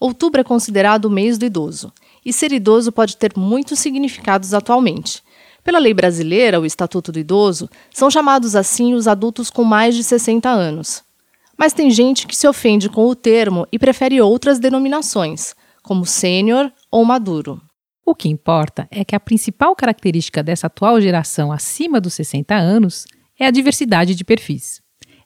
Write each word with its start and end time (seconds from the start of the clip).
Outubro 0.00 0.40
é 0.40 0.44
considerado 0.44 1.06
o 1.06 1.10
mês 1.10 1.38
do 1.38 1.44
idoso, 1.44 1.92
e 2.24 2.32
ser 2.32 2.52
idoso 2.52 2.92
pode 2.92 3.16
ter 3.16 3.32
muitos 3.36 3.78
significados 3.78 4.54
atualmente. 4.54 5.22
Pela 5.64 5.78
lei 5.78 5.92
brasileira, 5.92 6.60
o 6.60 6.64
Estatuto 6.64 7.12
do 7.12 7.18
Idoso, 7.18 7.68
são 7.92 8.10
chamados 8.10 8.54
assim 8.54 8.94
os 8.94 9.08
adultos 9.08 9.50
com 9.50 9.64
mais 9.64 9.94
de 9.94 10.04
60 10.04 10.48
anos. 10.48 11.02
Mas 11.58 11.72
tem 11.72 11.90
gente 11.90 12.26
que 12.26 12.36
se 12.36 12.46
ofende 12.46 12.88
com 12.88 13.06
o 13.06 13.14
termo 13.14 13.66
e 13.72 13.78
prefere 13.78 14.20
outras 14.20 14.58
denominações, 14.58 15.54
como 15.82 16.06
sênior 16.06 16.72
ou 16.90 17.04
maduro. 17.04 17.60
O 18.06 18.14
que 18.14 18.28
importa 18.28 18.88
é 18.90 19.04
que 19.04 19.14
a 19.14 19.20
principal 19.20 19.74
característica 19.76 20.42
dessa 20.42 20.68
atual 20.68 21.00
geração 21.00 21.52
acima 21.52 22.00
dos 22.00 22.14
60 22.14 22.54
anos 22.54 23.04
é 23.38 23.46
a 23.46 23.50
diversidade 23.50 24.14
de 24.14 24.24
perfis. 24.24 24.80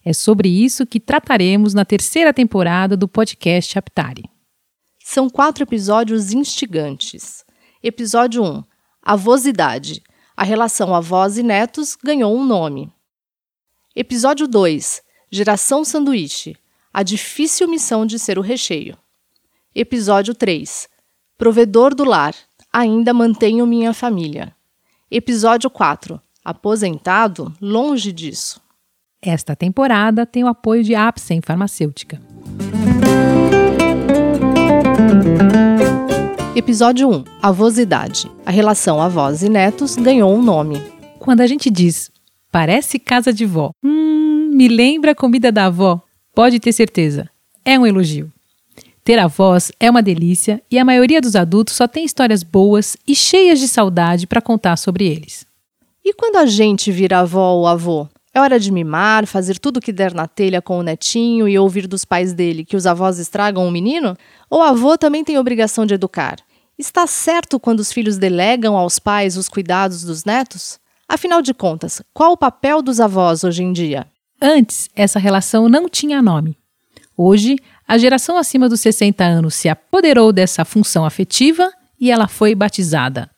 É 0.05 0.13
sobre 0.13 0.49
isso 0.49 0.85
que 0.85 0.99
trataremos 0.99 1.75
na 1.75 1.85
terceira 1.85 2.33
temporada 2.33 2.97
do 2.97 3.07
podcast 3.07 3.79
Aptari. 3.79 4.32
São 5.13 5.29
quatro 5.29 5.65
episódios 5.65 6.33
instigantes. 6.33 7.45
Episódio 7.83 8.43
1: 8.43 8.65
Avosidade. 9.03 10.03
A 10.35 10.43
relação 10.43 10.95
avós 10.95 11.37
e 11.37 11.43
netos 11.43 11.99
ganhou 12.03 12.35
um 12.35 12.43
nome. 12.43 12.91
Episódio 13.95 14.49
2: 14.49 15.03
Geração 15.31 15.85
Sanduíche. 15.85 16.57
A 16.91 17.03
difícil 17.03 17.69
missão 17.69 18.07
de 18.07 18.19
ser 18.19 18.39
o 18.39 18.41
recheio. 18.41 18.97
Episódio 19.75 20.35
3: 20.35 20.89
Provedor 21.37 21.95
do 21.95 22.05
lar. 22.05 22.35
Ainda 22.73 23.13
mantenho 23.13 23.67
minha 23.67 23.93
família. 23.93 24.57
Episódio 25.11 25.69
4: 25.69 26.19
Aposentado? 26.43 27.55
Longe 27.61 28.13
disso. 28.13 28.63
Esta 29.21 29.55
temporada 29.55 30.25
tem 30.25 30.43
o 30.43 30.49
apoio 30.49 30.83
de 30.83 30.95
Apsen 30.95 31.43
Farmacêutica. 31.43 32.19
Episódio 36.55 37.09
1: 37.09 37.25
Avosidade. 37.43 38.31
A 38.45 38.51
relação 38.51 39.01
avós 39.01 39.43
e 39.43 39.49
netos 39.49 39.97
ganhou 39.97 40.35
um 40.35 40.43
nome. 40.43 40.83
Quando 41.19 41.41
a 41.41 41.47
gente 41.47 41.71
diz 41.71 42.11
parece 42.51 42.99
casa 42.99 43.33
de 43.33 43.47
vó, 43.47 43.71
hum, 43.83 44.51
me 44.55 44.69
lembra 44.69 45.13
a 45.13 45.15
comida 45.15 45.51
da 45.51 45.67
avó, 45.67 46.03
pode 46.35 46.61
ter 46.61 46.73
certeza, 46.73 47.29
é 47.65 47.79
um 47.79 47.87
elogio. 47.87 48.31
Ter 49.03 49.19
avós 49.19 49.73
é 49.81 49.91
uma 49.91 50.03
delícia 50.03 50.63
e 50.71 50.79
a 50.79 50.85
maioria 50.85 51.21
dos 51.21 51.35
adultos 51.35 51.75
só 51.75 51.89
tem 51.89 52.05
histórias 52.05 52.43
boas 52.43 52.97
e 53.09 53.15
cheias 53.15 53.59
de 53.59 53.67
saudade 53.67 54.27
para 54.27 54.43
contar 54.43 54.77
sobre 54.77 55.07
eles. 55.07 55.47
E 56.05 56.13
quando 56.13 56.37
a 56.37 56.47
gente 56.47 56.93
vira 56.93 57.21
avó 57.21 57.55
ou 57.55 57.67
avô? 57.67 58.07
É 58.35 58.41
hora 58.41 58.59
de 58.59 58.73
mimar, 58.73 59.27
fazer 59.27 59.59
tudo 59.59 59.77
o 59.77 59.81
que 59.81 59.93
der 59.93 60.15
na 60.15 60.27
telha 60.27 60.63
com 60.63 60.79
o 60.79 60.83
netinho 60.83 61.47
e 61.47 61.59
ouvir 61.59 61.87
dos 61.87 62.05
pais 62.05 62.33
dele 62.33 62.65
que 62.65 62.77
os 62.77 62.87
avós 62.87 63.19
estragam 63.19 63.67
o 63.67 63.71
menino? 63.71 64.17
Ou 64.49 64.63
avô 64.63 64.97
também 64.97 65.23
tem 65.23 65.39
obrigação 65.39 65.85
de 65.85 65.95
educar? 65.95 66.37
Está 66.79 67.07
certo 67.07 67.61
quando 67.61 67.81
os 67.81 67.93
filhos 67.93 68.17
delegam 68.17 68.77
aos 68.77 68.99
pais 68.99 69.37
os 69.37 69.49
cuidados 69.49 70.03
dos 70.03 70.25
netos? 70.25 70.81
Afinal 71.07 71.43
de 71.43 71.53
contas, 71.53 72.01
qual 72.15 72.33
o 72.33 72.37
papel 72.37 72.81
dos 72.81 73.01
avós 73.01 73.45
hoje 73.45 73.63
em 73.63 73.73
dia? 73.73 74.07
Antes, 74.41 74.89
essa 74.97 75.19
relação 75.19 75.69
não 75.69 75.87
tinha 75.87 76.23
nome. 76.23 76.57
Hoje, 77.15 77.57
a 77.87 77.99
geração 77.99 78.39
acima 78.39 78.67
dos 78.67 78.81
60 78.81 79.23
anos 79.23 79.55
se 79.55 79.69
apoderou 79.69 80.33
dessa 80.33 80.65
função 80.65 81.05
afetiva 81.05 81.71
e 82.01 82.11
ela 82.11 82.27
foi 82.27 82.55
batizada 82.55 83.31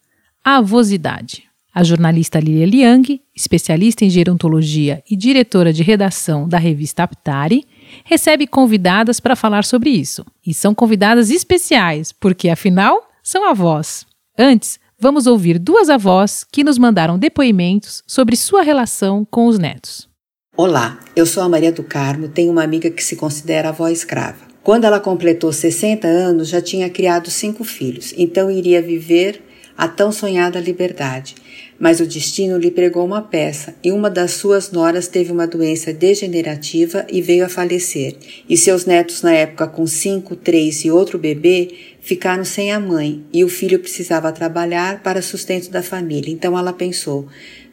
avosidade. 0.44 1.44
A 1.74 1.82
jornalista 1.82 2.38
Lilia 2.38 2.66
Liang, 2.66 3.20
especialista 3.34 4.04
em 4.04 4.10
gerontologia 4.10 5.02
e 5.10 5.16
diretora 5.16 5.72
de 5.72 5.82
redação 5.82 6.48
da 6.48 6.56
revista 6.56 7.02
Aptari, 7.02 7.64
recebe 8.04 8.46
convidadas 8.46 9.18
para 9.18 9.34
falar 9.34 9.64
sobre 9.64 9.90
isso. 9.90 10.24
E 10.46 10.54
são 10.54 10.72
convidadas 10.72 11.32
especiais, 11.32 12.12
porque 12.12 12.48
afinal 12.48 13.10
são 13.24 13.50
avós. 13.50 14.06
Antes, 14.38 14.78
vamos 15.00 15.26
ouvir 15.26 15.58
duas 15.58 15.90
avós 15.90 16.44
que 16.44 16.62
nos 16.62 16.78
mandaram 16.78 17.18
depoimentos 17.18 18.04
sobre 18.06 18.36
sua 18.36 18.62
relação 18.62 19.26
com 19.28 19.48
os 19.48 19.58
netos. 19.58 20.08
Olá, 20.56 21.00
eu 21.16 21.26
sou 21.26 21.42
a 21.42 21.48
Maria 21.48 21.72
do 21.72 21.82
Carmo, 21.82 22.28
tenho 22.28 22.52
uma 22.52 22.62
amiga 22.62 22.88
que 22.88 23.02
se 23.02 23.16
considera 23.16 23.70
avó 23.70 23.88
escrava. 23.88 24.46
Quando 24.62 24.84
ela 24.84 25.00
completou 25.00 25.52
60 25.52 26.06
anos, 26.06 26.48
já 26.48 26.62
tinha 26.62 26.88
criado 26.88 27.30
cinco 27.32 27.64
filhos, 27.64 28.14
então 28.16 28.48
iria 28.48 28.80
viver 28.80 29.42
a 29.76 29.88
tão 29.88 30.12
sonhada 30.12 30.60
liberdade. 30.60 31.34
Mas 31.78 32.00
o 32.00 32.06
destino 32.06 32.56
lhe 32.56 32.70
pregou 32.70 33.04
uma 33.04 33.20
peça 33.20 33.74
e 33.82 33.90
uma 33.90 34.08
das 34.08 34.32
suas 34.32 34.70
noras 34.70 35.08
teve 35.08 35.32
uma 35.32 35.46
doença 35.46 35.92
degenerativa 35.92 37.04
e 37.10 37.20
veio 37.20 37.44
a 37.44 37.48
falecer. 37.48 38.16
E 38.48 38.56
seus 38.56 38.84
netos, 38.84 39.22
na 39.22 39.32
época 39.32 39.66
com 39.66 39.86
cinco, 39.86 40.36
três 40.36 40.84
e 40.84 40.90
outro 40.90 41.18
bebê, 41.18 41.74
ficaram 42.00 42.44
sem 42.44 42.72
a 42.72 42.78
mãe 42.78 43.24
e 43.32 43.42
o 43.42 43.48
filho 43.48 43.78
precisava 43.78 44.30
trabalhar 44.30 45.02
para 45.02 45.20
sustento 45.20 45.70
da 45.70 45.82
família. 45.82 46.32
Então 46.32 46.56
ela 46.56 46.72
pensou: 46.72 47.26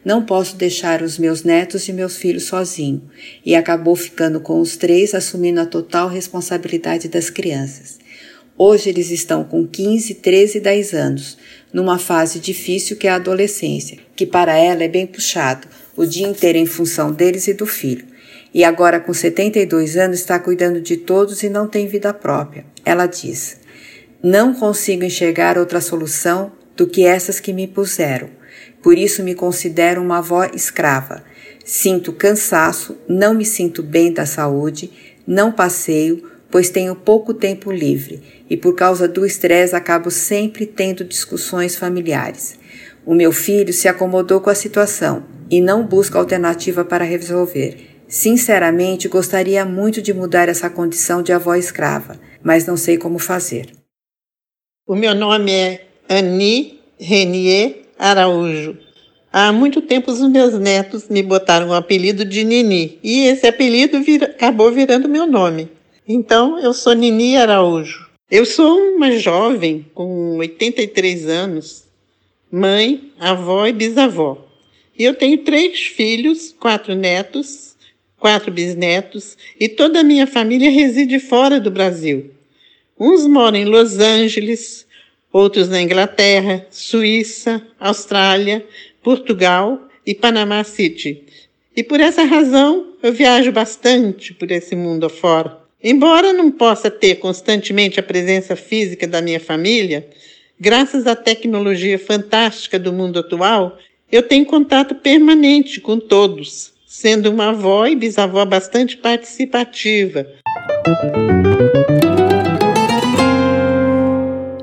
não 0.04 0.24
posso 0.24 0.56
deixar 0.56 1.00
os 1.00 1.16
meus 1.16 1.44
netos 1.44 1.86
e 1.86 1.92
meus 1.92 2.16
filhos 2.16 2.44
sozinho, 2.44 3.02
e 3.46 3.54
acabou 3.54 3.94
ficando 3.94 4.40
com 4.40 4.60
os 4.60 4.76
três, 4.76 5.14
assumindo 5.14 5.60
a 5.60 5.66
total 5.66 6.08
responsabilidade 6.08 7.08
das 7.08 7.30
crianças. 7.30 8.00
Hoje 8.58 8.90
eles 8.90 9.10
estão 9.10 9.44
com 9.44 9.66
15, 9.66 10.14
13 10.14 10.58
e 10.58 10.60
10 10.60 10.92
anos, 10.92 11.38
numa 11.72 11.98
fase 11.98 12.38
difícil 12.38 12.96
que 12.96 13.06
é 13.06 13.10
a 13.10 13.16
adolescência, 13.16 13.98
que 14.14 14.26
para 14.26 14.56
ela 14.56 14.84
é 14.84 14.88
bem 14.88 15.06
puxado, 15.06 15.66
o 15.96 16.04
dia 16.04 16.26
inteiro 16.26 16.58
em 16.58 16.66
função 16.66 17.12
deles 17.12 17.48
e 17.48 17.54
do 17.54 17.66
filho. 17.66 18.06
E 18.54 18.64
agora, 18.64 19.00
com 19.00 19.14
72 19.14 19.96
anos, 19.96 20.18
está 20.18 20.38
cuidando 20.38 20.80
de 20.80 20.96
todos 20.96 21.42
e 21.42 21.48
não 21.48 21.66
tem 21.66 21.86
vida 21.86 22.12
própria. 22.12 22.66
Ela 22.84 23.06
diz: 23.06 23.58
Não 24.22 24.52
consigo 24.52 25.04
enxergar 25.04 25.56
outra 25.56 25.80
solução 25.80 26.52
do 26.76 26.86
que 26.86 27.04
essas 27.06 27.40
que 27.40 27.52
me 27.52 27.66
puseram. 27.66 28.28
Por 28.82 28.98
isso 28.98 29.22
me 29.22 29.34
considero 29.34 30.02
uma 30.02 30.18
avó 30.18 30.44
escrava. 30.44 31.24
Sinto 31.64 32.12
cansaço, 32.12 32.98
não 33.08 33.32
me 33.32 33.44
sinto 33.44 33.82
bem 33.82 34.12
da 34.12 34.26
saúde, 34.26 34.90
não 35.26 35.52
passeio, 35.52 36.30
pois 36.50 36.68
tenho 36.68 36.94
pouco 36.94 37.32
tempo 37.32 37.70
livre 37.72 38.22
e 38.52 38.56
por 38.58 38.74
causa 38.74 39.08
do 39.08 39.24
estresse 39.24 39.74
acabo 39.74 40.10
sempre 40.10 40.66
tendo 40.66 41.06
discussões 41.06 41.74
familiares. 41.74 42.58
O 43.06 43.14
meu 43.14 43.32
filho 43.32 43.72
se 43.72 43.88
acomodou 43.88 44.42
com 44.42 44.50
a 44.50 44.54
situação 44.54 45.24
e 45.50 45.58
não 45.58 45.86
busca 45.86 46.18
alternativa 46.18 46.84
para 46.84 47.02
resolver. 47.02 48.02
Sinceramente, 48.06 49.08
gostaria 49.08 49.64
muito 49.64 50.02
de 50.02 50.12
mudar 50.12 50.50
essa 50.50 50.68
condição 50.68 51.22
de 51.22 51.32
avó 51.32 51.54
escrava, 51.54 52.20
mas 52.42 52.66
não 52.66 52.76
sei 52.76 52.98
como 52.98 53.18
fazer. 53.18 53.70
O 54.86 54.94
meu 54.94 55.14
nome 55.14 55.50
é 55.50 55.86
Annie 56.06 56.78
Renier 57.00 57.84
Araújo. 57.98 58.76
Há 59.32 59.50
muito 59.50 59.80
tempo 59.80 60.12
os 60.12 60.20
meus 60.28 60.58
netos 60.58 61.08
me 61.08 61.22
botaram 61.22 61.70
o 61.70 61.74
apelido 61.74 62.22
de 62.22 62.44
Nini 62.44 62.98
e 63.02 63.24
esse 63.24 63.46
apelido 63.46 63.96
acabou 64.26 64.70
virando 64.70 65.08
meu 65.08 65.26
nome. 65.26 65.70
Então 66.06 66.58
eu 66.58 66.74
sou 66.74 66.92
Nini 66.92 67.38
Araújo. 67.38 68.11
Eu 68.34 68.46
sou 68.46 68.78
uma 68.94 69.12
jovem 69.18 69.84
com 69.92 70.38
83 70.38 71.28
anos, 71.28 71.84
mãe, 72.50 73.12
avó 73.20 73.66
e 73.66 73.74
bisavó. 73.74 74.48
E 74.98 75.04
eu 75.04 75.12
tenho 75.12 75.44
três 75.44 75.82
filhos, 75.82 76.50
quatro 76.58 76.94
netos, 76.94 77.76
quatro 78.18 78.50
bisnetos 78.50 79.36
e 79.60 79.68
toda 79.68 80.00
a 80.00 80.02
minha 80.02 80.26
família 80.26 80.70
reside 80.70 81.18
fora 81.18 81.60
do 81.60 81.70
Brasil. 81.70 82.30
Uns 82.98 83.26
moram 83.26 83.58
em 83.58 83.66
Los 83.66 83.98
Angeles, 83.98 84.86
outros 85.30 85.68
na 85.68 85.82
Inglaterra, 85.82 86.66
Suíça, 86.70 87.62
Austrália, 87.78 88.66
Portugal 89.02 89.90
e 90.06 90.14
Panamá 90.14 90.64
City. 90.64 91.22
E 91.76 91.84
por 91.84 92.00
essa 92.00 92.24
razão 92.24 92.94
eu 93.02 93.12
viajo 93.12 93.52
bastante 93.52 94.32
por 94.32 94.50
esse 94.50 94.74
mundo 94.74 95.04
afora. 95.04 95.61
Embora 95.84 96.32
não 96.32 96.48
possa 96.48 96.88
ter 96.88 97.16
constantemente 97.16 97.98
a 97.98 98.02
presença 98.04 98.54
física 98.54 99.04
da 99.04 99.20
minha 99.20 99.40
família, 99.40 100.08
graças 100.58 101.08
à 101.08 101.16
tecnologia 101.16 101.98
fantástica 101.98 102.78
do 102.78 102.92
mundo 102.92 103.18
atual, 103.18 103.76
eu 104.10 104.22
tenho 104.22 104.46
contato 104.46 104.94
permanente 104.94 105.80
com 105.80 105.98
todos, 105.98 106.72
sendo 106.86 107.30
uma 107.30 107.48
avó 107.48 107.84
e 107.88 107.96
bisavó 107.96 108.44
bastante 108.44 108.96
participativa. 108.96 110.24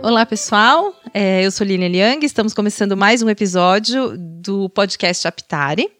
Olá, 0.01 0.25
pessoal. 0.25 0.95
É, 1.13 1.45
eu 1.45 1.51
sou 1.51 1.68
Lina 1.68 1.89
Liang. 1.89 2.25
Estamos 2.25 2.54
começando 2.54 2.95
mais 2.95 3.21
um 3.21 3.30
episódio 3.30 4.13
do 4.18 4.69
podcast 4.69 5.27
Aptare. 5.27 5.92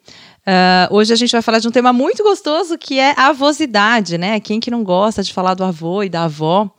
Uh, 0.50 0.96
hoje 0.96 1.14
a 1.14 1.16
gente 1.16 1.32
vai 1.32 1.44
falar 1.44 1.60
de 1.60 1.68
um 1.68 1.72
tema 1.72 1.94
muito 1.94 2.24
gostoso 2.24 2.76
que 2.76 2.98
é 2.98 3.14
a 3.16 3.28
avosidade, 3.28 4.18
né? 4.18 4.40
Quem 4.40 4.60
que 4.60 4.72
não 4.72 4.84
gosta 4.84 5.22
de 5.22 5.32
falar 5.32 5.54
do 5.54 5.64
avô 5.64 6.02
e 6.02 6.10
da 6.10 6.24
avó? 6.24 6.76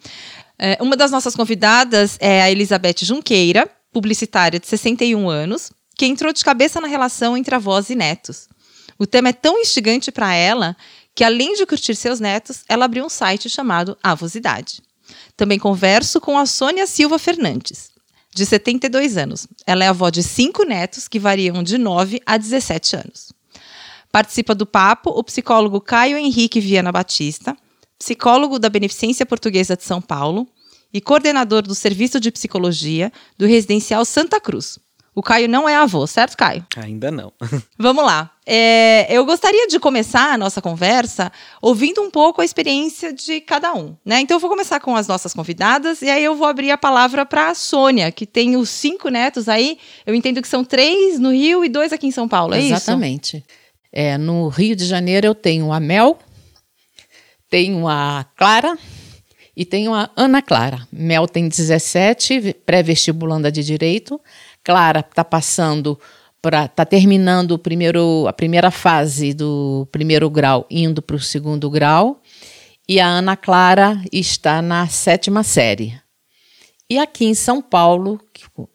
É, 0.58 0.76
uma 0.80 0.96
das 0.96 1.12
nossas 1.12 1.36
convidadas 1.36 2.16
é 2.20 2.42
a 2.42 2.50
Elizabeth 2.50 2.96
Junqueira, 3.02 3.70
publicitária 3.92 4.58
de 4.58 4.66
61 4.66 5.30
anos, 5.30 5.70
que 5.96 6.04
entrou 6.04 6.32
de 6.32 6.44
cabeça 6.44 6.80
na 6.80 6.88
relação 6.88 7.36
entre 7.36 7.54
avós 7.54 7.90
e 7.90 7.94
netos. 7.94 8.48
O 8.98 9.06
tema 9.06 9.28
é 9.28 9.32
tão 9.32 9.60
instigante 9.60 10.10
para 10.10 10.34
ela 10.34 10.76
que, 11.14 11.22
além 11.22 11.54
de 11.54 11.64
curtir 11.64 11.94
seus 11.94 12.18
netos, 12.18 12.64
ela 12.68 12.86
abriu 12.86 13.04
um 13.04 13.08
site 13.08 13.48
chamado 13.48 13.96
Avosidade. 14.02 14.82
Também 15.36 15.60
converso 15.60 16.20
com 16.20 16.36
a 16.36 16.44
Sônia 16.44 16.88
Silva 16.88 17.20
Fernandes, 17.20 17.90
de 18.34 18.44
72 18.44 19.16
anos. 19.16 19.46
Ela 19.64 19.84
é 19.84 19.88
avó 19.88 20.10
de 20.10 20.24
cinco 20.24 20.64
netos 20.64 21.06
que 21.06 21.20
variam 21.20 21.62
de 21.62 21.78
9 21.78 22.20
a 22.26 22.36
17 22.36 22.96
anos. 22.96 23.39
Participa 24.12 24.54
do 24.54 24.66
papo 24.66 25.10
o 25.10 25.22
psicólogo 25.22 25.80
Caio 25.80 26.16
Henrique 26.16 26.60
Viana 26.60 26.90
Batista, 26.90 27.56
psicólogo 27.98 28.58
da 28.58 28.68
Beneficência 28.68 29.24
Portuguesa 29.24 29.76
de 29.76 29.84
São 29.84 30.00
Paulo 30.00 30.48
e 30.92 31.00
coordenador 31.00 31.62
do 31.62 31.74
Serviço 31.74 32.18
de 32.18 32.30
Psicologia 32.32 33.12
do 33.38 33.46
Residencial 33.46 34.04
Santa 34.04 34.40
Cruz. 34.40 34.78
O 35.14 35.22
Caio 35.22 35.48
não 35.48 35.68
é 35.68 35.76
avô, 35.76 36.06
certo, 36.06 36.36
Caio? 36.36 36.64
Ainda 36.76 37.10
não. 37.10 37.32
Vamos 37.76 38.04
lá. 38.04 38.30
É, 38.46 39.06
eu 39.10 39.24
gostaria 39.24 39.66
de 39.66 39.78
começar 39.78 40.32
a 40.32 40.38
nossa 40.38 40.62
conversa 40.62 41.32
ouvindo 41.60 42.00
um 42.00 42.10
pouco 42.10 42.40
a 42.40 42.44
experiência 42.44 43.12
de 43.12 43.40
cada 43.40 43.74
um, 43.74 43.96
né? 44.04 44.20
Então 44.20 44.36
eu 44.36 44.40
vou 44.40 44.48
começar 44.48 44.80
com 44.80 44.94
as 44.96 45.08
nossas 45.08 45.34
convidadas 45.34 46.00
e 46.00 46.08
aí 46.08 46.22
eu 46.24 46.34
vou 46.36 46.46
abrir 46.46 46.70
a 46.70 46.78
palavra 46.78 47.26
para 47.26 47.50
a 47.50 47.54
Sônia, 47.54 48.10
que 48.12 48.24
tem 48.24 48.56
os 48.56 48.70
cinco 48.70 49.08
netos 49.08 49.48
aí. 49.48 49.78
Eu 50.06 50.14
entendo 50.14 50.40
que 50.40 50.48
são 50.48 50.64
três 50.64 51.18
no 51.18 51.32
Rio 51.32 51.64
e 51.64 51.68
dois 51.68 51.92
aqui 51.92 52.06
em 52.06 52.12
São 52.12 52.28
Paulo, 52.28 52.54
é 52.54 52.62
Exatamente. 52.62 53.36
isso? 53.36 53.36
Exatamente. 53.36 53.59
É, 53.92 54.16
no 54.16 54.48
Rio 54.48 54.76
de 54.76 54.84
Janeiro 54.84 55.26
eu 55.26 55.34
tenho 55.34 55.72
a 55.72 55.80
Mel, 55.80 56.18
tenho 57.48 57.88
a 57.88 58.24
Clara 58.36 58.78
e 59.56 59.64
tenho 59.64 59.92
a 59.92 60.08
Ana 60.16 60.40
Clara. 60.40 60.86
Mel 60.92 61.26
tem 61.26 61.48
17, 61.48 62.56
pré-vestibulanda 62.64 63.50
de 63.50 63.64
Direito. 63.64 64.20
Clara 64.62 65.00
está 65.00 65.24
passando 65.24 65.98
para 66.40 66.64
está 66.64 66.86
terminando 66.86 67.52
o 67.52 67.58
primeiro, 67.58 68.26
a 68.26 68.32
primeira 68.32 68.70
fase 68.70 69.34
do 69.34 69.86
primeiro 69.92 70.30
grau, 70.30 70.66
indo 70.70 71.02
para 71.02 71.16
o 71.16 71.20
segundo 71.20 71.68
grau. 71.68 72.22
E 72.88 72.98
a 72.98 73.06
Ana 73.06 73.36
Clara 73.36 74.02
está 74.12 74.62
na 74.62 74.86
sétima 74.86 75.42
série. 75.42 76.00
E 76.90 76.98
aqui 76.98 77.24
em 77.24 77.34
São 77.34 77.62
Paulo, 77.62 78.20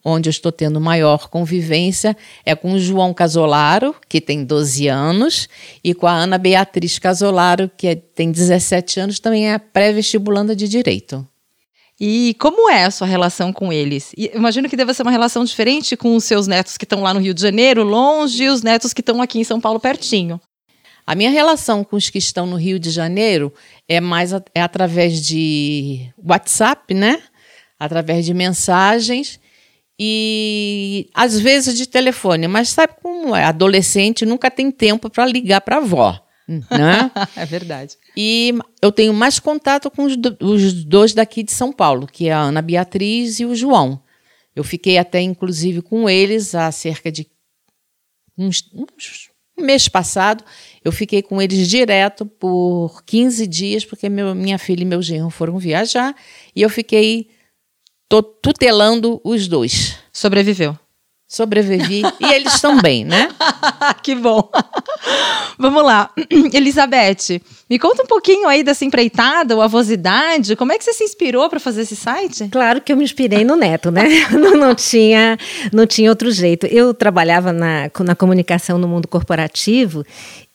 onde 0.03 0.29
eu 0.29 0.31
estou 0.31 0.49
tendo 0.49 0.79
maior 0.79 1.27
convivência, 1.27 2.15
é 2.45 2.55
com 2.55 2.71
o 2.71 2.79
João 2.79 3.13
Casolaro, 3.13 3.93
que 4.07 4.21
tem 4.21 4.45
12 4.45 4.87
anos, 4.87 5.49
e 5.83 5.93
com 5.93 6.07
a 6.07 6.13
Ana 6.13 6.37
Beatriz 6.37 6.97
Casolaro, 6.97 7.69
que 7.75 7.87
é, 7.87 7.95
tem 7.95 8.31
17 8.31 9.01
anos, 9.01 9.19
também 9.19 9.51
é 9.51 9.57
pré-vestibulanda 9.57 10.55
de 10.55 10.65
Direito. 10.65 11.27
E 11.99 12.37
como 12.39 12.69
é 12.69 12.85
a 12.85 12.91
sua 12.91 13.05
relação 13.05 13.51
com 13.51 13.71
eles? 13.71 14.13
E 14.17 14.31
imagino 14.33 14.69
que 14.69 14.77
deve 14.77 14.93
ser 14.93 15.01
uma 15.01 15.11
relação 15.11 15.43
diferente 15.43 15.97
com 15.97 16.15
os 16.15 16.23
seus 16.23 16.47
netos 16.47 16.77
que 16.77 16.85
estão 16.85 17.01
lá 17.01 17.13
no 17.13 17.19
Rio 17.19 17.33
de 17.33 17.41
Janeiro, 17.41 17.83
longe, 17.83 18.45
e 18.45 18.49
os 18.49 18.61
netos 18.61 18.93
que 18.93 19.01
estão 19.01 19.21
aqui 19.21 19.39
em 19.39 19.43
São 19.43 19.59
Paulo, 19.59 19.77
pertinho. 19.77 20.39
A 21.05 21.15
minha 21.15 21.29
relação 21.29 21.83
com 21.83 21.97
os 21.97 22.09
que 22.09 22.17
estão 22.17 22.47
no 22.47 22.55
Rio 22.55 22.79
de 22.79 22.91
Janeiro 22.91 23.53
é 23.89 23.99
mais 23.99 24.31
é 24.53 24.61
através 24.61 25.21
de 25.21 26.09
WhatsApp, 26.17 26.93
né? 26.93 27.21
Através 27.79 28.25
de 28.25 28.33
mensagens 28.33 29.39
e 29.99 31.09
às 31.13 31.39
vezes 31.39 31.77
de 31.77 31.87
telefone. 31.87 32.47
Mas 32.47 32.69
sabe 32.69 32.93
como 33.01 33.35
é? 33.35 33.43
Adolescente 33.45 34.25
nunca 34.25 34.51
tem 34.51 34.71
tempo 34.71 35.09
para 35.09 35.25
ligar 35.25 35.61
para 35.61 35.77
a 35.77 35.79
avó. 35.79 36.21
Né? 36.47 37.11
é 37.35 37.45
verdade. 37.45 37.97
E 38.15 38.53
eu 38.81 38.91
tenho 38.91 39.13
mais 39.13 39.39
contato 39.39 39.89
com 39.89 40.03
os, 40.03 40.15
do, 40.15 40.37
os, 40.41 40.83
dois 40.83 41.13
daqui 41.13 41.43
de 41.43 41.51
São 41.51 41.71
Paulo, 41.71 42.07
que 42.07 42.27
é 42.27 42.33
a 42.33 42.39
Ana 42.41 42.61
Beatriz 42.61 43.39
e 43.39 43.45
o 43.45 43.55
João. 43.55 44.01
Eu 44.55 44.63
fiquei 44.63 44.97
até, 44.97 45.21
inclusive, 45.21 45.81
com 45.81 46.09
eles 46.09 46.55
há 46.55 46.71
cerca 46.71 47.11
de 47.11 47.27
uns, 48.37 48.69
uns, 48.73 49.29
um 49.57 49.65
mês 49.65 49.87
passado. 49.89 50.43
Eu 50.83 50.91
fiquei 50.91 51.21
com 51.21 51.41
eles 51.41 51.67
direto 51.67 52.25
por 52.25 53.03
15 53.05 53.47
dias, 53.47 53.83
porque 53.83 54.07
meu, 54.07 54.33
minha 54.35 54.57
filha 54.57 54.83
e 54.83 54.85
meu 54.85 55.01
genro 55.01 55.29
foram 55.29 55.57
viajar. 55.57 56.15
E 56.55 56.61
eu 56.61 56.69
fiquei 56.69 57.29
Tô 58.07 58.21
tutelando 58.21 59.19
os 59.23 59.47
dois. 59.47 59.97
Sobreviveu. 60.11 60.77
Sobrevivi. 61.27 62.03
e 62.19 62.33
eles 62.33 62.53
estão 62.53 62.79
bem, 62.79 63.03
né? 63.03 63.29
que 64.03 64.13
bom. 64.13 64.47
Vamos 65.57 65.83
lá. 65.83 66.11
Elizabeth, 66.53 67.41
me 67.67 67.79
conta 67.79 68.03
um 68.03 68.05
pouquinho 68.05 68.47
aí 68.47 68.63
dessa 68.63 68.85
empreitada, 68.85 69.55
ou 69.55 69.61
avosidade. 69.61 70.55
Como 70.55 70.71
é 70.71 70.77
que 70.77 70.83
você 70.83 70.93
se 70.93 71.03
inspirou 71.03 71.49
para 71.49 71.59
fazer 71.59 71.81
esse 71.81 71.95
site? 71.95 72.47
Claro 72.49 72.79
que 72.79 72.93
eu 72.93 72.97
me 72.97 73.03
inspirei 73.03 73.43
no 73.43 73.55
neto, 73.55 73.89
né? 73.89 74.03
não, 74.31 74.55
não, 74.55 74.75
tinha, 74.75 75.35
não 75.73 75.87
tinha 75.87 76.11
outro 76.11 76.31
jeito. 76.31 76.67
Eu 76.67 76.93
trabalhava 76.93 77.51
na, 77.51 77.89
na 78.01 78.15
comunicação 78.15 78.77
no 78.77 78.87
mundo 78.87 79.07
corporativo 79.07 80.05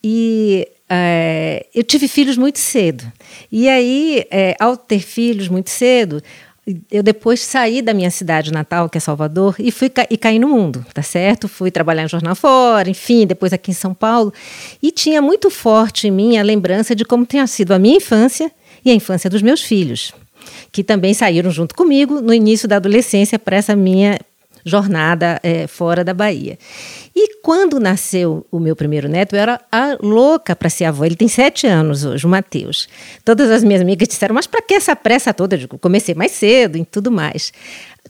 e 0.02 0.69
é, 0.88 1.67
eu 1.75 1.85
tive 1.85 2.08
filhos 2.08 2.37
muito 2.37 2.58
cedo. 2.58 3.05
E 3.50 3.69
aí, 3.69 4.25
é, 4.31 4.56
ao 4.58 4.76
ter 4.76 5.00
filhos 5.00 5.49
muito 5.49 5.70
cedo, 5.70 6.23
eu 6.90 7.02
depois 7.02 7.40
saí 7.40 7.81
da 7.81 7.94
minha 7.94 8.11
cidade 8.11 8.52
natal, 8.52 8.88
que 8.88 8.99
é 8.99 9.00
Salvador, 9.00 9.55
e 9.58 9.70
fui 9.70 9.88
ca 9.88 10.06
e 10.11 10.17
caí 10.17 10.38
no 10.38 10.49
mundo, 10.49 10.84
tá 10.93 11.02
certo? 11.02 11.49
Fui 11.49 11.70
trabalhar 11.70 12.05
em 12.05 12.08
jornal 12.08 12.34
fora, 12.34 12.90
enfim, 12.90 13.26
depois 13.26 13.52
aqui 13.52 13.70
em 13.70 13.75
São 13.75 13.94
Paulo, 13.94 14.32
e 14.82 14.90
tinha 14.90 15.22
muito 15.22 15.50
forte 15.50 16.08
em 16.08 16.11
mim 16.11 16.38
a 16.38 16.43
lembrança 16.43 16.94
de 16.94 17.05
como 17.05 17.25
tinha 17.25 17.46
sido 17.46 17.72
a 17.72 17.78
minha 17.78 17.96
infância 17.96 18.50
e 18.84 18.90
a 18.90 18.94
infância 18.94 19.31
dos 19.31 19.43
meus 19.43 19.62
filhos, 19.62 20.12
que 20.72 20.82
também 20.82 21.14
saíram 21.14 21.50
junto 21.50 21.75
comigo 21.75 22.20
no 22.20 22.32
início 22.32 22.69
da 22.69 22.76
adolescência 22.76 23.38
para 23.38 23.56
essa 23.56 23.76
minha 23.76 24.19
jornada 24.65 25.41
é, 25.43 25.67
fora 25.67 26.05
da 26.05 26.15
Bahia. 26.15 26.59
E 27.15 27.41
quando 27.43 27.81
nasceu 27.81 28.47
o 28.51 28.59
meu 28.59 28.77
primeiro 28.77 29.09
neto, 29.09 29.35
eu 29.35 29.41
era 29.41 29.61
a 29.71 29.97
louca 30.01 30.55
para 30.55 30.71
ser 30.71 30.85
avó. 30.85 31.05
Ele 31.05 31.17
tem 31.17 31.29
sete 31.29 31.67
anos 31.67 32.05
hoje, 32.05 32.25
o 32.25 32.29
Matheus. 32.29 32.89
Todas 33.25 33.51
as 33.51 33.65
minhas 33.65 33.83
amigas 33.83 34.09
disseram, 34.09 34.35
mas 34.35 34.47
para 34.47 34.62
que 34.62 34.75
essa 34.75 34.95
pressa 34.95 35.35
toda? 35.35 35.57
Eu 35.57 35.79
comecei 35.79 36.15
mais 36.15 36.33
cedo 36.33 36.79
e 36.79 36.85
tudo 36.85 37.11
mais. 37.11 37.52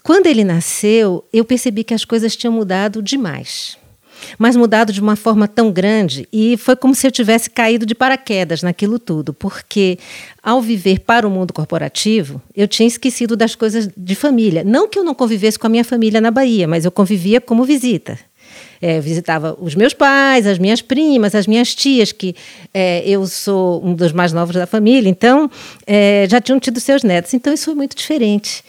Quando 0.03 0.27
ele 0.27 0.45
nasceu, 0.45 1.25
eu 1.33 1.45
percebi 1.45 1.85
que 1.85 1.95
as 1.95 2.05
coisas 2.05 2.37
tinham 2.37 2.53
mudado 2.53 3.03
demais 3.03 3.80
mas 4.39 4.57
mudado 4.57 4.93
de 4.93 5.01
uma 5.01 5.17
forma 5.17 5.47
tão 5.47 5.71
grande 5.71 6.29
e 6.33 6.57
foi 6.57 6.77
como 6.77 6.95
se 6.95 7.07
eu 7.07 7.11
tivesse 7.11 7.51
caído 7.51 7.85
de 7.87 7.95
paraquedas 7.95 8.63
naquilo 8.63 8.99
tudo, 8.99 9.33
porque 9.33 9.99
ao 10.43 10.61
viver 10.61 11.01
para 11.01 11.27
o 11.27 11.31
mundo 11.31 11.53
corporativo, 11.53 12.41
eu 12.57 12.67
tinha 12.67 12.87
esquecido 12.87 13.37
das 13.37 13.55
coisas 13.55 13.89
de 13.97 14.15
família. 14.15 14.65
Não 14.65 14.89
que 14.89 14.99
eu 14.99 15.05
não 15.05 15.15
convivesse 15.15 15.59
com 15.59 15.67
a 15.67 15.71
minha 15.71 15.85
família 15.85 16.21
na 16.21 16.31
Bahia, 16.31 16.67
mas 16.67 16.85
eu 16.85 16.91
convivia 16.91 17.41
como 17.41 17.65
visita. 17.65 18.19
É, 18.83 18.99
visitava 18.99 19.57
os 19.61 19.75
meus 19.75 19.93
pais, 19.93 20.47
as 20.47 20.59
minhas 20.59 20.81
primas, 20.81 21.35
as 21.35 21.47
minhas 21.47 21.75
tias, 21.75 22.13
que 22.13 22.35
é, 22.73 23.03
eu 23.07 23.27
sou 23.27 23.85
um 23.85 23.95
dos 23.95 24.11
mais 24.11 24.33
novos 24.33 24.55
da 24.57 24.67
família, 24.67 25.09
então 25.09 25.51
é, 25.87 26.27
já 26.29 26.41
tinham 26.41 26.59
tido 26.59 26.81
seus 26.81 27.03
netos. 27.03 27.35
Então 27.35 27.53
isso 27.53 27.67
foi 27.67 27.75
muito 27.75 27.95
diferente. 27.95 28.65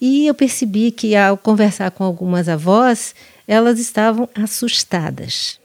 E 0.00 0.26
eu 0.26 0.34
percebi 0.34 0.90
que 0.90 1.14
ao 1.14 1.36
conversar 1.36 1.90
com 1.90 2.02
algumas 2.02 2.48
avós, 2.48 3.14
elas 3.46 3.78
estavam 3.78 4.28
assustadas. 4.34 5.58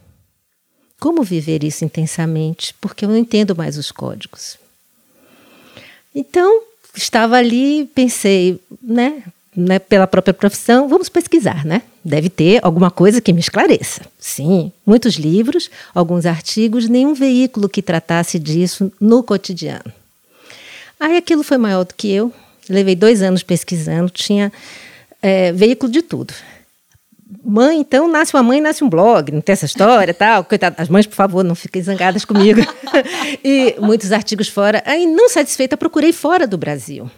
Como 1.00 1.24
viver 1.24 1.63
isso 1.63 1.86
intensamente? 1.86 2.74
Porque 2.82 3.05
eu 3.05 3.10
não 3.10 3.17
entendo 3.17 3.55
mais 3.55 3.77
os 3.77 3.91
códigos. 3.91 4.58
Então, 6.13 6.63
estava 6.96 7.36
ali, 7.36 7.89
pensei, 7.94 8.60
né, 8.82 9.22
né, 9.55 9.79
pela 9.79 10.08
própria 10.08 10.34
profissão, 10.34 10.88
vamos 10.88 11.10
pesquisar, 11.10 11.65
né? 11.65 11.82
Deve 12.03 12.29
ter 12.29 12.60
alguma 12.63 12.89
coisa 12.89 13.22
que 13.22 13.34
me 13.34 13.39
esclareça. 13.39 14.01
Sim, 14.20 14.72
muitos 14.86 15.15
livros, 15.15 15.70
alguns 15.94 16.25
artigos, 16.25 16.88
nenhum 16.88 17.13
veículo 17.13 17.70
que 17.70 17.82
tratasse 17.82 18.39
disso 18.39 18.91
no 19.00 19.24
cotidiano. 19.24 19.91
Aí 21.00 21.17
aquilo 21.17 21.44
foi 21.44 21.58
maior 21.58 21.84
do 21.84 21.94
que 21.94 22.12
eu. 22.12 22.34
Levei 22.70 22.96
dois 22.96 23.22
anos 23.22 23.44
pesquisando, 23.44 24.10
tinha 24.10 24.51
é, 25.22 25.51
veículo 25.51 25.91
de 25.91 26.01
tudo 26.01 26.34
mãe, 27.43 27.79
então 27.79 28.07
nasce 28.07 28.35
uma 28.35 28.43
mãe, 28.43 28.61
nasce 28.61 28.83
um 28.83 28.89
blog, 28.89 29.31
não 29.31 29.41
tem 29.41 29.53
essa 29.53 29.65
história 29.65 30.13
tal. 30.13 30.43
Coitado, 30.43 30.75
as 30.79 30.89
mães, 30.89 31.05
por 31.05 31.15
favor, 31.15 31.43
não 31.43 31.55
fiquem 31.55 31.81
zangadas 31.81 32.25
comigo. 32.25 32.61
e 33.43 33.75
muitos 33.79 34.11
artigos 34.11 34.47
fora. 34.47 34.83
Aí, 34.85 35.05
não 35.05 35.29
satisfeita, 35.29 35.77
procurei 35.77 36.13
fora 36.13 36.45
do 36.47 36.57
Brasil. 36.57 37.09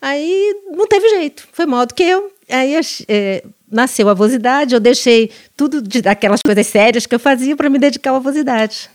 Aí 0.00 0.54
não 0.70 0.86
teve 0.86 1.08
jeito, 1.08 1.48
foi 1.52 1.66
mal 1.66 1.86
do 1.86 1.94
que 1.94 2.02
eu. 2.02 2.30
Aí 2.48 2.74
é, 3.08 3.42
nasceu 3.70 4.08
a 4.08 4.12
avosidade, 4.12 4.74
eu 4.74 4.80
deixei 4.80 5.30
tudo 5.56 5.82
de, 5.82 6.02
daquelas 6.02 6.40
coisas 6.44 6.66
sérias 6.66 7.06
que 7.06 7.14
eu 7.14 7.18
fazia 7.18 7.56
para 7.56 7.68
me 7.68 7.78
dedicar 7.78 8.12
à 8.12 8.16
avosidade. 8.16 8.90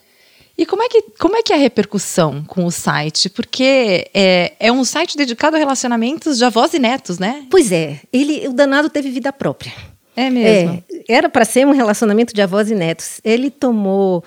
E 0.58 0.66
como 0.66 0.84
é 0.84 0.90
que, 0.90 1.02
como 1.18 1.36
é, 1.36 1.42
que 1.42 1.52
é 1.52 1.56
a 1.56 1.60
repercussão 1.60 2.44
com 2.44 2.66
o 2.66 2.72
site? 2.72 3.30
Porque 3.30 4.10
é, 4.14 4.54
é 4.60 4.72
um 4.72 4.84
site 4.86 5.18
dedicado 5.18 5.56
a 5.56 5.60
relacionamentos 5.60 6.38
de 6.38 6.46
avós 6.46 6.74
e 6.74 6.80
netos, 6.80 7.18
né? 7.18 7.46
Pois 7.50 7.72
é, 7.72 8.00
ele, 8.14 8.48
o 8.48 8.54
danado 8.54 8.90
teve 8.90 9.10
vida 9.10 9.34
própria. 9.34 9.74
É 10.22 10.30
mesmo? 10.30 10.84
É, 10.90 11.16
era 11.16 11.30
para 11.30 11.46
ser 11.46 11.66
um 11.66 11.72
relacionamento 11.72 12.34
de 12.34 12.42
avós 12.42 12.70
e 12.70 12.76
netos. 12.76 13.20
Ele 13.24 13.50
tomou 13.50 14.24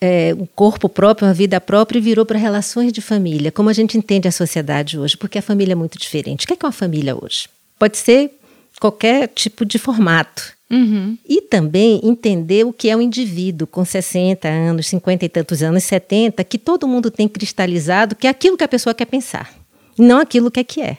é, 0.00 0.34
um 0.38 0.46
corpo 0.46 0.88
próprio, 0.88 1.28
uma 1.28 1.34
vida 1.34 1.60
própria 1.60 1.98
e 1.98 2.02
virou 2.02 2.24
para 2.24 2.38
relações 2.38 2.92
de 2.92 3.00
família, 3.00 3.52
como 3.52 3.68
a 3.68 3.72
gente 3.72 3.96
entende 3.96 4.26
a 4.26 4.32
sociedade 4.32 4.98
hoje, 4.98 5.16
porque 5.16 5.38
a 5.38 5.42
família 5.42 5.72
é 5.72 5.76
muito 5.76 5.98
diferente. 5.98 6.44
O 6.44 6.46
que 6.46 6.54
é, 6.54 6.56
que 6.56 6.64
é 6.64 6.68
uma 6.68 6.72
família 6.72 7.16
hoje? 7.16 7.48
Pode 7.78 7.96
ser 7.96 8.32
qualquer 8.80 9.28
tipo 9.28 9.64
de 9.64 9.78
formato. 9.78 10.58
Uhum. 10.70 11.18
E 11.28 11.42
também 11.42 12.00
entender 12.04 12.64
o 12.64 12.72
que 12.72 12.88
é 12.88 12.96
o 12.96 13.00
indivíduo 13.00 13.66
com 13.66 13.84
60 13.84 14.46
anos, 14.46 14.86
50 14.86 15.24
e 15.24 15.28
tantos 15.28 15.62
anos, 15.62 15.82
70, 15.82 16.44
que 16.44 16.58
todo 16.58 16.86
mundo 16.86 17.10
tem 17.10 17.26
cristalizado, 17.26 18.14
que 18.14 18.26
é 18.26 18.30
aquilo 18.30 18.56
que 18.56 18.62
a 18.62 18.68
pessoa 18.68 18.94
quer 18.94 19.06
pensar, 19.06 19.52
não 19.98 20.20
aquilo 20.20 20.50
que 20.50 20.60
é 20.60 20.64
que 20.64 20.80
é. 20.80 20.98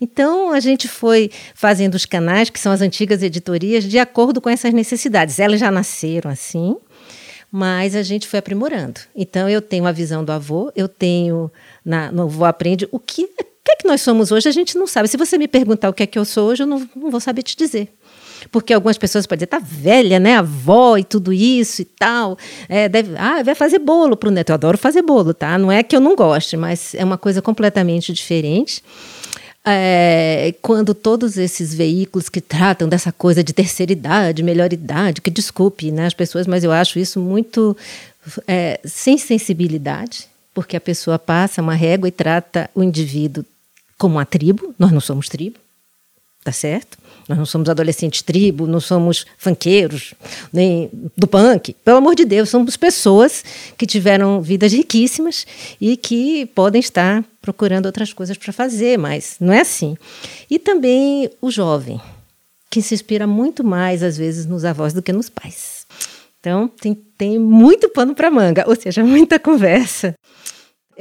Então, 0.00 0.50
a 0.50 0.60
gente 0.60 0.88
foi 0.88 1.30
fazendo 1.54 1.94
os 1.94 2.06
canais, 2.06 2.48
que 2.48 2.58
são 2.58 2.72
as 2.72 2.80
antigas 2.80 3.22
editorias, 3.22 3.84
de 3.84 3.98
acordo 3.98 4.40
com 4.40 4.48
essas 4.48 4.72
necessidades. 4.72 5.38
Elas 5.38 5.60
já 5.60 5.70
nasceram 5.70 6.30
assim, 6.30 6.76
mas 7.52 7.94
a 7.94 8.02
gente 8.02 8.26
foi 8.26 8.38
aprimorando. 8.38 9.00
Então, 9.14 9.48
eu 9.48 9.60
tenho 9.60 9.86
a 9.86 9.92
visão 9.92 10.24
do 10.24 10.32
avô, 10.32 10.72
eu 10.74 10.88
tenho 10.88 11.50
na, 11.84 12.10
no 12.10 12.22
Avô 12.22 12.44
Aprende 12.44 12.88
o 12.90 12.98
que, 12.98 13.24
o 13.24 13.44
que 13.64 13.72
é 13.72 13.76
que 13.76 13.88
nós 13.88 14.00
somos 14.00 14.32
hoje, 14.32 14.48
a 14.48 14.52
gente 14.52 14.78
não 14.78 14.86
sabe. 14.86 15.08
Se 15.08 15.16
você 15.16 15.36
me 15.36 15.48
perguntar 15.48 15.90
o 15.90 15.92
que 15.92 16.02
é 16.02 16.06
que 16.06 16.18
eu 16.18 16.24
sou 16.24 16.48
hoje, 16.48 16.62
eu 16.62 16.66
não, 16.66 16.88
não 16.96 17.10
vou 17.10 17.20
saber 17.20 17.42
te 17.42 17.56
dizer. 17.56 17.92
Porque 18.50 18.72
algumas 18.72 18.96
pessoas 18.96 19.26
podem 19.26 19.38
dizer, 19.38 19.48
tá 19.48 19.58
velha, 19.62 20.18
né? 20.18 20.36
Avó 20.36 20.96
e 20.96 21.04
tudo 21.04 21.32
isso 21.32 21.82
e 21.82 21.84
tal. 21.84 22.38
É, 22.68 22.88
deve, 22.88 23.14
ah, 23.18 23.42
vai 23.42 23.54
fazer 23.54 23.78
bolo 23.78 24.16
para 24.16 24.28
o 24.28 24.32
neto. 24.32 24.50
Eu 24.50 24.54
adoro 24.54 24.78
fazer 24.78 25.02
bolo, 25.02 25.34
tá? 25.34 25.58
Não 25.58 25.70
é 25.70 25.82
que 25.82 25.94
eu 25.94 26.00
não 26.00 26.16
goste, 26.16 26.56
mas 26.56 26.94
é 26.94 27.04
uma 27.04 27.18
coisa 27.18 27.42
completamente 27.42 28.12
diferente. 28.12 28.82
É, 29.64 30.54
quando 30.62 30.94
todos 30.94 31.36
esses 31.36 31.74
veículos 31.74 32.30
que 32.30 32.40
tratam 32.40 32.88
dessa 32.88 33.12
coisa 33.12 33.44
de 33.44 33.52
terceira 33.52 33.92
idade, 33.92 34.42
melhor 34.42 34.72
idade, 34.72 35.20
que 35.20 35.30
desculpe 35.30 35.92
né, 35.92 36.06
as 36.06 36.14
pessoas, 36.14 36.46
mas 36.46 36.64
eu 36.64 36.72
acho 36.72 36.98
isso 36.98 37.20
muito 37.20 37.76
é, 38.46 38.80
sem 38.84 39.18
sensibilidade, 39.18 40.28
porque 40.54 40.76
a 40.76 40.80
pessoa 40.80 41.18
passa 41.18 41.60
uma 41.60 41.74
régua 41.74 42.08
e 42.08 42.12
trata 42.12 42.70
o 42.74 42.82
indivíduo 42.82 43.44
como 43.98 44.16
uma 44.16 44.24
tribo, 44.24 44.74
nós 44.78 44.90
não 44.90 45.00
somos 45.00 45.28
tribo, 45.28 45.58
tá 46.42 46.52
certo? 46.52 46.98
Nós 47.28 47.38
não 47.38 47.46
somos 47.46 47.68
adolescentes 47.68 48.22
tribo, 48.22 48.66
não 48.66 48.80
somos 48.80 49.24
funkeiros, 49.38 50.14
nem 50.52 50.90
do 51.16 51.26
punk. 51.26 51.74
Pelo 51.84 51.98
amor 51.98 52.16
de 52.16 52.24
Deus, 52.24 52.48
somos 52.48 52.76
pessoas 52.76 53.44
que 53.78 53.86
tiveram 53.86 54.40
vidas 54.42 54.72
riquíssimas 54.72 55.46
e 55.80 55.96
que 55.96 56.46
podem 56.46 56.80
estar 56.80 57.24
procurando 57.40 57.86
outras 57.86 58.12
coisas 58.12 58.36
para 58.36 58.52
fazer, 58.52 58.98
mas 58.98 59.36
não 59.38 59.52
é 59.52 59.60
assim. 59.60 59.96
E 60.50 60.58
também 60.58 61.30
o 61.40 61.50
jovem, 61.50 62.00
que 62.68 62.82
se 62.82 62.94
inspira 62.94 63.26
muito 63.26 63.62
mais, 63.62 64.02
às 64.02 64.16
vezes, 64.16 64.46
nos 64.46 64.64
avós 64.64 64.92
do 64.92 65.02
que 65.02 65.12
nos 65.12 65.28
pais. 65.28 65.86
Então, 66.40 66.68
tem, 66.68 66.94
tem 66.94 67.38
muito 67.38 67.88
pano 67.90 68.14
para 68.14 68.30
manga, 68.30 68.64
ou 68.66 68.74
seja, 68.74 69.04
muita 69.04 69.38
conversa. 69.38 70.14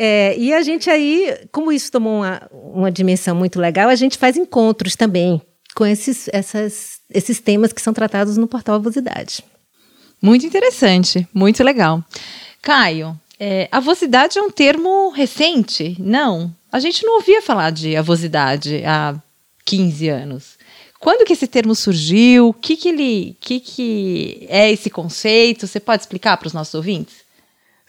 É, 0.02 0.34
e 0.38 0.54
a 0.54 0.62
gente 0.62 0.90
aí, 0.90 1.38
como 1.52 1.74
isso 1.74 1.92
tomou 1.92 2.20
uma, 2.22 2.42
uma 2.54 2.90
dimensão 2.90 3.36
muito 3.36 3.60
legal, 3.60 3.90
a 3.90 3.96
gente 3.96 4.18
faz 4.18 4.38
encontros 4.38 4.96
também 4.96 5.42
com 5.76 5.86
esses, 5.86 6.30
essas, 6.32 7.00
esses 7.10 7.42
temas 7.42 7.74
que 7.74 7.82
são 7.82 7.94
tratados 7.94 8.38
no 8.38 8.48
portal 8.48 8.76
Avosidade. 8.76 9.44
Muito 10.22 10.46
interessante, 10.46 11.28
muito 11.34 11.62
legal. 11.66 12.02
Caio, 12.62 13.20
é, 13.38 13.68
avosidade 13.74 14.40
é 14.40 14.42
um 14.42 14.50
termo 14.50 15.10
recente? 15.10 15.98
Não. 16.00 16.56
A 16.72 16.80
gente 16.80 17.06
não 17.06 17.16
ouvia 17.16 17.42
falar 17.42 17.70
de 17.70 17.98
avosidade 17.98 18.82
há 18.86 19.22
15 19.66 20.08
anos. 20.08 20.58
Quando 20.98 21.26
que 21.26 21.34
esse 21.34 21.48
termo 21.48 21.76
surgiu? 21.76 22.48
O 22.48 22.54
que, 22.54 22.78
que 22.78 22.88
ele 22.88 23.38
que, 23.42 23.60
que 23.60 24.48
é 24.50 24.72
esse 24.72 24.90
conceito? 24.90 25.68
Você 25.68 25.82
pode 25.82 26.04
explicar 26.04 26.38
para 26.38 26.48
os 26.48 26.54
nossos 26.54 26.74
ouvintes? 26.74 27.28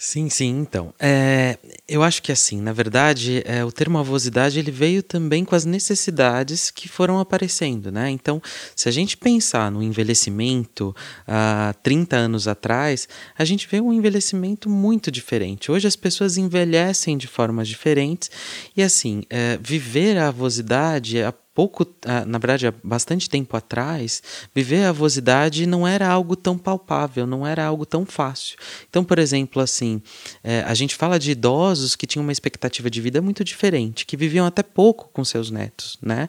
Sim, 0.02 0.30
sim, 0.30 0.48
então. 0.60 0.94
É, 0.98 1.58
eu 1.86 2.02
acho 2.02 2.22
que 2.22 2.32
assim, 2.32 2.58
na 2.58 2.72
verdade, 2.72 3.42
é, 3.44 3.62
o 3.62 3.70
termo 3.70 3.98
avosidade 3.98 4.58
ele 4.58 4.70
veio 4.70 5.02
também 5.02 5.44
com 5.44 5.54
as 5.54 5.66
necessidades 5.66 6.70
que 6.70 6.88
foram 6.88 7.18
aparecendo, 7.18 7.92
né? 7.92 8.08
Então, 8.08 8.40
se 8.74 8.88
a 8.88 8.92
gente 8.92 9.14
pensar 9.14 9.70
no 9.70 9.82
envelhecimento 9.82 10.96
há 11.28 11.74
30 11.82 12.16
anos 12.16 12.48
atrás, 12.48 13.06
a 13.36 13.44
gente 13.44 13.68
vê 13.70 13.78
um 13.78 13.92
envelhecimento 13.92 14.70
muito 14.70 15.10
diferente. 15.10 15.70
Hoje 15.70 15.86
as 15.86 15.96
pessoas 15.96 16.38
envelhecem 16.38 17.18
de 17.18 17.26
formas 17.26 17.68
diferentes 17.68 18.30
e 18.74 18.82
assim, 18.82 19.22
é, 19.28 19.58
viver 19.60 20.16
a 20.16 20.28
avosidade, 20.28 21.22
a 21.22 21.30
pouco, 21.54 21.86
ah, 22.06 22.24
na 22.24 22.38
verdade, 22.38 22.66
há 22.66 22.74
bastante 22.82 23.28
tempo 23.28 23.56
atrás, 23.56 24.22
viver 24.54 24.84
a 24.84 24.90
avosidade 24.90 25.66
não 25.66 25.86
era 25.86 26.08
algo 26.08 26.36
tão 26.36 26.56
palpável, 26.56 27.26
não 27.26 27.46
era 27.46 27.64
algo 27.64 27.84
tão 27.84 28.06
fácil. 28.06 28.56
Então, 28.88 29.04
por 29.04 29.18
exemplo, 29.18 29.60
assim, 29.60 30.00
é, 30.44 30.62
a 30.66 30.74
gente 30.74 30.94
fala 30.94 31.18
de 31.18 31.32
idosos 31.32 31.96
que 31.96 32.06
tinham 32.06 32.22
uma 32.22 32.32
expectativa 32.32 32.88
de 32.88 33.00
vida 33.00 33.20
muito 33.20 33.42
diferente, 33.42 34.06
que 34.06 34.16
viviam 34.16 34.46
até 34.46 34.62
pouco 34.62 35.10
com 35.12 35.24
seus 35.24 35.50
netos, 35.50 35.98
né? 36.00 36.28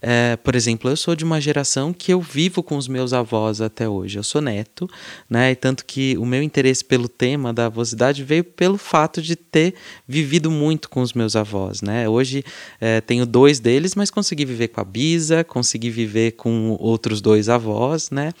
É, 0.00 0.36
por 0.36 0.54
exemplo, 0.54 0.90
eu 0.90 0.96
sou 0.96 1.14
de 1.14 1.24
uma 1.24 1.40
geração 1.40 1.92
que 1.92 2.12
eu 2.12 2.20
vivo 2.20 2.62
com 2.62 2.76
os 2.76 2.88
meus 2.88 3.12
avós 3.12 3.60
até 3.60 3.88
hoje. 3.88 4.18
Eu 4.18 4.24
sou 4.24 4.40
neto, 4.40 4.88
né? 5.28 5.52
E 5.52 5.54
tanto 5.54 5.84
que 5.84 6.16
o 6.18 6.24
meu 6.24 6.42
interesse 6.42 6.84
pelo 6.84 7.08
tema 7.08 7.52
da 7.52 7.66
avosidade 7.66 8.24
veio 8.24 8.42
pelo 8.42 8.78
fato 8.78 9.20
de 9.20 9.36
ter 9.36 9.74
vivido 10.08 10.50
muito 10.50 10.88
com 10.88 11.02
os 11.02 11.12
meus 11.12 11.36
avós, 11.36 11.82
né? 11.82 12.08
Hoje 12.08 12.44
é, 12.80 13.00
tenho 13.00 13.26
dois 13.26 13.60
deles, 13.60 13.94
mas 13.94 14.10
consegui 14.10 14.44
viver 14.44 14.61
com 14.68 14.80
a 14.80 14.84
Bisa, 14.84 15.44
consegui 15.44 15.90
viver 15.90 16.32
com 16.32 16.76
outros 16.80 17.20
dois 17.20 17.48
avós, 17.48 18.10
né? 18.10 18.32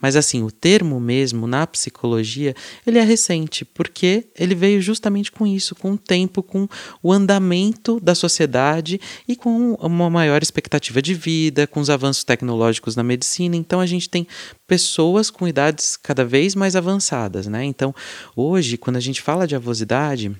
Mas 0.00 0.16
assim, 0.16 0.42
o 0.42 0.50
termo 0.50 1.00
mesmo 1.00 1.46
na 1.46 1.66
psicologia, 1.66 2.54
ele 2.86 2.98
é 2.98 3.02
recente, 3.02 3.64
porque 3.64 4.26
ele 4.38 4.54
veio 4.54 4.80
justamente 4.80 5.30
com 5.32 5.46
isso, 5.46 5.74
com 5.74 5.92
o 5.92 5.98
tempo, 5.98 6.42
com 6.42 6.68
o 7.02 7.12
andamento 7.12 8.00
da 8.00 8.14
sociedade 8.14 9.00
e 9.26 9.36
com 9.36 9.74
uma 9.74 10.10
maior 10.10 10.42
expectativa 10.42 11.00
de 11.00 11.14
vida, 11.14 11.66
com 11.66 11.80
os 11.80 11.90
avanços 11.90 12.24
tecnológicos 12.24 12.96
na 12.96 13.02
medicina. 13.02 13.56
Então 13.56 13.80
a 13.80 13.86
gente 13.86 14.08
tem 14.08 14.26
pessoas 14.66 15.30
com 15.30 15.48
idades 15.48 15.96
cada 15.96 16.24
vez 16.24 16.54
mais 16.54 16.76
avançadas, 16.76 17.46
né? 17.46 17.64
Então, 17.64 17.94
hoje, 18.36 18.76
quando 18.76 18.96
a 18.96 19.00
gente 19.00 19.22
fala 19.22 19.46
de 19.46 19.56
avosidade, 19.56 20.34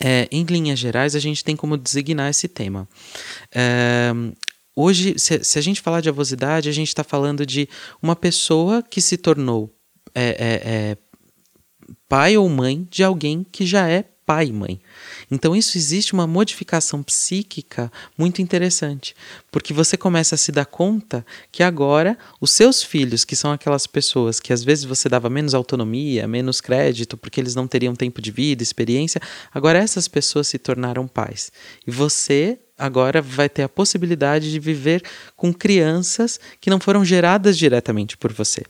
é, 0.00 0.28
em 0.30 0.44
linhas 0.44 0.78
gerais, 0.78 1.14
a 1.14 1.18
gente 1.18 1.44
tem 1.44 1.56
como 1.56 1.76
designar 1.76 2.30
esse 2.30 2.48
tema. 2.48 2.88
É, 3.52 4.12
Hoje, 4.80 5.14
se, 5.18 5.42
se 5.42 5.58
a 5.58 5.60
gente 5.60 5.80
falar 5.80 6.00
de 6.00 6.08
avosidade, 6.08 6.68
a 6.68 6.72
gente 6.72 6.86
está 6.86 7.02
falando 7.02 7.44
de 7.44 7.68
uma 8.00 8.14
pessoa 8.14 8.80
que 8.80 9.00
se 9.00 9.16
tornou 9.16 9.74
é, 10.14 10.28
é, 10.28 10.36
é, 10.38 10.96
pai 12.08 12.36
ou 12.36 12.48
mãe 12.48 12.86
de 12.88 13.02
alguém 13.02 13.44
que 13.50 13.66
já 13.66 13.88
é 13.88 14.04
pai 14.24 14.46
e 14.46 14.52
mãe. 14.52 14.80
Então, 15.32 15.56
isso 15.56 15.76
existe 15.76 16.12
uma 16.12 16.28
modificação 16.28 17.02
psíquica 17.02 17.90
muito 18.16 18.40
interessante, 18.40 19.16
porque 19.50 19.72
você 19.72 19.96
começa 19.96 20.36
a 20.36 20.38
se 20.38 20.52
dar 20.52 20.66
conta 20.66 21.26
que 21.50 21.64
agora 21.64 22.16
os 22.40 22.52
seus 22.52 22.80
filhos, 22.80 23.24
que 23.24 23.34
são 23.34 23.50
aquelas 23.50 23.84
pessoas 23.84 24.38
que 24.38 24.52
às 24.52 24.62
vezes 24.62 24.84
você 24.84 25.08
dava 25.08 25.28
menos 25.28 25.54
autonomia, 25.54 26.28
menos 26.28 26.60
crédito, 26.60 27.16
porque 27.16 27.40
eles 27.40 27.56
não 27.56 27.66
teriam 27.66 27.96
tempo 27.96 28.22
de 28.22 28.30
vida, 28.30 28.62
experiência, 28.62 29.20
agora 29.52 29.80
essas 29.80 30.06
pessoas 30.06 30.46
se 30.46 30.56
tornaram 30.56 31.08
pais. 31.08 31.50
E 31.84 31.90
você 31.90 32.60
agora 32.78 33.20
vai 33.20 33.48
ter 33.48 33.62
a 33.62 33.68
possibilidade 33.68 34.50
de 34.50 34.60
viver 34.60 35.02
com 35.36 35.52
crianças 35.52 36.38
que 36.60 36.70
não 36.70 36.78
foram 36.78 37.04
geradas 37.04 37.58
diretamente 37.58 38.16
por 38.16 38.32
você. 38.32 38.62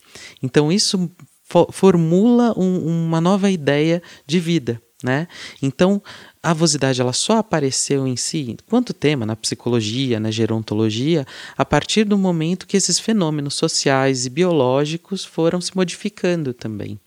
Então 0.43 0.73
isso 0.73 1.11
fo 1.45 1.69
formula 1.71 2.55
um, 2.57 3.07
uma 3.07 3.21
nova 3.21 3.50
ideia 3.50 4.03
de 4.27 4.41
vida, 4.41 4.81
né? 5.03 5.29
Então 5.62 6.03
a 6.43 6.50
avosidade 6.50 7.00
ela 7.00 7.12
só 7.12 7.38
apareceu 7.38 8.07
em 8.07 8.17
si, 8.17 8.57
quanto 8.67 8.95
tema 8.95 9.27
na 9.27 9.37
psicologia, 9.37 10.19
na 10.19 10.31
gerontologia, 10.31 11.27
a 11.57 11.65
partir 11.65 12.05
do 12.05 12.17
momento 12.17 12.67
que 12.67 12.77
esses 12.77 12.99
fenômenos 12.99 13.55
sociais 13.55 14.27
e 14.27 14.31
biológicos 14.31 15.25
foram 15.25 15.61
se 15.61 15.77
modificando 15.77 16.55
também. 16.55 16.99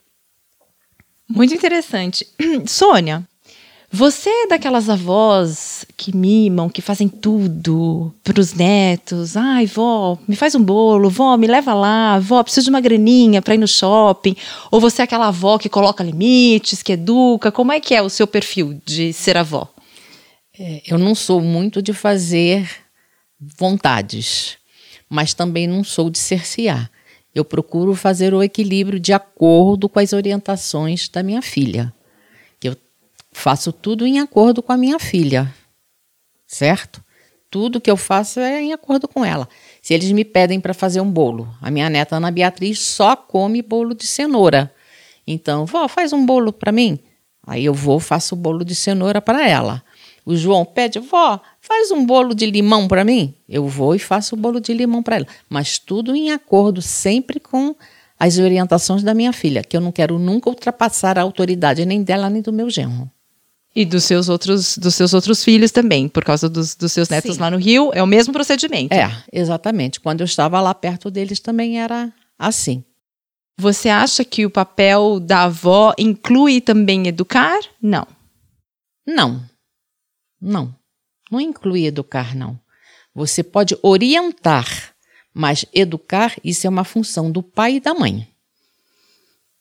Muito 1.28 1.54
interessante. 1.54 2.28
Sônia, 2.68 3.26
você 3.94 4.30
é 4.30 4.48
daquelas 4.48 4.90
avós 4.90 5.86
que 5.98 6.16
mimam, 6.16 6.70
que 6.70 6.82
fazem 6.82 7.10
tudo 7.10 8.16
para 8.24 8.40
os 8.40 8.54
netos. 8.54 9.36
Ai, 9.36 9.66
vó, 9.66 10.18
me 10.26 10.36
faz 10.38 10.56
um 10.56 10.64
bolo, 10.64 11.10
vó, 11.10 11.36
me 11.36 11.46
leva 11.46 11.74
lá, 11.74 12.18
vó, 12.18 12.42
preciso 12.42 12.66
de 12.66 12.70
uma 12.70 12.80
graninha 12.80 13.42
para 13.42 13.54
ir 13.54 13.58
no 13.58 13.68
shopping. 13.68 14.34
Ou 14.72 14.80
você 14.80 15.02
é 15.02 15.04
aquela 15.04 15.28
avó 15.28 15.58
que 15.58 15.68
coloca 15.68 16.06
limites, 16.06 16.82
que 16.82 16.94
educa. 16.94 17.52
Como 17.52 17.74
é 17.74 17.82
que 17.82 17.94
é 17.94 18.02
o 18.02 18.10
seu 18.10 18.26
perfil 18.26 18.80
de 18.86 19.12
ser 19.12 19.36
avó? 19.36 19.68
É, 20.58 20.82
eu 20.88 20.98
não 20.98 21.14
sou 21.14 21.42
muito 21.42 21.82
de 21.82 21.92
fazer 21.92 22.70
vontades, 23.60 24.58
mas 25.10 25.34
também 25.34 25.68
não 25.68 25.84
sou 25.84 26.10
de 26.10 26.18
cercear. 26.18 26.90
Eu 27.36 27.44
procuro 27.44 27.94
fazer 27.94 28.34
o 28.34 28.42
equilíbrio 28.42 29.02
de 29.02 29.12
acordo 29.12 29.90
com 29.90 30.00
as 30.00 30.14
orientações 30.14 31.10
da 31.10 31.22
minha 31.22 31.42
filha 31.42 31.94
faço 33.32 33.72
tudo 33.72 34.06
em 34.06 34.20
acordo 34.20 34.62
com 34.62 34.72
a 34.72 34.78
minha 34.78 35.00
filha, 35.00 35.54
certo? 36.46 37.04
Tudo 37.50 37.82
que 37.82 37.92
eu 37.92 37.98
faço 37.98 38.40
é 38.40 38.62
em 38.62 38.72
acordo 38.72 39.08
com 39.08 39.26
ela. 39.26 39.48
Se 39.82 39.94
eles 39.94 40.12
me 40.12 40.24
pedem 40.24 40.60
para 40.60 40.74
fazer 40.74 41.02
um 41.02 41.12
bolo, 41.12 41.54
a 41.62 41.70
minha 41.70 41.90
neta 41.90 42.16
Ana 42.16 42.32
Beatriz 42.32 42.80
só 42.80 43.16
come 43.16 43.62
bolo 43.62 43.94
de 43.94 44.08
cenoura. 44.08 44.74
Então, 45.28 45.66
vó, 45.66 45.88
faz 45.88 46.14
um 46.14 46.26
bolo 46.26 46.54
para 46.54 46.72
mim. 46.72 46.98
Aí 47.46 47.66
eu 47.66 47.74
vou, 47.74 48.00
faço 48.00 48.36
o 48.36 48.38
bolo 48.38 48.64
de 48.64 48.74
cenoura 48.74 49.22
para 49.22 49.48
ela. 49.48 49.84
O 50.26 50.36
João 50.36 50.64
pede, 50.64 51.00
vó, 51.00 51.42
faz 51.60 51.92
um 51.92 52.06
bolo 52.06 52.34
de 52.34 52.46
limão 52.46 52.88
para 52.88 53.04
mim. 53.04 53.34
Eu 53.50 53.68
vou 53.68 53.96
e 53.96 54.00
faço 54.00 54.36
o 54.36 54.38
bolo 54.38 54.62
de 54.62 54.74
limão 54.74 55.04
para 55.04 55.18
ela. 55.18 55.28
Mas 55.50 55.78
tudo 55.78 56.16
em 56.16 56.32
acordo, 56.32 56.82
sempre 56.82 57.40
com 57.40 57.76
as 58.20 58.38
orientações 58.38 59.04
da 59.04 59.14
minha 59.14 59.34
filha, 59.34 59.64
que 59.64 59.76
eu 59.76 59.82
não 59.82 59.92
quero 59.92 60.20
nunca 60.20 60.50
ultrapassar 60.50 61.18
a 61.18 61.22
autoridade 61.22 61.86
nem 61.86 62.04
dela 62.04 62.30
nem 62.30 62.42
do 62.42 62.54
meu 62.54 62.70
genro. 62.70 63.10
E 63.74 63.86
dos 63.86 64.04
seus 64.04 64.28
outros, 64.28 64.78
dos 64.78 64.96
seus 64.96 65.14
outros 65.14 65.44
filhos 65.44 65.72
também, 65.72 66.10
por 66.10 66.26
causa 66.26 66.50
dos, 66.50 66.76
dos 66.76 66.92
seus 66.92 67.08
netos 67.08 67.36
Sim. 67.36 67.42
lá 67.42 67.50
no 67.50 67.58
Rio, 67.58 67.92
é 67.94 68.04
o 68.04 68.08
mesmo 68.08 68.34
procedimento. 68.34 68.94
É, 68.94 69.10
exatamente. 69.32 70.00
Quando 70.00 70.22
eu 70.22 70.26
estava 70.26 70.60
lá 70.60 70.74
perto 70.74 71.10
deles 71.10 71.40
também 71.40 71.80
era 71.80 72.12
assim. 72.38 72.84
Você 73.58 73.90
acha 73.90 74.26
que 74.26 74.46
o 74.46 74.50
papel 74.50 75.20
da 75.20 75.44
avó 75.44 75.94
inclui 75.98 76.60
também 76.60 77.08
educar? 77.08 77.60
Não. 77.82 78.06
Não. 79.06 79.42
Não. 80.42 80.76
Não 81.32 81.40
inclui 81.40 81.86
educar, 81.86 82.36
não. 82.36 82.60
Você 83.14 83.44
pode 83.44 83.78
orientar, 83.82 84.94
mas 85.34 85.66
educar, 85.74 86.36
isso 86.44 86.66
é 86.66 86.70
uma 86.70 86.84
função 86.84 87.32
do 87.32 87.44
pai 87.44 87.76
e 87.76 87.80
da 87.80 87.94
mãe. 87.94 88.28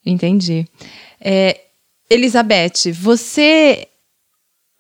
Entendi. 0.05 0.67
É, 1.21 1.61
Elizabeth, 2.09 2.93
você 2.93 3.87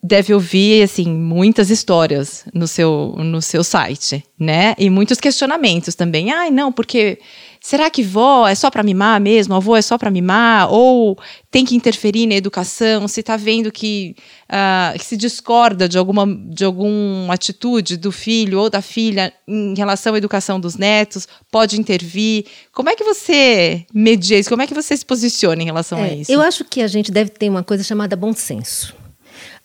deve 0.02 0.32
ouvir 0.32 0.82
assim 0.82 1.08
muitas 1.08 1.70
histórias 1.70 2.44
no 2.54 2.66
seu 2.66 3.14
no 3.18 3.42
seu 3.42 3.62
site, 3.62 4.24
né? 4.38 4.74
E 4.78 4.88
muitos 4.88 5.20
questionamentos 5.20 5.94
também. 5.94 6.32
Ai, 6.32 6.50
não, 6.50 6.72
porque 6.72 7.18
será 7.60 7.90
que 7.90 8.02
vó 8.02 8.48
é 8.48 8.54
só 8.54 8.70
para 8.70 8.82
mimar 8.82 9.20
mesmo? 9.20 9.54
Avô 9.54 9.76
é 9.76 9.82
só 9.82 9.98
para 9.98 10.10
mimar? 10.10 10.72
Ou 10.72 11.18
tem 11.50 11.66
que 11.66 11.76
interferir 11.76 12.26
na 12.26 12.34
educação? 12.34 13.06
Se 13.06 13.20
está 13.20 13.36
vendo 13.36 13.70
que, 13.70 14.16
ah, 14.48 14.94
que 14.96 15.04
se 15.04 15.16
discorda 15.16 15.86
de 15.86 15.98
alguma 15.98 16.26
de 16.26 16.64
alguma 16.64 17.34
atitude 17.34 17.98
do 17.98 18.10
filho 18.10 18.58
ou 18.58 18.70
da 18.70 18.80
filha 18.80 19.32
em 19.46 19.74
relação 19.74 20.14
à 20.14 20.18
educação 20.18 20.58
dos 20.58 20.76
netos, 20.76 21.28
pode 21.52 21.78
intervir? 21.78 22.46
Como 22.72 22.88
é 22.88 22.96
que 22.96 23.04
você 23.04 23.84
media 23.92 24.38
isso? 24.38 24.48
Como 24.48 24.62
é 24.62 24.66
que 24.66 24.74
você 24.74 24.96
se 24.96 25.04
posiciona 25.04 25.62
em 25.62 25.66
relação 25.66 25.98
a 25.98 26.08
É, 26.08 26.14
isso? 26.14 26.32
Eu 26.32 26.40
acho 26.40 26.64
que 26.64 26.80
a 26.80 26.88
gente 26.88 27.12
deve 27.12 27.30
ter 27.30 27.50
uma 27.50 27.62
coisa 27.62 27.84
chamada 27.84 28.16
bom 28.16 28.32
senso. 28.32 28.98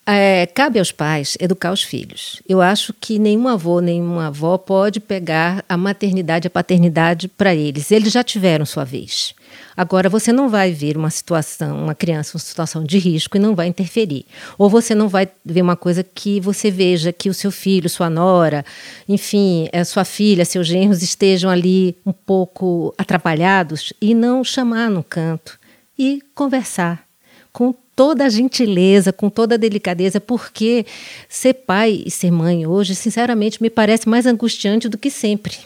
É, 0.08 0.46
cabe 0.46 0.78
aos 0.78 0.92
pais 0.92 1.36
educar 1.40 1.72
os 1.72 1.82
filhos. 1.82 2.40
Eu 2.48 2.62
acho 2.62 2.94
que 2.94 3.18
nenhum 3.18 3.48
avô, 3.48 3.80
nenhuma 3.80 4.28
avó 4.28 4.56
pode 4.56 5.00
pegar 5.00 5.66
a 5.68 5.76
maternidade, 5.76 6.46
a 6.46 6.50
paternidade 6.50 7.28
para 7.28 7.56
eles. 7.56 7.92
Eles 7.92 8.14
já 8.14 8.24
tiveram 8.24 8.68
sua 8.68 8.84
vez. 8.84 9.34
Agora, 9.76 10.08
você 10.08 10.32
não 10.32 10.48
vai 10.48 10.72
ver 10.72 10.96
uma 10.96 11.10
situação, 11.10 11.84
uma 11.84 11.96
criança, 11.96 12.38
uma 12.38 12.40
situação 12.40 12.84
de 12.84 13.00
risco 13.00 13.36
e 13.36 13.40
não 13.40 13.56
vai 13.56 13.66
interferir. 13.66 14.28
Ou 14.60 14.70
você 14.70 14.94
não 14.94 15.10
vai 15.10 15.28
ver 15.44 15.64
uma 15.64 15.76
coisa 15.76 16.04
que 16.04 16.40
você 16.40 16.70
veja 16.70 17.12
que 17.12 17.28
o 17.28 17.34
seu 17.34 17.52
filho, 17.52 17.90
sua 17.90 18.10
nora, 18.10 18.64
enfim, 19.10 19.68
a 19.74 19.84
sua 19.84 20.06
filha, 20.06 20.46
seus 20.46 20.68
genros 20.68 21.02
estejam 21.02 21.50
ali 21.50 21.98
um 22.06 22.14
pouco 22.14 22.94
atrapalhados 22.96 23.92
e 24.00 24.14
não 24.14 24.44
chamar 24.44 24.88
no 24.92 25.04
canto 25.04 25.58
e 25.98 26.22
conversar 26.36 27.04
com 27.52 27.74
toda 27.96 28.26
a 28.26 28.30
gentileza, 28.30 29.14
com 29.14 29.30
toda 29.30 29.56
a 29.56 29.58
delicadeza, 29.58 30.20
porque 30.20 30.86
ser 31.30 31.54
pai 31.54 32.04
e 32.06 32.12
ser 32.12 32.32
mãe 32.32 32.68
hoje, 32.68 32.94
sinceramente, 32.94 33.62
me 33.62 33.70
parece 33.70 34.10
mais 34.10 34.26
angustiante 34.26 34.90
do 34.90 34.98
que 34.98 35.10
sempre. 35.10 35.58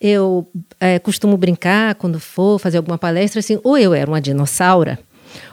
Eu 0.00 0.48
é, 0.80 0.98
costumo 0.98 1.36
brincar 1.36 1.94
quando 1.96 2.18
for 2.18 2.58
fazer 2.58 2.78
alguma 2.78 2.98
palestra 2.98 3.40
assim, 3.40 3.60
ou 3.62 3.76
eu 3.76 3.92
era 3.92 4.10
uma 4.10 4.20
dinossauro, 4.20 4.96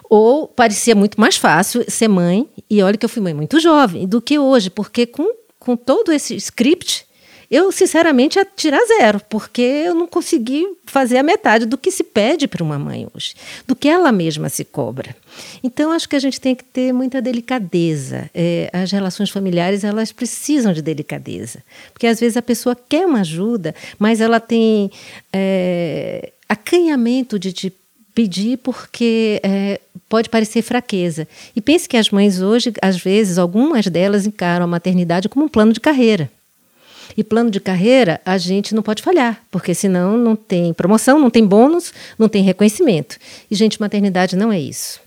ou 0.10 0.48
parecia 0.48 0.96
muito 0.96 1.20
mais 1.20 1.38
fácil 1.38 1.84
ser 1.88 2.08
mãe, 2.08 2.48
e 2.70 2.82
olha 2.82 2.98
que 2.98 3.06
eu 3.06 3.10
fui 3.10 3.22
mãe 3.22 3.34
muito 3.34 3.60
jovem, 3.60 4.08
do 4.08 4.22
que 4.22 4.40
hoje, 4.40 4.70
porque 4.70 5.06
com, 5.06 5.26
com 5.60 5.76
todo 5.76 6.12
esse 6.12 6.36
script, 6.36 7.06
eu 7.52 7.70
sinceramente 7.70 8.40
ia 8.40 8.46
tirar 8.46 8.80
zero, 8.86 9.22
porque 9.30 9.62
eu 9.62 9.94
não 9.94 10.08
consegui 10.08 10.66
fazer 10.86 11.18
a 11.18 11.24
metade 11.24 11.66
do 11.66 11.78
que 11.78 11.92
se 11.92 12.02
pede 12.02 12.48
para 12.48 12.64
uma 12.64 12.80
mãe 12.80 13.06
hoje, 13.14 13.36
do 13.68 13.76
que 13.76 13.90
ela 13.90 14.10
mesma 14.10 14.48
se 14.48 14.64
cobra. 14.64 15.14
Então, 15.62 15.92
acho 15.92 16.08
que 16.08 16.16
a 16.16 16.20
gente 16.20 16.40
tem 16.40 16.56
que 16.56 16.64
ter 16.64 16.94
muita 16.94 17.22
delicadeza. 17.22 18.30
É, 18.34 18.70
as 18.72 18.90
relações 18.92 19.30
familiares, 19.30 19.84
elas 19.84 20.14
precisam 20.14 20.72
de 20.72 20.82
delicadeza. 20.82 21.62
Porque, 21.92 22.08
às 22.08 22.22
vezes, 22.22 22.38
a 22.38 22.42
pessoa 22.42 22.74
quer 22.74 23.06
uma 23.06 23.20
ajuda, 23.20 23.76
mas 24.00 24.22
ela 24.22 24.40
tem 24.40 24.90
é, 25.34 26.32
acanhamento 26.48 27.38
de 27.38 27.52
te 27.52 27.74
pedir 28.16 28.58
porque 28.60 29.42
é, 29.44 29.80
pode 30.08 30.30
parecer 30.30 30.62
fraqueza. 30.62 31.28
E 31.54 31.60
pense 31.60 31.88
que 31.88 31.98
as 31.98 32.10
mães 32.10 32.42
hoje, 32.42 32.72
às 32.82 32.98
vezes, 32.98 33.38
algumas 33.38 33.88
delas 33.88 34.26
encaram 34.26 34.64
a 34.64 34.68
maternidade 34.68 35.28
como 35.28 35.46
um 35.46 35.50
plano 35.50 35.74
de 35.74 35.80
carreira. 35.82 36.32
E 37.16 37.24
plano 37.24 37.50
de 37.50 37.60
carreira 37.60 38.22
a 38.26 38.38
gente 38.38 38.74
não 38.74 38.84
pode 38.84 39.02
falhar, 39.02 39.42
porque 39.52 39.74
senão 39.74 40.18
não 40.18 40.36
tem 40.36 40.74
promoção, 40.74 41.20
não 41.20 41.30
tem 41.30 41.46
bônus, 41.46 41.94
não 42.18 42.30
tem 42.30 42.44
reconhecimento. 42.44 43.18
E, 43.50 43.56
gente, 43.56 43.80
maternidade 43.80 44.36
não 44.36 44.52
é 44.52 44.60
isso. 44.60 45.00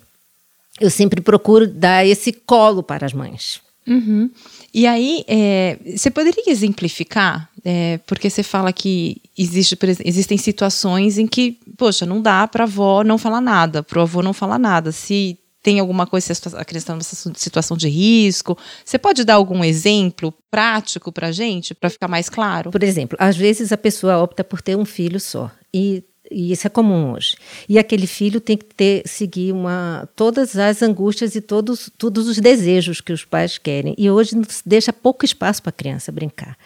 Eu 0.81 0.90
sempre 0.90 1.21
procuro 1.21 1.67
dar 1.67 2.07
esse 2.07 2.33
colo 2.33 2.83
para 2.83 3.07
as 3.07 3.12
mães. 3.12 3.61
Uhum. 3.87 4.31
E 4.73 4.87
aí, 4.87 5.25
é, 5.29 5.79
você 5.97 6.11
poderia 6.11 6.51
exemplificar? 6.51 7.49
É, 7.64 7.99
porque 8.07 8.29
você 8.29 8.43
fala 8.43 8.73
que 8.73 9.23
existe, 9.38 9.79
existem 10.05 10.37
situações 10.37 11.17
em 11.17 11.27
que, 11.27 11.59
poxa, 11.79 12.05
não 12.05 12.21
dá 12.21 12.47
para 12.47 12.64
a 12.64 12.67
avó 12.67 13.03
não 13.03 13.17
falar 13.17 13.40
nada, 13.40 13.83
para 13.83 13.99
o 13.99 14.03
avô 14.03 14.23
não 14.23 14.33
falar 14.33 14.59
nada. 14.59 14.93
Se 14.93 15.38
tem 15.64 15.81
alguma 15.81 16.07
coisa, 16.07 16.31
a 16.59 16.64
criança 16.64 16.92
está 16.92 16.92
numa 16.92 17.35
situação 17.35 17.74
de 17.74 17.88
risco. 17.88 18.57
Você 18.85 18.98
pode 18.98 19.24
dar 19.24 19.35
algum 19.35 19.64
exemplo 19.64 20.33
prático 20.50 21.11
para 21.11 21.29
a 21.29 21.33
gente, 21.33 21.74
para 21.74 21.88
ficar 21.88 22.07
mais 22.07 22.29
claro? 22.29 22.70
Por 22.70 22.83
exemplo, 22.83 23.16
às 23.18 23.35
vezes 23.35 23.72
a 23.72 23.79
pessoa 23.79 24.18
opta 24.18 24.44
por 24.44 24.61
ter 24.61 24.77
um 24.77 24.85
filho 24.85 25.18
só 25.18 25.50
e 25.72 26.05
e 26.31 26.53
isso 26.53 26.67
é 26.67 26.71
comum 26.71 27.13
hoje. 27.13 27.37
E 27.69 27.79
aquele 27.79 28.07
filho 28.07 28.41
tem 28.41 28.57
que 28.57 28.65
ter 28.65 29.03
seguir 29.07 29.53
uma 29.53 30.09
todas 30.17 30.57
as 30.57 30.83
angústias 30.83 31.35
e 31.35 31.41
todos 31.41 31.91
todos 31.99 32.27
os 32.27 32.39
desejos 32.39 33.01
que 33.01 33.13
os 33.13 33.25
pais 33.25 33.59
querem. 33.59 33.95
E 33.99 34.11
hoje 34.11 34.35
deixa 34.65 34.93
pouco 34.93 35.25
espaço 35.25 35.63
para 35.63 35.71
a 35.71 35.73
criança 35.73 36.11
brincar. 36.11 36.57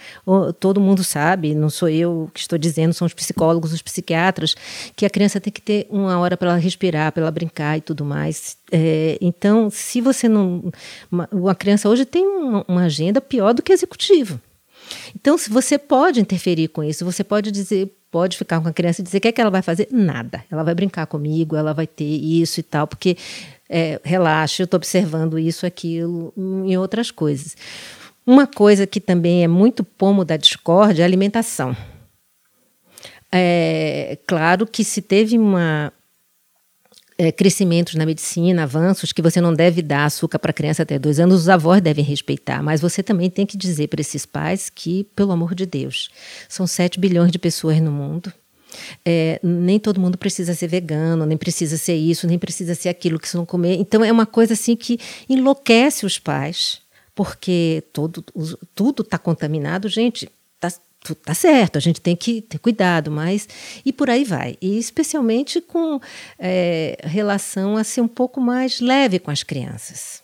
Todo 0.60 0.80
mundo 0.80 1.02
sabe, 1.02 1.54
não 1.54 1.70
sou 1.70 1.88
eu 1.88 2.30
que 2.32 2.40
estou 2.40 2.58
dizendo, 2.58 2.94
são 2.94 3.06
os 3.06 3.14
psicólogos, 3.14 3.72
os 3.72 3.82
psiquiatras, 3.82 4.54
que 4.94 5.04
a 5.04 5.10
criança 5.10 5.40
tem 5.40 5.52
que 5.52 5.60
ter 5.60 5.86
uma 5.90 6.18
hora 6.18 6.36
para 6.36 6.50
ela 6.50 6.58
respirar, 6.58 7.12
para 7.12 7.22
ela 7.22 7.30
brincar 7.30 7.78
e 7.78 7.80
tudo 7.80 8.04
mais. 8.04 8.56
É, 8.70 9.18
então, 9.20 9.70
se 9.70 10.00
você 10.00 10.28
não, 10.28 10.72
uma, 11.10 11.28
uma 11.32 11.54
criança 11.54 11.88
hoje 11.88 12.04
tem 12.04 12.24
uma, 12.24 12.64
uma 12.68 12.82
agenda 12.84 13.20
pior 13.20 13.52
do 13.52 13.62
que 13.62 13.72
executivo. 13.72 14.40
Então, 15.14 15.36
se 15.36 15.50
você 15.50 15.78
pode 15.78 16.20
interferir 16.20 16.68
com 16.68 16.82
isso, 16.82 17.04
você 17.04 17.22
pode 17.24 17.50
dizer, 17.50 17.92
pode 18.10 18.36
ficar 18.36 18.60
com 18.60 18.68
a 18.68 18.72
criança 18.72 19.00
e 19.00 19.04
dizer 19.04 19.18
o 19.18 19.20
que, 19.20 19.28
é 19.28 19.32
que 19.32 19.40
ela 19.40 19.50
vai 19.50 19.62
fazer? 19.62 19.88
Nada. 19.90 20.44
Ela 20.50 20.62
vai 20.62 20.74
brincar 20.74 21.06
comigo, 21.06 21.56
ela 21.56 21.72
vai 21.72 21.86
ter 21.86 22.04
isso 22.04 22.60
e 22.60 22.62
tal, 22.62 22.86
porque 22.86 23.16
é, 23.68 24.00
relaxa, 24.02 24.62
eu 24.62 24.64
estou 24.64 24.78
observando 24.78 25.38
isso, 25.38 25.66
aquilo 25.66 26.32
e 26.66 26.76
outras 26.76 27.10
coisas. 27.10 27.56
Uma 28.26 28.46
coisa 28.46 28.86
que 28.86 29.00
também 29.00 29.44
é 29.44 29.48
muito 29.48 29.82
pomo 29.82 30.24
da 30.24 30.36
discórdia 30.36 31.02
é 31.02 31.04
a 31.04 31.06
alimentação. 31.06 31.76
É 33.30 34.18
claro 34.26 34.66
que 34.66 34.82
se 34.82 35.02
teve 35.02 35.38
uma, 35.38 35.92
é, 37.18 37.32
crescimentos 37.32 37.96
na 37.96 38.06
medicina, 38.06 38.62
avanços, 38.62 39.12
que 39.12 39.20
você 39.20 39.40
não 39.40 39.52
deve 39.52 39.82
dar 39.82 40.04
açúcar 40.04 40.38
para 40.38 40.52
criança 40.52 40.84
até 40.84 40.98
dois 40.98 41.18
anos, 41.18 41.40
os 41.40 41.48
avós 41.48 41.82
devem 41.82 42.04
respeitar. 42.04 42.62
Mas 42.62 42.80
você 42.80 43.02
também 43.02 43.28
tem 43.28 43.44
que 43.44 43.56
dizer 43.56 43.88
para 43.88 44.00
esses 44.00 44.24
pais 44.24 44.70
que, 44.70 45.02
pelo 45.16 45.32
amor 45.32 45.52
de 45.54 45.66
Deus, 45.66 46.08
são 46.48 46.64
7 46.66 47.00
bilhões 47.00 47.32
de 47.32 47.38
pessoas 47.38 47.80
no 47.80 47.90
mundo. 47.90 48.32
É, 49.04 49.40
nem 49.42 49.80
todo 49.80 50.00
mundo 50.00 50.16
precisa 50.16 50.54
ser 50.54 50.68
vegano, 50.68 51.26
nem 51.26 51.36
precisa 51.36 51.76
ser 51.76 51.96
isso, 51.96 52.26
nem 52.26 52.38
precisa 52.38 52.74
ser 52.76 52.88
aquilo 52.88 53.18
que 53.18 53.28
se 53.28 53.36
não 53.36 53.44
comer. 53.44 53.76
Então 53.76 54.04
é 54.04 54.12
uma 54.12 54.26
coisa 54.26 54.52
assim 54.52 54.76
que 54.76 55.00
enlouquece 55.28 56.06
os 56.06 56.18
pais, 56.18 56.80
porque 57.14 57.82
todo, 57.92 58.24
tudo 58.74 59.02
está 59.02 59.18
contaminado, 59.18 59.88
gente. 59.88 60.30
Tá, 60.60 60.70
tá 61.24 61.34
certo, 61.34 61.76
a 61.76 61.80
gente 61.80 62.00
tem 62.00 62.16
que 62.16 62.40
ter 62.42 62.58
cuidado, 62.58 63.10
mas 63.10 63.48
e 63.84 63.92
por 63.92 64.10
aí 64.10 64.24
vai. 64.24 64.56
E 64.60 64.78
especialmente 64.78 65.60
com 65.60 66.00
é, 66.38 66.98
relação 67.02 67.76
a 67.76 67.84
ser 67.84 68.00
um 68.00 68.08
pouco 68.08 68.40
mais 68.40 68.80
leve 68.80 69.18
com 69.18 69.30
as 69.30 69.42
crianças. 69.42 70.22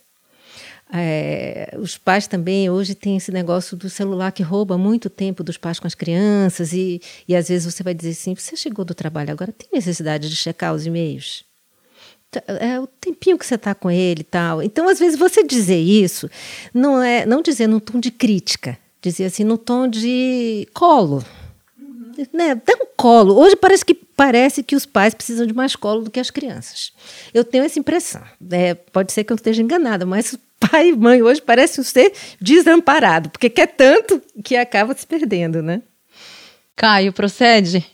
É, 0.93 1.75
os 1.79 1.97
pais 1.97 2.27
também 2.27 2.69
hoje 2.69 2.93
têm 2.93 3.17
esse 3.17 3.31
negócio 3.31 3.75
do 3.75 3.89
celular 3.89 4.31
que 4.31 4.43
rouba 4.43 4.77
muito 4.77 5.09
tempo 5.09 5.43
dos 5.43 5.57
pais 5.57 5.79
com 5.79 5.87
as 5.87 5.95
crianças 5.95 6.73
e, 6.73 7.01
e 7.27 7.35
às 7.35 7.47
vezes 7.49 7.73
você 7.73 7.81
vai 7.81 7.93
dizer 7.93 8.11
assim, 8.11 8.35
você 8.35 8.55
chegou 8.55 8.85
do 8.85 8.93
trabalho 8.93 9.31
agora, 9.31 9.51
tem 9.51 9.69
necessidade 9.73 10.29
de 10.29 10.35
checar 10.35 10.73
os 10.73 10.85
e-mails? 10.85 11.43
é 12.47 12.79
o 12.79 12.87
tempinho 12.87 13.37
que 13.37 13.45
você 13.45 13.55
está 13.55 13.73
com 13.73 13.89
ele 13.89 14.21
e 14.21 14.25
tal. 14.25 14.61
Então, 14.61 14.89
às 14.89 14.99
vezes, 14.99 15.17
você 15.17 15.43
dizer 15.43 15.79
isso 15.79 16.29
não 16.73 17.01
é 17.01 17.25
não 17.25 17.41
dizer 17.41 17.67
num 17.67 17.79
tom 17.79 17.99
de 17.99 18.11
crítica, 18.11 18.77
dizer 19.09 19.25
assim 19.25 19.43
no 19.43 19.57
tom 19.57 19.87
de 19.87 20.67
colo. 20.73 21.23
Né? 22.33 22.55
Dá 22.55 22.73
um 22.81 22.87
colo. 22.95 23.37
Hoje 23.37 23.55
parece 23.55 23.85
que 23.85 23.93
parece 23.93 24.63
que 24.63 24.75
os 24.75 24.85
pais 24.85 25.13
precisam 25.13 25.45
de 25.45 25.53
mais 25.53 25.75
colo 25.75 26.03
do 26.03 26.11
que 26.11 26.19
as 26.19 26.31
crianças. 26.31 26.93
Eu 27.33 27.43
tenho 27.43 27.63
essa 27.63 27.77
impressão. 27.77 28.21
É, 28.51 28.73
pode 28.73 29.11
ser 29.11 29.23
que 29.23 29.33
eu 29.33 29.35
esteja 29.35 29.61
enganada, 29.61 30.05
mas 30.05 30.37
pai 30.59 30.89
e 30.89 30.95
mãe 30.95 31.21
hoje 31.21 31.41
parecem 31.41 31.83
ser 31.83 32.13
desamparados, 32.39 33.29
porque 33.31 33.49
quer 33.49 33.67
tanto 33.67 34.21
que 34.43 34.55
acaba 34.55 34.95
se 34.95 35.05
perdendo, 35.05 35.61
né? 35.61 35.81
Caio, 36.75 37.13
procede? 37.13 37.85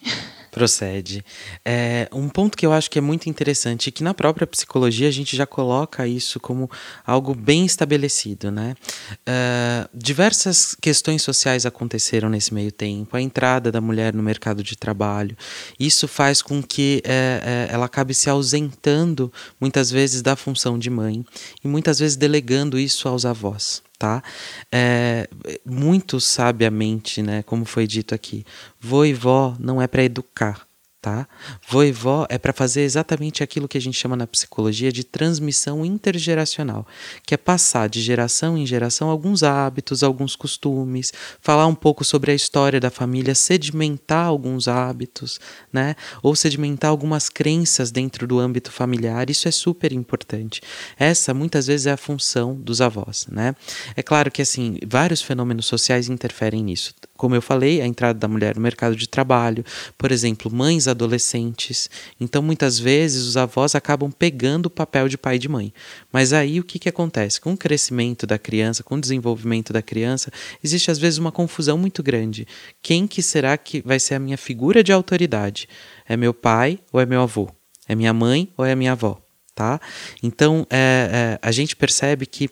Procede. 0.51 1.23
É, 1.63 2.09
um 2.11 2.27
ponto 2.27 2.57
que 2.57 2.65
eu 2.65 2.73
acho 2.73 2.91
que 2.91 2.99
é 2.99 3.01
muito 3.01 3.29
interessante 3.29 3.89
que 3.89 4.03
na 4.03 4.13
própria 4.13 4.45
psicologia 4.45 5.07
a 5.07 5.11
gente 5.11 5.35
já 5.35 5.45
coloca 5.45 6.05
isso 6.05 6.41
como 6.41 6.69
algo 7.05 7.33
bem 7.33 7.65
estabelecido, 7.65 8.51
né? 8.51 8.75
Uh, 9.11 9.89
diversas 9.93 10.75
questões 10.75 11.21
sociais 11.21 11.65
aconteceram 11.65 12.29
nesse 12.29 12.53
meio 12.53 12.71
tempo. 12.71 13.15
A 13.15 13.21
entrada 13.21 13.71
da 13.71 13.79
mulher 13.79 14.13
no 14.13 14.21
mercado 14.21 14.61
de 14.61 14.75
trabalho. 14.75 15.37
Isso 15.79 16.05
faz 16.05 16.41
com 16.41 16.61
que 16.61 17.01
é, 17.05 17.67
é, 17.69 17.73
ela 17.73 17.85
acabe 17.85 18.13
se 18.13 18.29
ausentando 18.29 19.31
muitas 19.59 19.89
vezes 19.89 20.21
da 20.21 20.35
função 20.35 20.77
de 20.77 20.89
mãe 20.89 21.25
e 21.63 21.67
muitas 21.67 21.99
vezes 21.99 22.17
delegando 22.17 22.77
isso 22.77 23.07
aos 23.07 23.25
avós 23.25 23.81
tá? 24.01 24.23
É, 24.71 25.29
muito 25.63 26.19
sabiamente, 26.19 27.21
né, 27.21 27.43
como 27.43 27.65
foi 27.65 27.85
dito 27.85 28.15
aqui, 28.15 28.43
vô 28.79 29.05
e 29.05 29.13
não 29.59 29.79
é 29.79 29.85
para 29.85 30.03
educar, 30.03 30.67
tá? 31.01 31.27
Vô 31.67 31.81
e 31.81 31.91
vó 31.91 32.27
é 32.29 32.37
para 32.37 32.53
fazer 32.53 32.81
exatamente 32.81 33.41
aquilo 33.41 33.67
que 33.67 33.77
a 33.77 33.81
gente 33.81 33.97
chama 33.97 34.15
na 34.15 34.27
psicologia 34.27 34.91
de 34.91 35.03
transmissão 35.03 35.83
intergeracional, 35.83 36.85
que 37.25 37.33
é 37.33 37.37
passar 37.37 37.89
de 37.89 37.99
geração 37.99 38.55
em 38.55 38.65
geração 38.65 39.09
alguns 39.09 39.41
hábitos, 39.41 40.03
alguns 40.03 40.35
costumes, 40.35 41.11
falar 41.41 41.65
um 41.65 41.73
pouco 41.73 42.05
sobre 42.05 42.31
a 42.31 42.35
história 42.35 42.79
da 42.79 42.91
família, 42.91 43.33
sedimentar 43.33 44.27
alguns 44.27 44.67
hábitos, 44.67 45.39
né? 45.73 45.95
Ou 46.21 46.35
sedimentar 46.35 46.91
algumas 46.91 47.29
crenças 47.29 47.89
dentro 47.89 48.27
do 48.27 48.39
âmbito 48.39 48.71
familiar. 48.71 49.29
Isso 49.29 49.47
é 49.47 49.51
super 49.51 49.91
importante. 49.91 50.61
Essa 50.99 51.33
muitas 51.33 51.65
vezes 51.65 51.87
é 51.87 51.91
a 51.91 51.97
função 51.97 52.53
dos 52.53 52.79
avós, 52.79 53.25
né? 53.27 53.55
É 53.95 54.03
claro 54.03 54.29
que 54.29 54.41
assim, 54.41 54.77
vários 54.85 55.21
fenômenos 55.21 55.65
sociais 55.65 56.09
interferem 56.09 56.63
nisso. 56.63 56.93
Como 57.21 57.35
eu 57.35 57.41
falei, 57.41 57.79
a 57.83 57.85
entrada 57.85 58.17
da 58.17 58.27
mulher 58.27 58.55
no 58.55 58.61
mercado 58.63 58.95
de 58.95 59.07
trabalho, 59.07 59.63
por 59.95 60.11
exemplo, 60.11 60.51
mães 60.51 60.87
adolescentes. 60.87 61.87
Então, 62.19 62.41
muitas 62.41 62.79
vezes, 62.79 63.27
os 63.27 63.37
avós 63.37 63.75
acabam 63.75 64.11
pegando 64.11 64.65
o 64.65 64.69
papel 64.71 65.07
de 65.07 65.19
pai 65.19 65.35
e 65.35 65.37
de 65.37 65.47
mãe. 65.47 65.71
Mas 66.11 66.33
aí 66.33 66.59
o 66.59 66.63
que, 66.63 66.79
que 66.79 66.89
acontece? 66.89 67.39
Com 67.39 67.53
o 67.53 67.57
crescimento 67.57 68.25
da 68.25 68.39
criança, 68.39 68.81
com 68.81 68.95
o 68.95 68.99
desenvolvimento 68.99 69.71
da 69.71 69.83
criança, 69.83 70.31
existe 70.63 70.89
às 70.89 70.97
vezes 70.97 71.19
uma 71.19 71.31
confusão 71.31 71.77
muito 71.77 72.01
grande. 72.01 72.47
Quem 72.81 73.05
que 73.05 73.21
será 73.21 73.55
que 73.55 73.83
vai 73.85 73.99
ser 73.99 74.15
a 74.15 74.19
minha 74.19 74.35
figura 74.35 74.83
de 74.83 74.91
autoridade? 74.91 75.69
É 76.09 76.17
meu 76.17 76.33
pai 76.33 76.79
ou 76.91 76.99
é 76.99 77.05
meu 77.05 77.21
avô? 77.21 77.51
É 77.87 77.93
minha 77.93 78.13
mãe 78.15 78.51
ou 78.57 78.65
é 78.65 78.73
minha 78.73 78.93
avó? 78.93 79.21
Tá? 79.53 79.79
Então, 80.23 80.65
é, 80.71 81.37
é, 81.37 81.39
a 81.39 81.51
gente 81.51 81.75
percebe 81.75 82.25
que 82.25 82.49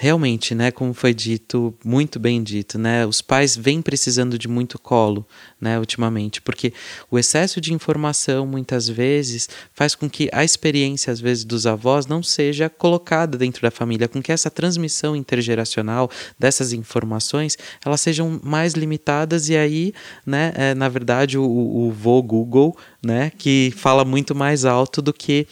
realmente, 0.00 0.54
né, 0.54 0.70
como 0.70 0.94
foi 0.94 1.12
dito, 1.12 1.74
muito 1.84 2.20
bem 2.20 2.40
dito, 2.40 2.78
né, 2.78 3.04
os 3.04 3.20
pais 3.20 3.56
vêm 3.56 3.82
precisando 3.82 4.38
de 4.38 4.46
muito 4.46 4.78
colo, 4.78 5.26
né, 5.60 5.76
ultimamente, 5.76 6.40
porque 6.40 6.72
o 7.10 7.18
excesso 7.18 7.60
de 7.60 7.74
informação 7.74 8.46
muitas 8.46 8.88
vezes 8.88 9.48
faz 9.74 9.96
com 9.96 10.08
que 10.08 10.30
a 10.32 10.44
experiência 10.44 11.12
às 11.12 11.18
vezes 11.18 11.44
dos 11.44 11.66
avós 11.66 12.06
não 12.06 12.22
seja 12.22 12.70
colocada 12.70 13.36
dentro 13.36 13.60
da 13.60 13.72
família, 13.72 14.06
com 14.06 14.22
que 14.22 14.30
essa 14.30 14.48
transmissão 14.48 15.16
intergeracional 15.16 16.08
dessas 16.38 16.72
informações 16.72 17.58
elas 17.84 18.00
sejam 18.00 18.40
mais 18.40 18.74
limitadas 18.74 19.48
e 19.48 19.56
aí, 19.56 19.92
né, 20.24 20.52
é, 20.54 20.74
na 20.74 20.88
verdade 20.88 21.36
o, 21.36 21.42
o 21.42 21.90
vô 21.90 22.22
Google, 22.22 22.76
né, 23.02 23.32
que 23.36 23.74
fala 23.76 24.04
muito 24.04 24.32
mais 24.32 24.64
alto 24.64 25.02
do 25.02 25.12
que 25.12 25.44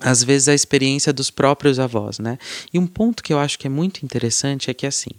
às 0.00 0.22
vezes 0.22 0.48
a 0.48 0.54
experiência 0.54 1.12
dos 1.12 1.30
próprios 1.30 1.78
avós, 1.78 2.18
né? 2.18 2.38
E 2.72 2.78
um 2.78 2.86
ponto 2.86 3.22
que 3.22 3.32
eu 3.32 3.38
acho 3.38 3.58
que 3.58 3.66
é 3.66 3.70
muito 3.70 4.04
interessante 4.04 4.70
é 4.70 4.74
que 4.74 4.86
assim, 4.86 5.10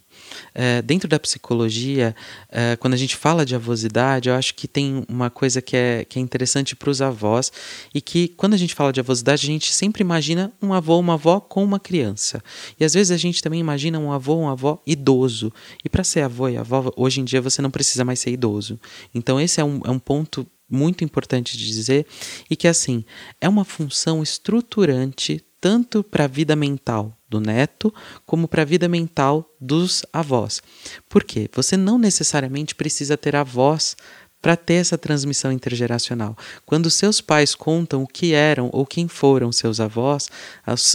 é, 0.53 0.81
dentro 0.81 1.07
da 1.07 1.19
psicologia, 1.19 2.15
é, 2.49 2.75
quando 2.77 2.93
a 2.93 2.97
gente 2.97 3.15
fala 3.15 3.45
de 3.45 3.55
avosidade, 3.55 4.29
eu 4.29 4.35
acho 4.35 4.55
que 4.55 4.67
tem 4.67 5.03
uma 5.07 5.29
coisa 5.29 5.61
que 5.61 5.75
é, 5.75 6.05
que 6.05 6.19
é 6.19 6.21
interessante 6.21 6.75
para 6.75 6.89
os 6.89 7.01
avós 7.01 7.51
e 7.93 8.01
que 8.01 8.29
quando 8.29 8.53
a 8.53 8.57
gente 8.57 8.73
fala 8.73 8.93
de 8.93 8.99
avosidade, 8.99 9.43
a 9.43 9.51
gente 9.51 9.73
sempre 9.73 10.01
imagina 10.01 10.51
um 10.61 10.73
avô, 10.73 10.97
uma 10.99 11.13
avó 11.15 11.39
com 11.39 11.63
uma 11.63 11.79
criança. 11.79 12.43
E 12.79 12.85
às 12.85 12.93
vezes 12.93 13.11
a 13.11 13.17
gente 13.17 13.41
também 13.41 13.59
imagina 13.59 13.99
um 13.99 14.11
avô, 14.11 14.37
uma 14.37 14.51
avó 14.53 14.81
idoso. 14.85 15.51
E 15.83 15.89
para 15.89 16.03
ser 16.03 16.21
avô 16.21 16.47
e 16.47 16.57
avó, 16.57 16.91
hoje 16.95 17.21
em 17.21 17.25
dia 17.25 17.41
você 17.41 17.61
não 17.61 17.71
precisa 17.71 18.05
mais 18.05 18.19
ser 18.19 18.31
idoso. 18.31 18.79
Então 19.13 19.39
esse 19.39 19.59
é 19.59 19.63
um, 19.63 19.81
é 19.85 19.91
um 19.91 19.99
ponto 19.99 20.47
muito 20.69 21.03
importante 21.03 21.57
de 21.57 21.65
dizer 21.65 22.05
e 22.49 22.55
que 22.55 22.67
assim 22.67 23.03
é 23.41 23.49
uma 23.49 23.65
função 23.65 24.21
estruturante 24.21 25.43
tanto 25.61 26.03
para 26.03 26.23
a 26.23 26.27
vida 26.27 26.55
mental 26.55 27.17
do 27.27 27.39
neto 27.39 27.93
como 28.25 28.47
para 28.47 28.61
a 28.61 28.65
vida 28.65 28.87
mental 28.87 29.49
dos 29.59 30.05
avós. 30.11 30.61
Por 31.07 31.23
quê? 31.23 31.49
Você 31.53 31.75
não 31.75 31.97
necessariamente 31.97 32.73
precisa 32.75 33.17
ter 33.17 33.35
avós 33.35 33.95
para 34.41 34.55
ter 34.55 34.75
essa 34.75 34.97
transmissão 34.97 35.51
intergeracional. 35.51 36.37
Quando 36.65 36.89
seus 36.89 37.19
pais 37.19 37.53
contam 37.53 38.03
o 38.03 38.07
que 38.07 38.33
eram 38.33 38.69
ou 38.71 38.85
quem 38.85 39.07
foram 39.07 39.51
seus 39.51 39.79
avós, 39.79 40.29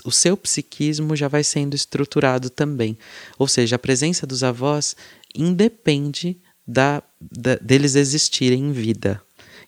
o 0.04 0.10
seu 0.10 0.36
psiquismo 0.36 1.14
já 1.14 1.28
vai 1.28 1.44
sendo 1.44 1.74
estruturado 1.74 2.48
também. 2.48 2.96
Ou 3.38 3.46
seja, 3.46 3.76
a 3.76 3.78
presença 3.78 4.26
dos 4.26 4.42
avós 4.42 4.96
independe 5.34 6.38
da, 6.66 7.02
da 7.20 7.56
deles 7.56 7.94
existirem 7.94 8.60
em 8.60 8.72
vida. 8.72 9.20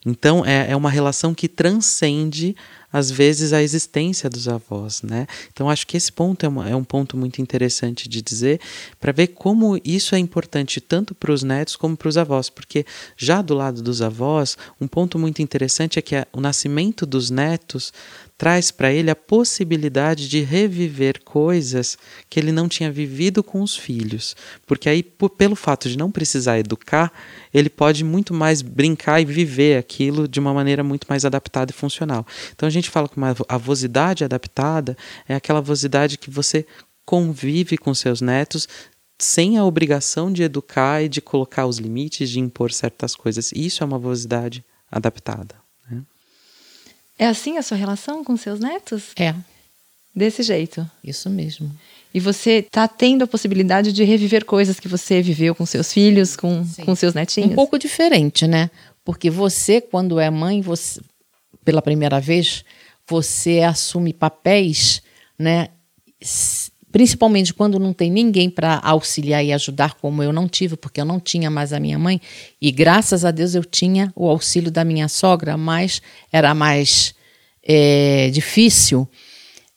Então 0.07 0.45
é, 0.45 0.71
é 0.71 0.75
uma 0.75 0.89
relação 0.89 1.33
que 1.33 1.49
transcende 1.49 2.55
às 2.91 3.11
vezes 3.11 3.51
a 3.51 3.61
existência 3.61 4.29
dos 4.29 4.47
avós, 4.47 5.01
né? 5.01 5.27
Então 5.51 5.69
acho 5.69 5.85
que 5.85 5.97
esse 5.97 6.09
ponto 6.09 6.45
é, 6.45 6.49
uma, 6.49 6.69
é 6.69 6.73
um 6.73 6.83
ponto 6.83 7.17
muito 7.17 7.41
interessante 7.41 8.07
de 8.07 8.21
dizer 8.21 8.61
para 9.01 9.11
ver 9.11 9.27
como 9.27 9.77
isso 9.83 10.15
é 10.15 10.17
importante 10.17 10.79
tanto 10.79 11.13
para 11.13 11.33
os 11.33 11.43
netos 11.43 11.75
como 11.75 11.97
para 11.97 12.07
os 12.07 12.17
avós, 12.17 12.49
porque 12.49 12.85
já 13.17 13.41
do 13.41 13.53
lado 13.53 13.81
dos 13.81 14.01
avós 14.01 14.57
um 14.79 14.87
ponto 14.87 15.19
muito 15.19 15.41
interessante 15.41 15.99
é 15.99 16.01
que 16.01 16.15
a, 16.15 16.25
o 16.31 16.39
nascimento 16.39 17.05
dos 17.05 17.29
netos 17.29 17.91
traz 18.37 18.69
para 18.69 18.91
ele 18.91 19.09
a 19.09 19.15
possibilidade 19.15 20.29
de 20.29 20.41
reviver 20.41 21.23
coisas 21.23 21.97
que 22.29 22.39
ele 22.39 22.51
não 22.51 22.69
tinha 22.69 22.91
vivido 22.91 23.43
com 23.43 23.61
os 23.61 23.75
filhos. 23.75 24.35
Porque 24.65 24.87
aí, 24.87 25.01
por, 25.01 25.31
pelo 25.31 25.55
fato 25.55 25.89
de 25.89 25.97
não 25.97 26.11
precisar 26.11 26.59
educar, 26.59 27.11
ele 27.51 27.69
pode 27.69 28.03
muito 28.03 28.33
mais 28.33 28.61
brincar 28.61 29.19
e 29.19 29.25
viver 29.25 29.77
aquilo 29.77 30.27
de 30.27 30.39
uma 30.39 30.53
maneira 30.53 30.83
muito 30.83 31.07
mais 31.09 31.25
adaptada 31.25 31.71
e 31.71 31.73
funcional. 31.73 32.25
Então 32.53 32.67
a 32.67 32.71
gente 32.71 32.89
fala 32.89 33.09
que 33.09 33.17
uma 33.17 33.35
avosidade 33.49 34.23
adaptada 34.23 34.95
é 35.27 35.33
aquela 35.33 35.59
avosidade 35.59 36.17
que 36.17 36.29
você 36.29 36.65
convive 37.05 37.77
com 37.77 37.93
seus 37.93 38.21
netos 38.21 38.67
sem 39.19 39.57
a 39.57 39.65
obrigação 39.65 40.31
de 40.31 40.43
educar 40.43 41.01
e 41.01 41.09
de 41.09 41.21
colocar 41.21 41.65
os 41.65 41.79
limites, 41.79 42.29
de 42.29 42.39
impor 42.39 42.71
certas 42.71 43.15
coisas. 43.15 43.51
Isso 43.51 43.83
é 43.83 43.85
uma 43.85 43.97
avosidade 43.97 44.63
adaptada. 44.91 45.55
É 47.17 47.25
assim 47.25 47.57
a 47.57 47.63
sua 47.63 47.77
relação 47.77 48.23
com 48.23 48.37
seus 48.37 48.59
netos? 48.59 49.11
É. 49.15 49.33
Desse 50.15 50.43
jeito? 50.43 50.89
Isso 51.03 51.29
mesmo. 51.29 51.71
E 52.13 52.19
você 52.19 52.59
está 52.59 52.87
tendo 52.87 53.23
a 53.23 53.27
possibilidade 53.27 53.91
de 53.93 54.03
reviver 54.03 54.45
coisas 54.45 54.79
que 54.79 54.87
você 54.87 55.21
viveu 55.21 55.53
com 55.53 55.65
seus 55.65 55.93
filhos, 55.93 56.35
com, 56.35 56.65
com 56.83 56.95
seus 56.95 57.13
netinhos? 57.13 57.51
Um 57.51 57.55
pouco 57.55 57.77
diferente, 57.77 58.47
né? 58.47 58.71
Porque 59.03 59.29
você, 59.29 59.79
quando 59.79 60.19
é 60.19 60.29
mãe, 60.29 60.61
você, 60.61 60.99
pela 61.63 61.81
primeira 61.81 62.19
vez, 62.19 62.63
você 63.07 63.61
assume 63.61 64.13
papéis, 64.13 65.01
né? 65.37 65.69
Principalmente 66.97 67.53
quando 67.53 67.77
não 67.77 67.93
tem 67.93 68.09
ninguém 68.09 68.49
para 68.49 68.79
auxiliar 68.83 69.45
e 69.45 69.53
ajudar, 69.53 69.93
como 70.01 70.23
eu 70.23 70.33
não 70.33 70.47
tive, 70.47 70.75
porque 70.75 70.99
eu 70.99 71.05
não 71.05 71.19
tinha 71.19 71.47
mais 71.47 71.71
a 71.71 71.79
minha 71.79 71.99
mãe. 71.99 72.19
E 72.59 72.71
graças 72.71 73.23
a 73.23 73.29
Deus 73.29 73.53
eu 73.53 73.63
tinha 73.63 74.11
o 74.15 74.27
auxílio 74.27 74.71
da 74.71 74.83
minha 74.83 75.07
sogra, 75.07 75.55
mas 75.55 76.01
era 76.31 76.55
mais 76.55 77.13
é, 77.61 78.31
difícil. 78.33 79.07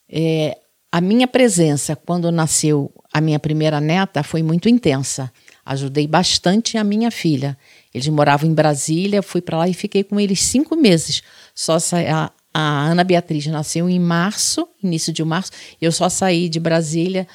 É, 0.08 0.56
a 0.90 0.98
minha 0.98 1.28
presença 1.28 1.94
quando 1.94 2.32
nasceu 2.32 2.90
a 3.12 3.20
minha 3.20 3.38
primeira 3.38 3.82
neta 3.82 4.22
foi 4.22 4.42
muito 4.42 4.66
intensa. 4.66 5.30
Ajudei 5.62 6.06
bastante 6.06 6.78
a 6.78 6.82
minha 6.82 7.10
filha. 7.10 7.54
Eles 7.92 8.08
moravam 8.08 8.48
em 8.48 8.54
Brasília, 8.54 9.20
fui 9.20 9.42
para 9.42 9.58
lá 9.58 9.68
e 9.68 9.74
fiquei 9.74 10.02
com 10.02 10.18
eles 10.18 10.40
cinco 10.40 10.74
meses. 10.74 11.22
Só 11.54 11.76
a, 11.76 12.32
a 12.52 12.86
Ana 12.86 13.04
Beatriz 13.04 13.46
nasceu 13.46 13.88
em 13.88 13.98
março, 13.98 14.68
início 14.82 15.12
de 15.12 15.24
março. 15.24 15.52
Eu 15.80 15.92
só 15.92 16.08
saí 16.08 16.48
de 16.48 16.58
Brasília 16.58 17.26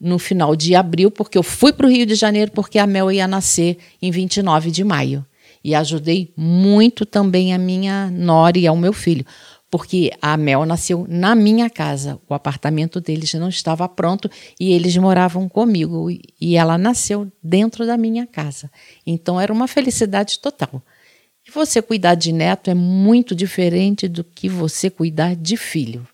no 0.00 0.18
final 0.18 0.54
de 0.54 0.74
abril, 0.74 1.10
porque 1.10 1.36
eu 1.36 1.42
fui 1.42 1.72
para 1.72 1.86
o 1.86 1.90
Rio 1.90 2.06
de 2.06 2.14
Janeiro, 2.14 2.52
porque 2.52 2.78
a 2.78 2.86
Mel 2.86 3.10
ia 3.10 3.26
nascer 3.26 3.78
em 4.00 4.10
29 4.10 4.70
de 4.70 4.84
maio. 4.84 5.24
E 5.64 5.74
ajudei 5.74 6.32
muito 6.36 7.04
também 7.04 7.52
a 7.52 7.58
minha 7.58 8.10
nora 8.10 8.58
e 8.58 8.66
ao 8.66 8.76
meu 8.76 8.92
filho. 8.92 9.24
porque 9.70 10.10
a 10.22 10.36
Mel 10.36 10.64
nasceu 10.64 11.06
na 11.08 11.34
minha 11.34 11.68
casa. 11.68 12.18
O 12.28 12.34
apartamento 12.34 13.00
deles 13.00 13.34
não 13.34 13.48
estava 13.48 13.88
pronto 13.88 14.30
e 14.58 14.72
eles 14.72 14.96
moravam 14.96 15.48
comigo. 15.48 16.08
E 16.40 16.56
ela 16.56 16.78
nasceu 16.78 17.30
dentro 17.42 17.86
da 17.86 17.96
minha 17.96 18.26
casa. 18.26 18.70
Então 19.06 19.40
era 19.40 19.52
uma 19.52 19.68
felicidade 19.68 20.38
total. 20.40 20.82
Você 21.58 21.82
cuidar 21.82 22.14
de 22.14 22.30
neto 22.30 22.70
é 22.70 22.74
muito 22.74 23.34
diferente 23.34 24.06
do 24.06 24.22
que 24.22 24.48
você 24.48 24.88
cuidar 24.88 25.34
de 25.34 25.56
filho. 25.56 26.06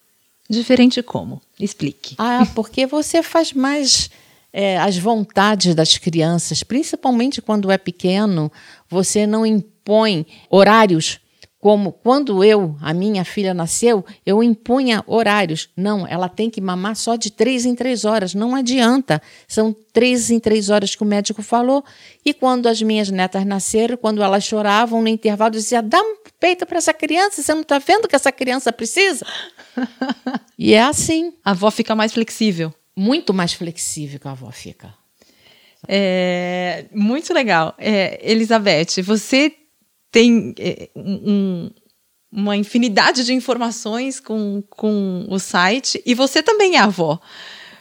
Diferente 0.48 1.02
como? 1.02 1.38
Explique. 1.60 2.14
Ah, 2.16 2.46
porque 2.56 2.86
você 2.86 3.22
faz 3.22 3.52
mais 3.52 4.08
é, 4.50 4.78
as 4.78 4.96
vontades 4.96 5.74
das 5.74 5.98
crianças, 5.98 6.62
principalmente 6.62 7.42
quando 7.42 7.70
é 7.70 7.76
pequeno, 7.76 8.50
você 8.88 9.26
não 9.26 9.44
impõe 9.44 10.24
horários 10.48 11.20
como 11.64 11.92
quando 11.92 12.44
eu, 12.44 12.76
a 12.82 12.92
minha 12.92 13.24
filha 13.24 13.54
nasceu, 13.54 14.04
eu 14.26 14.42
impunha 14.42 15.02
horários. 15.06 15.70
Não, 15.74 16.06
ela 16.06 16.28
tem 16.28 16.50
que 16.50 16.60
mamar 16.60 16.94
só 16.94 17.16
de 17.16 17.32
três 17.32 17.64
em 17.64 17.74
três 17.74 18.04
horas. 18.04 18.34
Não 18.34 18.54
adianta. 18.54 19.22
São 19.48 19.74
três 19.90 20.30
em 20.30 20.38
três 20.38 20.68
horas 20.68 20.94
que 20.94 21.02
o 21.02 21.06
médico 21.06 21.42
falou. 21.42 21.82
E 22.22 22.34
quando 22.34 22.66
as 22.66 22.82
minhas 22.82 23.08
netas 23.08 23.46
nasceram, 23.46 23.96
quando 23.96 24.22
elas 24.22 24.44
choravam 24.44 25.00
no 25.00 25.08
intervalo, 25.08 25.52
dizia: 25.52 25.80
dá 25.80 25.98
um 26.02 26.16
peito 26.38 26.66
para 26.66 26.76
essa 26.76 26.92
criança. 26.92 27.40
Você 27.40 27.54
não 27.54 27.62
está 27.62 27.78
vendo 27.78 28.06
que 28.06 28.14
essa 28.14 28.30
criança 28.30 28.70
precisa? 28.70 29.24
e 30.58 30.74
é 30.74 30.82
assim. 30.82 31.32
A 31.42 31.52
avó 31.52 31.70
fica 31.70 31.94
mais 31.94 32.12
flexível. 32.12 32.74
Muito 32.94 33.32
mais 33.32 33.54
flexível 33.54 34.20
que 34.20 34.28
a 34.28 34.32
avó 34.32 34.50
fica. 34.50 34.92
É, 35.88 36.84
muito 36.92 37.32
legal. 37.32 37.74
É, 37.78 38.20
Elizabeth, 38.22 39.02
você 39.02 39.50
tem 40.14 40.54
é, 40.60 40.88
um, 40.94 41.68
uma 42.30 42.56
infinidade 42.56 43.24
de 43.24 43.34
informações 43.34 44.20
com, 44.20 44.62
com 44.70 45.26
o 45.28 45.40
site 45.40 46.00
e 46.06 46.14
você 46.14 46.40
também 46.40 46.76
é 46.76 46.78
avó. 46.78 47.18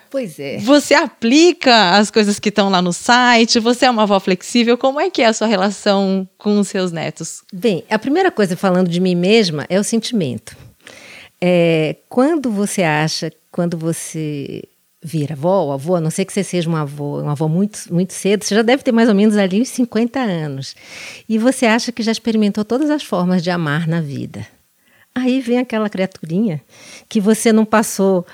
Pois 0.09 0.39
é. 0.39 0.57
Você 0.57 0.95
aplica 0.95 1.91
as 1.91 2.09
coisas 2.09 2.39
que 2.39 2.49
estão 2.49 2.69
lá 2.69 2.81
no 2.81 2.91
site, 2.91 3.59
você 3.59 3.85
é 3.85 3.89
uma 3.89 4.03
avó 4.03 4.19
flexível, 4.19 4.79
como 4.79 4.99
é 4.99 5.11
que 5.11 5.21
é 5.21 5.27
a 5.27 5.33
sua 5.33 5.45
relação 5.45 6.27
com 6.35 6.59
os 6.59 6.67
seus 6.67 6.91
netos? 6.91 7.43
Bem, 7.53 7.83
a 7.87 7.99
primeira 7.99 8.31
coisa 8.31 8.57
falando 8.57 8.89
de 8.89 8.99
mim 8.99 9.13
mesma 9.13 9.67
é 9.69 9.79
o 9.79 9.83
sentimento. 9.83 10.57
É, 11.39 11.97
quando 12.09 12.49
você 12.49 12.81
acha, 12.81 13.31
quando 13.51 13.77
você 13.77 14.63
vir 15.03 15.31
avó 15.31 15.73
avô, 15.73 15.95
a 15.95 16.01
não 16.01 16.09
ser 16.09 16.25
que 16.25 16.33
você 16.33 16.43
seja 16.43 16.69
uma 16.69 16.81
avó, 16.81 17.21
uma 17.21 17.31
avó 17.33 17.47
muito, 17.47 17.93
muito 17.93 18.13
cedo, 18.13 18.43
você 18.43 18.55
já 18.55 18.61
deve 18.61 18.83
ter 18.83 18.91
mais 18.91 19.09
ou 19.09 19.15
menos 19.15 19.37
ali 19.37 19.61
uns 19.61 19.69
50 19.69 20.19
anos. 20.19 20.75
E 21.27 21.37
você 21.37 21.65
acha 21.65 21.91
que 21.91 22.01
já 22.01 22.11
experimentou 22.11 22.63
todas 22.63 22.89
as 22.89 23.03
formas 23.03 23.43
de 23.43 23.49
amar 23.49 23.87
na 23.87 24.01
vida. 24.01 24.45
Aí 25.15 25.41
vem 25.41 25.59
aquela 25.59 25.89
criaturinha 25.89 26.61
que 27.07 27.21
você 27.21 27.53
não 27.53 27.65
passou 27.65 28.25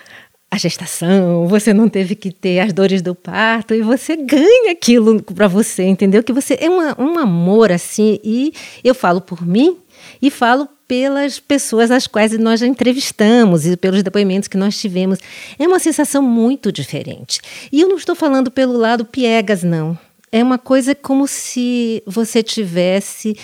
a 0.52 0.58
gestação, 0.58 1.48
você 1.48 1.74
não 1.74 1.88
teve 1.88 2.16
que 2.16 2.32
ter 2.32 2.60
as 2.60 2.74
dores 2.74 3.02
do 3.02 3.14
parto 3.14 3.76
e 3.76 3.82
você 3.82 4.16
ganha 4.16 4.72
aquilo 4.72 5.22
para 5.22 5.48
você, 5.48 5.84
entendeu? 5.84 6.24
Que 6.24 6.34
você 6.34 6.58
é 6.60 6.70
uma, 6.70 7.00
um 7.00 7.20
amor 7.20 7.72
assim. 7.72 8.20
E 8.24 8.54
eu 8.84 8.96
falo 8.96 9.22
por 9.22 9.46
mim 9.46 9.78
e 10.22 10.32
falo 10.32 10.68
pelas 10.90 11.40
pessoas 11.40 11.92
às 11.92 12.08
quais 12.08 12.36
nós 12.40 12.60
já 12.60 12.66
entrevistamos 12.66 13.64
e 13.64 13.78
pelos 13.78 14.02
depoimentos 14.02 14.48
que 14.48 14.58
nós 14.58 14.76
tivemos. 14.76 15.20
É 15.60 15.68
uma 15.68 15.78
sensação 15.78 16.20
muito 16.20 16.72
diferente. 16.72 17.40
E 17.72 17.80
eu 17.80 17.88
não 17.88 17.96
estou 17.96 18.16
falando 18.16 18.50
pelo 18.50 18.76
lado 18.76 19.06
piegas, 19.06 19.62
não. 19.62 19.96
É 20.32 20.44
uma 20.44 20.58
coisa 20.58 20.96
como 20.96 21.28
se 21.28 22.02
você 22.08 22.42
tivesse 22.42 23.38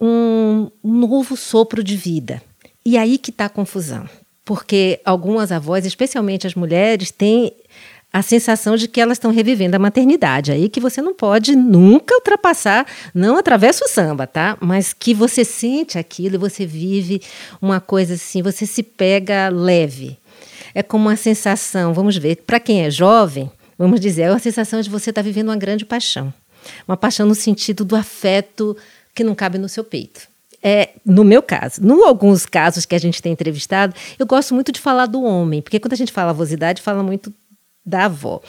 um 0.00 0.70
novo 0.82 1.36
sopro 1.36 1.84
de 1.84 1.94
vida. 1.94 2.42
E 2.86 2.96
aí 2.96 3.18
que 3.18 3.28
está 3.28 3.44
a 3.44 3.50
confusão. 3.50 4.08
Porque 4.42 4.98
algumas 5.04 5.52
avós, 5.52 5.84
especialmente 5.84 6.46
as 6.46 6.54
mulheres, 6.54 7.10
têm 7.10 7.52
a 8.18 8.22
sensação 8.22 8.74
de 8.74 8.88
que 8.88 9.00
elas 9.00 9.16
estão 9.16 9.30
revivendo 9.30 9.76
a 9.76 9.78
maternidade. 9.78 10.50
Aí 10.50 10.68
que 10.68 10.80
você 10.80 11.00
não 11.00 11.14
pode 11.14 11.54
nunca 11.54 12.16
ultrapassar, 12.16 12.84
não 13.14 13.36
atravessa 13.36 13.84
o 13.84 13.88
samba, 13.88 14.26
tá? 14.26 14.58
Mas 14.60 14.92
que 14.92 15.14
você 15.14 15.44
sente 15.44 15.96
aquilo 15.96 16.34
e 16.34 16.38
você 16.38 16.66
vive 16.66 17.22
uma 17.62 17.80
coisa 17.80 18.14
assim, 18.14 18.42
você 18.42 18.66
se 18.66 18.82
pega 18.82 19.48
leve. 19.48 20.18
É 20.74 20.82
como 20.82 21.08
uma 21.08 21.14
sensação, 21.14 21.94
vamos 21.94 22.16
ver, 22.16 22.42
para 22.44 22.58
quem 22.58 22.84
é 22.84 22.90
jovem, 22.90 23.48
vamos 23.78 24.00
dizer, 24.00 24.22
é 24.22 24.30
uma 24.30 24.40
sensação 24.40 24.80
de 24.80 24.90
você 24.90 25.10
estar 25.10 25.22
tá 25.22 25.24
vivendo 25.24 25.50
uma 25.50 25.56
grande 25.56 25.84
paixão. 25.84 26.34
Uma 26.88 26.96
paixão 26.96 27.24
no 27.24 27.36
sentido 27.36 27.84
do 27.84 27.94
afeto 27.94 28.76
que 29.14 29.22
não 29.22 29.34
cabe 29.36 29.58
no 29.58 29.68
seu 29.68 29.84
peito. 29.84 30.22
É, 30.60 30.88
no 31.06 31.22
meu 31.22 31.40
caso, 31.40 31.80
em 31.80 32.04
alguns 32.04 32.44
casos 32.46 32.84
que 32.84 32.96
a 32.96 32.98
gente 32.98 33.22
tem 33.22 33.30
entrevistado, 33.30 33.94
eu 34.18 34.26
gosto 34.26 34.56
muito 34.56 34.72
de 34.72 34.80
falar 34.80 35.06
do 35.06 35.22
homem, 35.22 35.62
porque 35.62 35.78
quando 35.78 35.92
a 35.92 35.96
gente 35.96 36.10
fala 36.10 36.30
avosidade, 36.30 36.82
fala 36.82 37.00
muito 37.00 37.32
da 37.88 38.04
avó. 38.04 38.40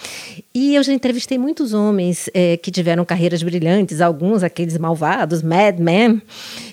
E 0.54 0.76
eu 0.76 0.84
já 0.84 0.94
entrevistei 0.94 1.38
muitos 1.38 1.74
homens 1.74 2.30
é, 2.34 2.58
que 2.58 2.70
tiveram 2.70 3.06
carreiras 3.06 3.42
brilhantes, 3.42 4.02
alguns 4.02 4.44
aqueles 4.44 4.78
malvados, 4.78 5.42
Mad 5.42 5.80
Men, 5.80 6.22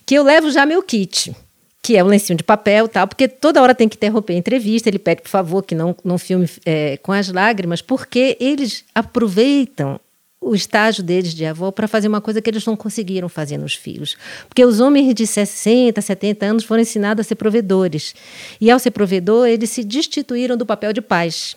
que 0.05 0.15
eu 0.15 0.25
levo 0.25 0.51
já 0.51 0.67
meu 0.67 0.83
kit 0.83 1.35
que 1.83 1.97
é 1.97 2.03
o 2.03 2.07
lencinho 2.09 2.37
de 2.37 2.43
papel 2.43 2.89
tal, 2.89 3.07
porque 3.07 3.29
toda 3.29 3.63
hora 3.63 3.73
tem 3.73 3.89
que 3.89 3.95
interromper 3.95 4.33
a 4.33 4.37
entrevista, 4.37 4.89
ele 4.89 4.99
pede, 4.99 5.23
por 5.23 5.29
favor, 5.29 5.63
que 5.63 5.73
não, 5.73 5.95
não 6.05 6.19
filme 6.19 6.51
é, 6.65 6.97
com 6.97 7.13
as 7.13 7.29
lágrimas, 7.29 7.81
porque 7.81 8.37
eles 8.41 8.85
aproveitam 8.93 10.01
o 10.41 10.53
estágio 10.53 11.03
deles 11.05 11.33
de 11.33 11.45
avó 11.47 11.71
para 11.71 11.87
fazer 11.87 12.09
uma 12.09 12.21
coisa 12.21 12.43
que 12.43 12.51
eles 12.51 12.67
não 12.67 12.75
conseguiram 12.75 13.29
fazer 13.29 13.57
nos 13.57 13.75
filhos. 13.75 14.17
Porque 14.49 14.65
os 14.65 14.81
homens 14.81 15.15
de 15.15 15.27
60, 15.27 16.01
70 16.01 16.47
anos 16.47 16.65
foram 16.65 16.83
ensinados 16.83 17.25
a 17.25 17.29
ser 17.29 17.37
provedores. 17.37 18.17
E 18.61 18.69
ao 18.69 18.81
ser 18.81 18.91
provedor, 18.91 19.47
eles 19.47 19.71
se 19.71 19.85
destituíram 19.85 20.57
do 20.57 20.67
papel 20.67 20.93
de 20.93 21.01
pais 21.01 21.57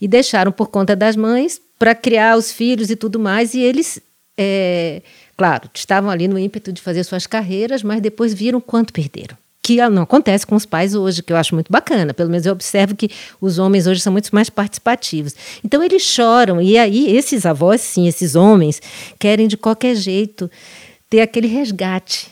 e 0.00 0.08
deixaram 0.08 0.52
por 0.52 0.68
conta 0.68 0.96
das 0.96 1.16
mães 1.16 1.60
para 1.78 1.94
criar 1.94 2.36
os 2.36 2.52
filhos 2.52 2.90
e 2.90 2.96
tudo 2.96 3.18
mais. 3.18 3.54
E 3.54 3.60
eles, 3.60 4.00
é, 4.36 5.02
claro, 5.36 5.68
estavam 5.74 6.10
ali 6.10 6.28
no 6.28 6.38
ímpeto 6.38 6.72
de 6.72 6.80
fazer 6.80 7.04
suas 7.04 7.26
carreiras, 7.26 7.82
mas 7.82 8.00
depois 8.00 8.34
viram 8.34 8.60
quanto 8.60 8.92
perderam. 8.92 9.36
Que 9.62 9.76
não 9.88 10.02
acontece 10.02 10.44
com 10.44 10.56
os 10.56 10.66
pais 10.66 10.92
hoje, 10.92 11.22
que 11.22 11.32
eu 11.32 11.36
acho 11.36 11.54
muito 11.54 11.70
bacana. 11.70 12.12
Pelo 12.12 12.28
menos 12.28 12.44
eu 12.44 12.52
observo 12.52 12.96
que 12.96 13.08
os 13.40 13.60
homens 13.60 13.86
hoje 13.86 14.00
são 14.00 14.12
muito 14.12 14.28
mais 14.34 14.50
participativos. 14.50 15.36
Então 15.64 15.82
eles 15.84 16.02
choram. 16.02 16.60
E 16.60 16.76
aí, 16.76 17.16
esses 17.16 17.46
avós, 17.46 17.80
sim, 17.80 18.08
esses 18.08 18.34
homens, 18.34 18.82
querem 19.20 19.46
de 19.46 19.56
qualquer 19.56 19.94
jeito 19.94 20.50
ter 21.08 21.20
aquele 21.20 21.46
resgate 21.46 22.31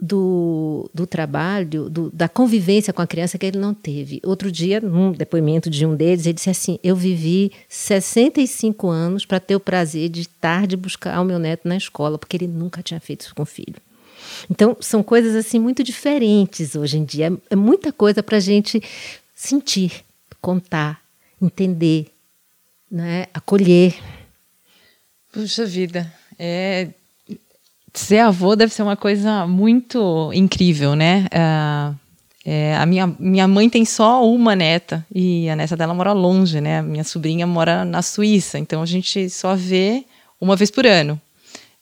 do, 0.00 0.88
do 0.94 1.06
trabalho, 1.06 1.90
do, 1.90 2.10
da 2.10 2.28
convivência 2.28 2.92
com 2.92 3.02
a 3.02 3.06
criança 3.06 3.36
que 3.36 3.46
ele 3.46 3.58
não 3.58 3.74
teve. 3.74 4.20
Outro 4.24 4.50
dia, 4.50 4.80
num 4.80 5.10
depoimento 5.10 5.68
de 5.68 5.84
um 5.84 5.96
deles, 5.96 6.24
ele 6.24 6.34
disse 6.34 6.50
assim: 6.50 6.78
Eu 6.82 6.94
vivi 6.94 7.52
65 7.68 8.88
anos 8.88 9.26
para 9.26 9.40
ter 9.40 9.56
o 9.56 9.60
prazer 9.60 10.08
de 10.08 10.28
tarde 10.28 10.76
buscar 10.76 11.20
o 11.20 11.24
meu 11.24 11.38
neto 11.38 11.66
na 11.66 11.76
escola, 11.76 12.18
porque 12.18 12.36
ele 12.36 12.46
nunca 12.46 12.82
tinha 12.82 13.00
feito 13.00 13.22
isso 13.22 13.34
com 13.34 13.42
o 13.42 13.46
filho. 13.46 13.76
Então, 14.50 14.76
são 14.80 15.02
coisas 15.02 15.34
assim 15.34 15.58
muito 15.58 15.82
diferentes 15.82 16.76
hoje 16.76 16.98
em 16.98 17.04
dia. 17.04 17.26
É, 17.26 17.54
é 17.54 17.56
muita 17.56 17.92
coisa 17.92 18.22
para 18.22 18.36
a 18.36 18.40
gente 18.40 18.80
sentir, 19.34 20.04
contar, 20.40 21.00
entender, 21.40 22.12
né? 22.90 23.26
acolher. 23.34 23.94
Puxa 25.32 25.66
vida, 25.66 26.12
é 26.38 26.88
ser 27.94 28.18
avô 28.18 28.54
deve 28.54 28.72
ser 28.72 28.82
uma 28.82 28.96
coisa 28.96 29.46
muito 29.46 30.30
incrível, 30.32 30.94
né? 30.94 31.26
Uh, 31.32 31.96
é, 32.44 32.76
a 32.76 32.86
minha, 32.86 33.06
minha 33.18 33.46
mãe 33.46 33.68
tem 33.68 33.84
só 33.84 34.26
uma 34.26 34.56
neta 34.56 35.04
e 35.14 35.50
a 35.50 35.56
neta 35.56 35.76
dela 35.76 35.92
mora 35.92 36.12
longe, 36.12 36.60
né? 36.60 36.80
Minha 36.80 37.04
sobrinha 37.04 37.46
mora 37.46 37.84
na 37.84 38.00
Suíça, 38.00 38.58
então 38.58 38.80
a 38.80 38.86
gente 38.86 39.28
só 39.28 39.54
vê 39.54 40.04
uma 40.40 40.56
vez 40.56 40.70
por 40.70 40.86
ano. 40.86 41.20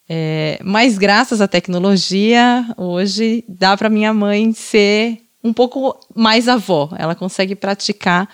É, 0.08 0.58
mas 0.62 0.98
graças 0.98 1.40
à 1.40 1.48
tecnologia, 1.48 2.66
hoje 2.76 3.44
dá 3.48 3.76
para 3.76 3.88
minha 3.88 4.12
mãe 4.12 4.52
ser 4.52 5.20
um 5.42 5.52
pouco 5.52 5.98
mais 6.14 6.48
avó. 6.48 6.90
Ela 6.98 7.14
consegue 7.14 7.54
praticar 7.54 8.28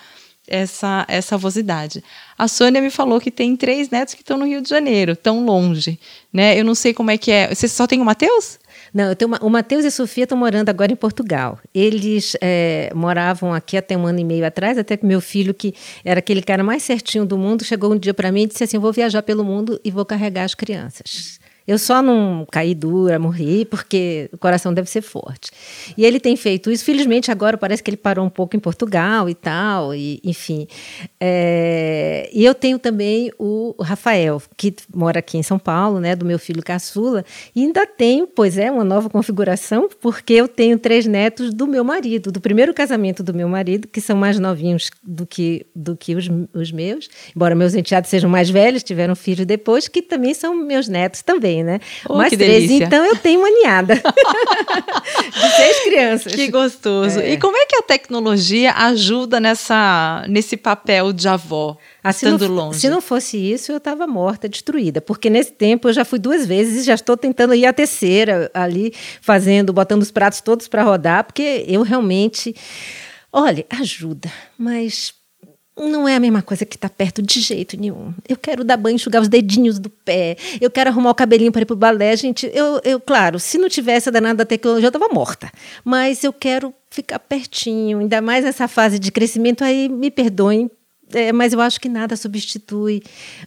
essa, 0.47 1.05
essa 1.07 1.35
avosidade. 1.35 2.03
A 2.43 2.47
Sônia 2.49 2.81
me 2.81 2.89
falou 2.89 3.21
que 3.21 3.31
tem 3.31 3.55
três 3.55 3.89
netos 3.89 4.13
que 4.13 4.21
estão 4.21 4.37
no 4.37 4.45
Rio 4.45 4.61
de 4.61 4.67
Janeiro, 4.67 5.15
tão 5.15 5.45
longe. 5.45 5.97
Né? 6.31 6.59
Eu 6.59 6.65
não 6.65 6.75
sei 6.75 6.93
como 6.93 7.09
é 7.09 7.17
que 7.17 7.31
é. 7.31 7.55
Você 7.55 7.69
só 7.69 7.87
tem 7.87 8.01
o 8.01 8.03
Matheus? 8.03 8.59
Não, 8.93 9.05
eu 9.05 9.15
tenho 9.15 9.29
uma, 9.29 9.39
o 9.41 9.49
Matheus 9.49 9.85
e 9.85 9.87
a 9.87 9.91
Sofia 9.91 10.25
estão 10.25 10.37
morando 10.37 10.67
agora 10.67 10.91
em 10.91 10.95
Portugal. 10.97 11.57
Eles 11.73 12.35
é, 12.41 12.91
moravam 12.93 13.53
aqui 13.53 13.77
até 13.77 13.95
um 13.95 14.05
ano 14.05 14.19
e 14.19 14.25
meio 14.25 14.45
atrás, 14.45 14.77
até 14.77 14.97
que 14.97 15.05
meu 15.05 15.21
filho, 15.21 15.53
que 15.53 15.73
era 16.03 16.19
aquele 16.19 16.41
cara 16.41 16.65
mais 16.65 16.83
certinho 16.83 17.25
do 17.25 17.37
mundo, 17.37 17.63
chegou 17.63 17.93
um 17.93 17.97
dia 17.97 18.13
para 18.13 18.29
mim 18.29 18.41
e 18.41 18.47
disse 18.47 18.65
assim: 18.65 18.77
Vou 18.77 18.91
viajar 18.91 19.23
pelo 19.23 19.45
mundo 19.45 19.79
e 19.81 19.89
vou 19.89 20.03
carregar 20.03 20.43
as 20.43 20.53
crianças. 20.53 21.39
Eu 21.65 21.77
só 21.77 22.01
não 22.01 22.45
caí 22.51 22.75
dura, 22.75 23.17
morri, 23.17 23.63
porque 23.63 24.29
o 24.33 24.37
coração 24.37 24.73
deve 24.73 24.89
ser 24.89 25.01
forte. 25.01 25.49
E 25.97 26.05
ele 26.05 26.19
tem 26.19 26.35
feito 26.35 26.69
isso. 26.69 26.83
Felizmente, 26.83 27.31
agora 27.31 27.57
parece 27.57 27.81
que 27.81 27.89
ele 27.89 27.97
parou 27.97 28.25
um 28.25 28.29
pouco 28.29 28.55
em 28.55 28.59
Portugal 28.59 29.29
e 29.29 29.33
tal, 29.33 29.95
e, 29.95 30.19
enfim. 30.25 30.67
É, 31.19 32.29
e 32.33 32.43
eu 32.43 32.53
tenho 32.53 32.77
também 32.77 33.31
o 33.39 33.75
Rafael, 33.79 34.41
que 34.57 34.75
mora 34.93 35.19
aqui 35.19 35.37
em 35.37 35.43
São 35.43 35.57
Paulo, 35.57 36.01
né, 36.01 36.15
do 36.15 36.25
meu 36.25 36.37
filho 36.37 36.61
caçula. 36.61 37.23
E 37.55 37.61
ainda 37.61 37.87
tenho, 37.87 38.27
pois 38.27 38.57
é, 38.57 38.69
uma 38.69 38.83
nova 38.83 39.09
configuração, 39.09 39.87
porque 40.01 40.33
eu 40.33 40.49
tenho 40.49 40.77
três 40.77 41.05
netos 41.05 41.53
do 41.53 41.65
meu 41.65 41.83
marido, 41.83 42.29
do 42.29 42.41
primeiro 42.41 42.73
casamento 42.73 43.23
do 43.23 43.33
meu 43.33 43.47
marido, 43.47 43.87
que 43.87 44.01
são 44.01 44.17
mais 44.17 44.37
novinhos 44.37 44.91
do 45.01 45.25
que, 45.25 45.65
do 45.73 45.95
que 45.95 46.13
os, 46.13 46.29
os 46.53 46.73
meus. 46.73 47.09
Embora 47.33 47.55
meus 47.55 47.73
enteados 47.73 48.09
sejam 48.09 48.29
mais 48.29 48.49
velhos, 48.49 48.83
tiveram 48.83 49.15
filhos 49.15 49.45
depois, 49.45 49.87
que 49.87 50.01
também 50.01 50.33
são 50.33 50.53
meus 50.53 50.89
netos 50.89 51.21
também 51.21 51.52
também, 51.53 51.63
né? 51.63 51.79
Oh, 52.09 52.17
Mais 52.17 52.29
que 52.29 52.37
três, 52.37 52.63
delícia. 52.63 52.85
então 52.85 53.05
eu 53.05 53.15
tenho 53.15 53.39
uma 53.39 53.49
ninhada 53.49 53.95
de 55.33 55.55
seis 55.55 55.79
crianças. 55.83 56.33
Que 56.33 56.47
gostoso. 56.49 57.19
É. 57.19 57.33
E 57.33 57.37
como 57.37 57.55
é 57.55 57.65
que 57.65 57.75
a 57.75 57.81
tecnologia 57.81 58.71
ajuda 58.73 59.39
nessa, 59.39 60.25
nesse 60.27 60.57
papel 60.57 61.13
de 61.13 61.27
avó, 61.27 61.77
Ah, 62.03 62.11
se 62.11 62.25
estando 62.25 62.47
não, 62.47 62.55
longe? 62.55 62.79
Se 62.79 62.89
não 62.89 63.01
fosse 63.01 63.37
isso, 63.37 63.71
eu 63.71 63.77
estava 63.77 64.07
morta, 64.07 64.49
destruída. 64.49 65.01
Porque 65.01 65.29
nesse 65.29 65.51
tempo 65.51 65.89
eu 65.89 65.93
já 65.93 66.03
fui 66.05 66.19
duas 66.19 66.45
vezes 66.45 66.81
e 66.81 66.85
já 66.85 66.95
estou 66.95 67.15
tentando 67.15 67.53
ir 67.53 67.65
a 67.65 67.73
terceira 67.73 68.49
ali, 68.53 68.93
fazendo, 69.21 69.71
botando 69.73 70.01
os 70.01 70.11
pratos 70.11 70.41
todos 70.41 70.67
para 70.67 70.83
rodar, 70.83 71.23
porque 71.25 71.65
eu 71.67 71.81
realmente. 71.81 72.55
Olha, 73.35 73.65
ajuda, 73.69 74.31
mas 74.57 75.11
não 75.75 76.07
é 76.07 76.15
a 76.15 76.19
mesma 76.19 76.41
coisa 76.41 76.65
que 76.65 76.75
estar 76.75 76.89
perto 76.89 77.21
de 77.21 77.39
jeito 77.39 77.75
nenhum. 77.79 78.13
Eu 78.27 78.37
quero 78.37 78.63
dar 78.63 78.77
banho, 78.77 78.95
enxugar 78.95 79.21
os 79.21 79.27
dedinhos 79.27 79.79
do 79.79 79.89
pé, 79.89 80.37
eu 80.61 80.69
quero 80.69 80.89
arrumar 80.89 81.11
o 81.11 81.15
cabelinho 81.15 81.51
para 81.51 81.63
ir 81.63 81.65
pro 81.65 81.75
balé. 81.75 82.15
Gente, 82.15 82.49
eu, 82.53 82.79
eu, 82.83 82.99
claro, 82.99 83.39
se 83.39 83.57
não 83.57 83.67
tivesse 83.67 84.09
a 84.09 84.11
danada 84.11 84.37
da 84.37 84.45
tecnologia, 84.45 84.87
eu 84.87 84.89
estava 84.89 85.13
morta. 85.13 85.51
Mas 85.83 86.23
eu 86.23 86.31
quero 86.31 86.73
ficar 86.89 87.19
pertinho, 87.19 87.99
ainda 87.99 88.21
mais 88.21 88.45
nessa 88.45 88.67
fase 88.67 88.99
de 88.99 89.11
crescimento 89.11 89.63
aí, 89.63 89.89
me 89.89 90.11
perdoem. 90.11 90.69
É, 91.13 91.31
mas 91.31 91.53
eu 91.53 91.61
acho 91.61 91.79
que 91.79 91.89
nada 91.89 92.15
substitui 92.15 93.01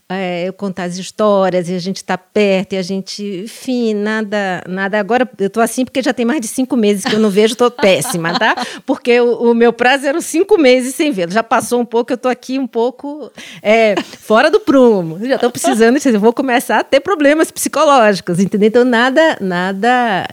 é, 0.08 0.48
eu 0.48 0.52
contar 0.52 0.84
as 0.84 0.96
histórias 0.96 1.68
e 1.68 1.74
a 1.74 1.78
gente 1.78 1.96
estar 1.96 2.18
perto 2.18 2.74
e 2.74 2.76
a 2.76 2.82
gente, 2.82 3.42
enfim, 3.44 3.94
nada, 3.94 4.62
nada. 4.68 4.98
Agora 4.98 5.28
eu 5.38 5.50
tô 5.50 5.60
assim 5.60 5.84
porque 5.84 6.02
já 6.02 6.12
tem 6.12 6.24
mais 6.24 6.40
de 6.40 6.48
cinco 6.48 6.76
meses 6.76 7.04
que 7.04 7.14
eu 7.14 7.20
não 7.20 7.30
vejo, 7.30 7.56
tô 7.56 7.70
péssima, 7.70 8.38
tá? 8.38 8.54
Porque 8.84 9.20
o, 9.20 9.50
o 9.50 9.54
meu 9.54 9.72
prazo 9.72 10.06
eram 10.06 10.20
cinco 10.20 10.58
meses 10.58 10.94
sem 10.94 11.10
vê-lo. 11.12 11.32
Já 11.32 11.42
passou 11.42 11.80
um 11.80 11.84
pouco, 11.84 12.12
eu 12.12 12.18
tô 12.18 12.28
aqui 12.28 12.58
um 12.58 12.66
pouco 12.66 13.30
é, 13.62 13.94
fora 14.20 14.50
do 14.50 14.60
prumo. 14.60 15.18
Já 15.26 15.38
tô 15.38 15.50
precisando, 15.50 15.98
eu 16.04 16.20
vou 16.20 16.32
começar 16.32 16.80
a 16.80 16.84
ter 16.84 17.00
problemas 17.00 17.50
psicológicos, 17.50 18.40
entendeu? 18.40 18.68
Então 18.68 18.84
nada, 18.84 19.36
nada, 19.40 20.28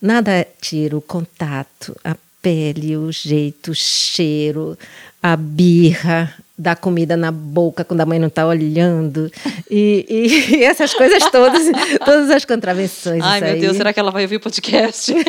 nada 0.00 0.46
tira 0.60 0.96
o 0.96 1.00
contato, 1.00 1.96
a 2.04 2.16
pele, 2.42 2.96
o 2.96 3.12
jeito, 3.12 3.72
o 3.72 3.74
cheiro, 3.74 4.78
a 5.22 5.36
birra 5.36 6.34
da 6.60 6.76
comida 6.76 7.16
na 7.16 7.32
boca 7.32 7.82
quando 7.84 8.02
a 8.02 8.06
mãe 8.06 8.18
não 8.18 8.28
está 8.28 8.46
olhando 8.46 9.32
e, 9.70 10.04
e- 10.06 10.50
e 10.60 10.64
essas 10.64 10.92
coisas 10.92 11.24
todas, 11.30 11.62
todas 12.04 12.28
as 12.30 12.44
contravenções. 12.44 13.22
Ai, 13.24 13.40
meu 13.40 13.52
aí. 13.54 13.60
Deus, 13.60 13.76
será 13.78 13.94
que 13.94 13.98
ela 13.98 14.10
vai 14.10 14.24
ouvir 14.24 14.36
o 14.36 14.40
podcast? 14.40 15.14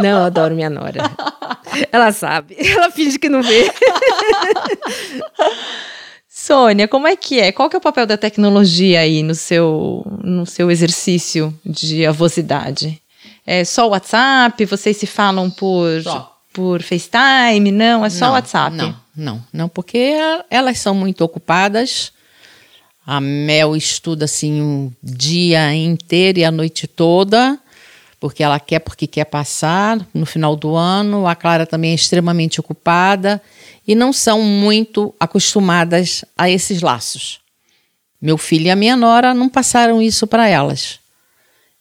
Não, 0.00 0.18
eu 0.20 0.24
adoro 0.24 0.54
minha 0.54 0.68
nora. 0.68 1.02
Ela 1.92 2.10
sabe, 2.10 2.56
ela 2.58 2.90
finge 2.90 3.18
que 3.18 3.28
não 3.28 3.42
vê. 3.42 3.70
Sônia, 6.28 6.88
como 6.88 7.06
é 7.06 7.14
que 7.14 7.38
é? 7.38 7.52
Qual 7.52 7.70
que 7.70 7.76
é 7.76 7.78
o 7.78 7.82
papel 7.82 8.06
da 8.06 8.16
tecnologia 8.16 9.00
aí 9.00 9.22
no 9.22 9.34
seu, 9.34 10.04
no 10.24 10.44
seu 10.44 10.70
exercício 10.70 11.54
de 11.64 12.04
avosidade? 12.04 13.00
É 13.46 13.64
só 13.64 13.86
o 13.86 13.90
WhatsApp? 13.90 14.64
Vocês 14.64 14.96
se 14.96 15.06
falam 15.06 15.48
por, 15.50 16.02
Só. 16.02 16.29
Por 16.52 16.82
FaceTime? 16.82 17.70
Não, 17.70 18.04
é 18.04 18.10
só 18.10 18.26
não, 18.26 18.32
WhatsApp. 18.32 18.76
Não, 18.76 18.96
não, 19.16 19.44
não, 19.52 19.68
porque 19.68 20.14
elas 20.50 20.78
são 20.78 20.94
muito 20.94 21.22
ocupadas. 21.22 22.12
A 23.06 23.20
Mel 23.20 23.74
estuda 23.76 24.24
assim 24.24 24.60
um 24.60 24.92
dia 25.02 25.74
inteiro 25.74 26.38
e 26.38 26.44
a 26.44 26.50
noite 26.50 26.86
toda, 26.86 27.58
porque 28.20 28.42
ela 28.42 28.60
quer, 28.60 28.80
porque 28.80 29.06
quer 29.06 29.24
passar 29.24 29.98
no 30.12 30.26
final 30.26 30.54
do 30.54 30.76
ano. 30.76 31.26
A 31.26 31.34
Clara 31.34 31.66
também 31.66 31.92
é 31.92 31.94
extremamente 31.94 32.60
ocupada 32.60 33.40
e 33.86 33.94
não 33.94 34.12
são 34.12 34.42
muito 34.42 35.14
acostumadas 35.18 36.24
a 36.36 36.48
esses 36.50 36.82
laços. 36.82 37.40
Meu 38.20 38.36
filho 38.36 38.66
e 38.66 38.70
a 38.70 38.76
minha 38.76 38.96
nora 38.96 39.32
não 39.32 39.48
passaram 39.48 40.00
isso 40.02 40.26
para 40.26 40.46
elas. 40.46 41.00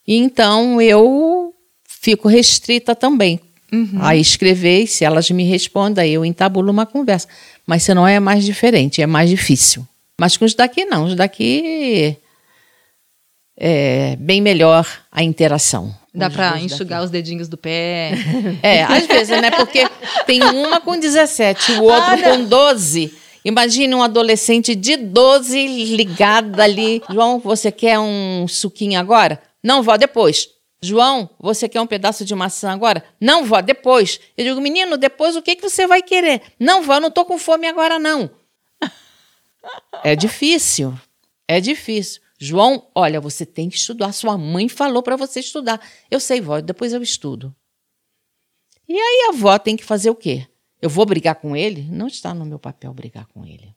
E 0.08 0.16
então 0.16 0.82
eu 0.82 1.54
fico 1.86 2.28
restrita 2.28 2.96
também 2.96 3.40
a 4.00 4.16
escrever, 4.16 4.84
e 4.84 4.88
se 4.88 5.06
elas 5.06 5.30
me 5.30 5.44
respondem, 5.44 6.04
aí 6.04 6.14
eu 6.14 6.26
entabulo 6.26 6.72
uma 6.72 6.86
conversa. 6.86 7.28
Mas 7.66 7.84
se 7.84 7.94
não 7.94 8.08
é 8.08 8.20
mais 8.20 8.44
diferente, 8.44 9.02
é 9.02 9.08
mais 9.08 9.30
difícil. 9.30 9.88
Mas 10.20 10.36
com 10.36 10.46
os 10.46 10.54
daqui 10.54 10.86
não, 10.86 11.06
os 11.06 11.16
daqui 11.16 12.18
é 13.58 14.16
bem 14.18 14.42
melhor 14.42 14.88
a 15.12 15.24
interação. 15.24 15.94
Dá 16.14 16.28
dois 16.28 16.64
enxugar 16.64 17.00
daqui. 17.00 17.06
os 17.06 17.12
dedinhos 17.12 17.48
do 17.48 17.58
pé. 17.58 18.14
É, 18.64 18.84
às 18.84 19.06
vezes, 19.06 19.40
né? 19.42 19.52
Porque 19.52 19.88
tem 20.26 20.42
uma 20.44 20.82
com 20.82 20.98
17, 20.98 21.74
o 21.74 21.84
outro 21.84 22.12
Ah, 22.12 22.18
com 22.18 22.46
12. 22.46 23.14
Imagine 23.46 23.96
um 23.96 24.04
adolescente 24.04 24.76
de 24.76 24.98
12 24.98 25.96
ligado 25.96 26.60
ali. 26.60 27.02
João, 27.10 27.40
você 27.40 27.72
quer 27.72 27.98
um 28.00 28.48
suquinho 28.48 29.00
agora? 29.00 29.42
Não, 29.64 29.82
vó, 29.82 29.96
depois. 29.96 30.50
João, 30.82 31.30
você 31.38 31.68
quer 31.68 31.82
um 31.82 31.88
pedaço 31.88 32.24
de 32.24 32.34
maçã 32.34 32.72
agora? 32.72 33.04
Não, 33.20 33.46
vó, 33.46 33.62
depois. 33.62 34.20
Eu 34.38 34.46
digo, 34.46 34.62
menino, 34.62 34.98
depois 34.98 35.36
o 35.36 35.42
que, 35.42 35.56
que 35.56 35.70
você 35.70 35.86
vai 35.86 36.02
querer? 36.02 36.42
Não, 36.58 36.82
vó, 36.82 37.00
não 37.00 37.12
tô 37.12 37.26
com 37.26 37.38
fome 37.38 37.68
agora, 37.68 38.00
não. 38.00 38.30
É 40.04 40.16
difícil. 40.16 40.98
É 41.48 41.60
difícil. 41.60 42.22
João, 42.38 42.90
olha, 42.96 43.20
você 43.20 43.46
tem 43.46 43.70
que 43.70 43.76
estudar. 43.76 44.14
Sua 44.14 44.38
mãe 44.38 44.70
falou 44.70 45.04
para 45.04 45.18
você 45.18 45.42
estudar. 45.42 45.82
Eu 46.10 46.20
sei, 46.20 46.40
vó, 46.40 46.62
depois 46.62 46.94
eu 46.94 47.02
estudo. 47.02 47.54
E 48.88 48.94
aí 48.98 49.26
a 49.28 49.36
avó 49.36 49.60
tem 49.60 49.76
que 49.76 49.84
fazer 49.84 50.10
o 50.10 50.16
quê? 50.16 50.48
Eu 50.82 50.90
vou 50.90 51.06
brigar 51.06 51.36
com 51.36 51.56
ele? 51.56 51.84
Não 51.92 52.08
está 52.08 52.34
no 52.34 52.46
meu 52.46 52.58
papel 52.58 52.94
brigar 52.94 53.28
com 53.28 53.46
ele. 53.46 53.76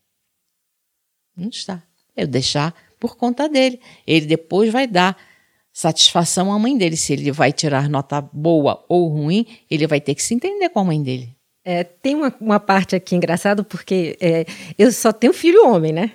Não 1.37 1.49
está. 1.49 1.83
Eu 2.17 2.29
deixar 2.29 2.73
por 3.01 3.17
conta 3.17 3.49
dele. 3.49 3.81
Ele 4.07 4.27
depois 4.27 4.71
vai 4.71 4.87
dar 4.87 5.19
satisfação 5.73 6.53
à 6.53 6.59
mãe 6.59 6.77
dele. 6.77 6.97
Se 6.97 7.13
ele 7.13 7.33
vai 7.33 7.53
tirar 7.53 7.89
nota 7.89 8.21
boa 8.21 8.85
ou 8.89 9.09
ruim, 9.09 9.47
ele 9.71 9.87
vai 9.87 10.01
ter 10.01 10.15
que 10.15 10.23
se 10.23 10.35
entender 10.35 10.69
com 10.69 10.81
a 10.81 10.85
mãe 10.85 11.03
dele. 11.03 11.35
É, 11.65 11.85
tem 11.85 12.15
uma, 12.15 12.35
uma 12.41 12.61
parte 12.61 12.97
aqui 12.97 13.15
engraçada, 13.15 13.63
porque 13.63 14.17
é, 14.21 14.45
eu 14.77 14.91
só 14.91 15.13
tenho 15.13 15.33
filho 15.33 15.67
homem, 15.69 15.93
né? 15.93 16.13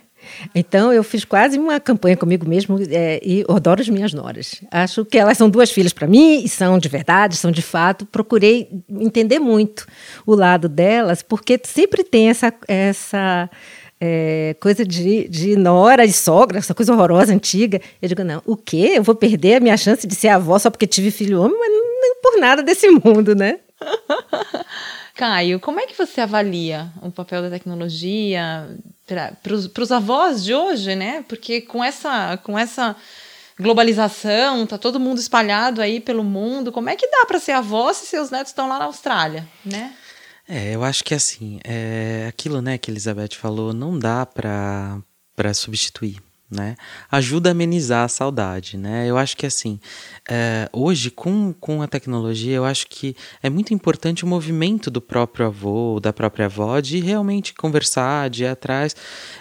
Então 0.54 0.92
eu 0.92 1.04
fiz 1.04 1.24
quase 1.24 1.58
uma 1.58 1.80
campanha 1.80 2.18
comigo 2.18 2.48
mesmo 2.48 2.78
é, 2.90 3.20
e 3.24 3.46
adoro 3.48 3.82
as 3.82 3.90
minhas 3.90 4.14
noras. 4.14 4.62
Acho 4.72 5.06
que 5.06 5.18
elas 5.18 5.38
são 5.38 5.50
duas 5.50 5.72
filhas 5.72 5.94
para 5.94 6.08
mim 6.08 6.44
e 6.44 6.50
são 6.50 6.78
de 6.78 6.90
verdade, 6.90 7.38
são 7.38 7.52
de 7.52 7.62
fato. 7.62 8.06
Procurei 8.06 8.70
entender 8.90 9.40
muito 9.40 9.86
o 10.26 10.36
lado 10.36 10.68
delas, 10.68 11.22
porque 11.22 11.60
sempre 11.64 12.04
tem 12.04 12.30
essa, 12.30 12.54
essa 12.68 13.50
é, 14.00 14.56
coisa 14.60 14.86
de, 14.86 15.28
de 15.28 15.56
nora 15.56 16.06
e 16.06 16.14
sogra, 16.14 16.60
essa 16.60 16.74
coisa 16.74 16.94
horrorosa, 16.94 17.34
antiga. 17.34 17.82
Eu 18.02 18.10
digo, 18.10 18.24
não, 18.24 18.42
o 18.46 18.56
quê? 18.56 18.94
Eu 18.96 19.04
vou 19.04 19.16
perder 19.16 19.56
a 19.56 19.60
minha 19.60 19.78
chance 19.78 20.06
de 20.06 20.16
ser 20.16 20.30
avó 20.30 20.58
só 20.60 20.70
porque 20.70 20.88
tive 20.88 21.12
filho 21.12 21.42
homem? 21.42 21.58
Mas 21.58 21.70
não 21.70 21.88
por 22.22 22.40
nada 22.40 22.62
desse 22.64 22.90
mundo, 22.90 23.36
né? 23.36 23.60
Caio, 25.16 25.60
como 25.60 25.80
é 25.80 25.88
que 25.88 25.98
você 25.98 26.22
avalia 26.22 26.92
o 27.02 27.12
papel 27.12 27.42
da 27.42 27.50
tecnologia 27.50 28.70
para 29.42 29.84
os 29.84 29.92
avós 29.92 30.44
de 30.44 30.54
hoje, 30.54 30.96
né? 30.96 31.24
Porque 31.28 31.62
com 31.62 31.84
essa, 31.84 32.38
com 32.38 32.58
essa 32.58 32.96
globalização, 33.60 34.68
tá 34.68 34.78
todo 34.78 35.00
mundo 35.00 35.20
espalhado 35.20 35.82
aí 35.82 36.00
pelo 36.00 36.24
mundo. 36.24 36.72
Como 36.72 36.90
é 36.90 36.96
que 36.96 37.10
dá 37.10 37.26
para 37.26 37.40
ser 37.40 37.54
avó 37.54 37.92
se 37.94 38.06
seus 38.06 38.30
netos 38.30 38.52
estão 38.52 38.68
lá 38.68 38.78
na 38.78 38.86
Austrália, 38.86 39.48
né? 39.66 39.94
É, 40.48 40.74
eu 40.74 40.84
acho 40.84 41.04
que 41.04 41.14
assim, 41.14 41.60
é 41.64 42.26
aquilo, 42.28 42.62
né, 42.62 42.78
que 42.78 42.90
a 42.90 42.94
Elizabeth 42.94 43.36
falou, 43.36 43.74
não 43.74 44.00
dá 44.00 44.26
pra 44.26 45.04
substituir, 45.54 46.22
né? 46.50 46.76
Ajuda 47.12 47.50
a 47.50 47.52
amenizar 47.52 48.06
a 48.06 48.08
saudade, 48.08 48.78
né? 48.78 49.06
Eu 49.06 49.18
acho 49.18 49.36
que 49.36 49.46
assim, 49.46 49.80
é, 50.30 50.70
hoje 50.72 51.12
com, 51.12 51.54
com 51.54 51.82
a 51.82 51.88
tecnologia, 51.88 52.56
eu 52.56 52.64
acho 52.64 52.88
que 52.88 53.16
é 53.44 53.50
muito 53.50 53.74
importante 53.74 54.24
o 54.24 54.28
movimento 54.28 54.90
do 54.90 55.02
próprio 55.02 55.48
avô, 55.48 56.00
da 56.00 56.14
própria 56.14 56.46
avó, 56.46 56.80
de 56.80 57.00
realmente 57.00 57.54
conversar, 57.54 58.30
de 58.30 58.44
ir 58.44 58.48
atrás, 58.48 58.96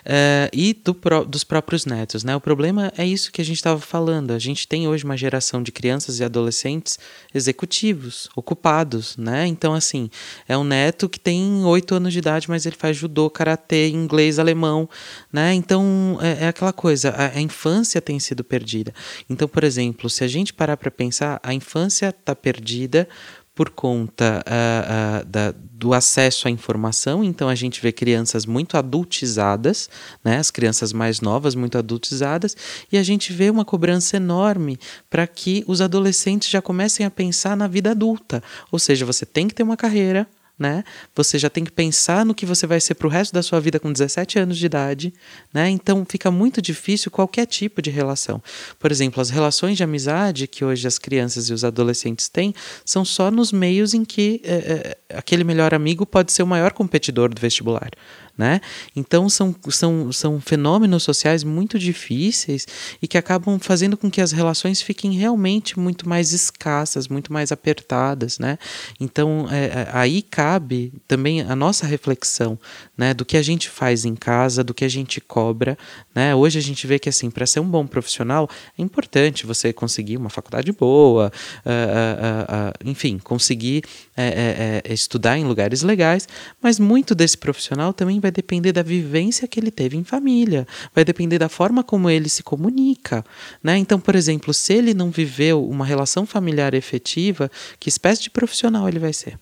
é, 0.04 0.50
e 0.52 0.74
do, 0.74 0.96
dos 1.24 1.44
próprios 1.44 1.86
netos, 1.86 2.24
né? 2.24 2.34
O 2.34 2.40
problema 2.40 2.92
é 2.98 3.06
isso 3.06 3.30
que 3.30 3.40
a 3.40 3.44
gente 3.44 3.56
estava 3.56 3.80
falando. 3.80 4.32
A 4.32 4.38
gente 4.38 4.66
tem 4.66 4.88
hoje 4.88 5.04
uma 5.04 5.16
geração 5.16 5.62
de 5.62 5.70
crianças 5.70 6.18
e 6.18 6.24
adolescentes 6.24 6.98
executivos, 7.32 8.28
ocupados, 8.34 9.16
né? 9.16 9.46
Então, 9.46 9.74
assim, 9.74 10.10
é 10.48 10.58
um 10.58 10.64
neto 10.64 11.08
que 11.08 11.20
tem 11.20 11.64
oito 11.64 11.94
anos 11.94 12.12
de 12.12 12.18
idade, 12.18 12.50
mas 12.50 12.66
ele 12.66 12.76
faz 12.76 12.96
judô, 12.96 13.30
karatê, 13.30 13.88
inglês, 13.90 14.40
alemão, 14.40 14.88
né? 15.32 15.54
Então, 15.54 16.18
é, 16.20 16.44
é 16.44 16.48
aquela 16.48 16.72
coisa. 16.72 16.95
Coisa, 16.96 17.10
a, 17.10 17.36
a 17.36 17.40
infância 17.40 18.00
tem 18.00 18.18
sido 18.18 18.42
perdida. 18.42 18.92
Então, 19.28 19.46
por 19.46 19.62
exemplo, 19.62 20.08
se 20.08 20.24
a 20.24 20.28
gente 20.28 20.54
parar 20.54 20.76
para 20.76 20.90
pensar, 20.90 21.38
a 21.42 21.52
infância 21.52 22.08
está 22.08 22.34
perdida 22.34 23.06
por 23.54 23.70
conta 23.70 24.44
uh, 24.46 25.22
uh, 25.22 25.24
da, 25.24 25.54
do 25.72 25.94
acesso 25.94 26.46
à 26.46 26.50
informação, 26.50 27.24
então 27.24 27.48
a 27.48 27.54
gente 27.54 27.80
vê 27.80 27.90
crianças 27.90 28.44
muito 28.44 28.76
adultizadas, 28.76 29.88
né, 30.22 30.36
as 30.36 30.50
crianças 30.50 30.92
mais 30.92 31.22
novas 31.22 31.54
muito 31.54 31.78
adultizadas, 31.78 32.54
e 32.92 32.98
a 32.98 33.02
gente 33.02 33.32
vê 33.32 33.48
uma 33.48 33.64
cobrança 33.64 34.18
enorme 34.18 34.78
para 35.08 35.26
que 35.26 35.64
os 35.66 35.80
adolescentes 35.80 36.50
já 36.50 36.60
comecem 36.60 37.06
a 37.06 37.10
pensar 37.10 37.56
na 37.56 37.66
vida 37.66 37.92
adulta. 37.92 38.42
Ou 38.70 38.78
seja, 38.78 39.06
você 39.06 39.24
tem 39.24 39.48
que 39.48 39.54
ter 39.54 39.62
uma 39.62 39.76
carreira, 39.76 40.28
né? 40.58 40.84
Você 41.14 41.38
já 41.38 41.50
tem 41.50 41.64
que 41.64 41.70
pensar 41.70 42.24
no 42.24 42.34
que 42.34 42.46
você 42.46 42.66
vai 42.66 42.80
ser 42.80 42.94
para 42.94 43.06
o 43.06 43.10
resto 43.10 43.32
da 43.32 43.42
sua 43.42 43.60
vida 43.60 43.78
com 43.78 43.92
17 43.92 44.38
anos 44.38 44.56
de 44.56 44.66
idade, 44.66 45.12
né? 45.52 45.68
Então 45.68 46.04
fica 46.08 46.30
muito 46.30 46.62
difícil 46.62 47.10
qualquer 47.10 47.46
tipo 47.46 47.82
de 47.82 47.90
relação. 47.90 48.42
Por 48.78 48.90
exemplo, 48.90 49.20
as 49.20 49.28
relações 49.28 49.76
de 49.76 49.84
amizade 49.84 50.46
que 50.46 50.64
hoje 50.64 50.86
as 50.86 50.98
crianças 50.98 51.48
e 51.48 51.52
os 51.52 51.64
adolescentes 51.64 52.28
têm 52.28 52.54
são 52.84 53.04
só 53.04 53.30
nos 53.30 53.52
meios 53.52 53.92
em 53.92 54.04
que 54.04 54.40
é, 54.44 54.54
é, 54.54 55.16
aquele 55.18 55.44
melhor 55.44 55.74
amigo 55.74 56.06
pode 56.06 56.32
ser 56.32 56.42
o 56.42 56.46
maior 56.46 56.72
competidor 56.72 57.32
do 57.32 57.40
vestibular. 57.40 57.90
Né? 58.36 58.60
Então 58.94 59.28
são, 59.30 59.54
são, 59.70 60.12
são 60.12 60.40
fenômenos 60.40 61.02
sociais 61.02 61.42
muito 61.42 61.78
difíceis 61.78 62.66
e 63.00 63.08
que 63.08 63.16
acabam 63.16 63.58
fazendo 63.58 63.96
com 63.96 64.10
que 64.10 64.20
as 64.20 64.30
relações 64.30 64.82
fiquem 64.82 65.12
realmente 65.12 65.78
muito 65.78 66.06
mais 66.06 66.32
escassas, 66.32 67.08
muito 67.08 67.32
mais 67.32 67.50
apertadas. 67.50 68.38
Né? 68.38 68.58
Então 69.00 69.48
é, 69.50 69.64
é, 69.64 69.88
aí 69.92 70.20
cabe 70.20 70.92
também 71.08 71.40
a 71.40 71.56
nossa 71.56 71.86
reflexão 71.86 72.58
né, 72.96 73.14
do 73.14 73.24
que 73.24 73.38
a 73.38 73.42
gente 73.42 73.70
faz 73.70 74.04
em 74.04 74.14
casa, 74.14 74.62
do 74.62 74.74
que 74.74 74.84
a 74.84 74.88
gente 74.88 75.18
cobra. 75.20 75.78
Né? 76.14 76.34
Hoje 76.34 76.58
a 76.58 76.62
gente 76.62 76.86
vê 76.86 76.98
que 76.98 77.08
assim, 77.08 77.30
para 77.30 77.46
ser 77.46 77.60
um 77.60 77.68
bom 77.68 77.86
profissional 77.86 78.48
é 78.78 78.82
importante 78.82 79.46
você 79.46 79.72
conseguir 79.72 80.16
uma 80.16 80.28
faculdade 80.28 80.72
boa, 80.72 81.32
uh, 81.64 81.70
uh, 81.70 82.88
uh, 82.88 82.90
enfim, 82.90 83.18
conseguir 83.18 83.82
é, 84.16 84.82
é, 84.84 84.92
estudar 84.92 85.38
em 85.38 85.44
lugares 85.44 85.82
legais, 85.82 86.28
mas 86.60 86.78
muito 86.78 87.14
desse 87.14 87.36
profissional 87.36 87.92
também 87.92 88.20
vai 88.26 88.32
depender 88.32 88.72
da 88.72 88.82
vivência 88.82 89.46
que 89.46 89.58
ele 89.58 89.70
teve 89.70 89.96
em 89.96 90.04
família, 90.04 90.66
vai 90.94 91.04
depender 91.04 91.38
da 91.38 91.48
forma 91.48 91.84
como 91.84 92.10
ele 92.10 92.28
se 92.28 92.42
comunica. 92.42 93.24
Né? 93.62 93.78
Então, 93.78 94.00
por 94.00 94.14
exemplo, 94.14 94.52
se 94.52 94.74
ele 94.74 94.92
não 94.92 95.10
viveu 95.10 95.64
uma 95.66 95.84
relação 95.84 96.26
familiar 96.26 96.74
efetiva, 96.74 97.50
que 97.78 97.88
espécie 97.88 98.22
de 98.22 98.30
profissional 98.30 98.88
ele 98.88 98.98
vai 98.98 99.12
ser? 99.12 99.38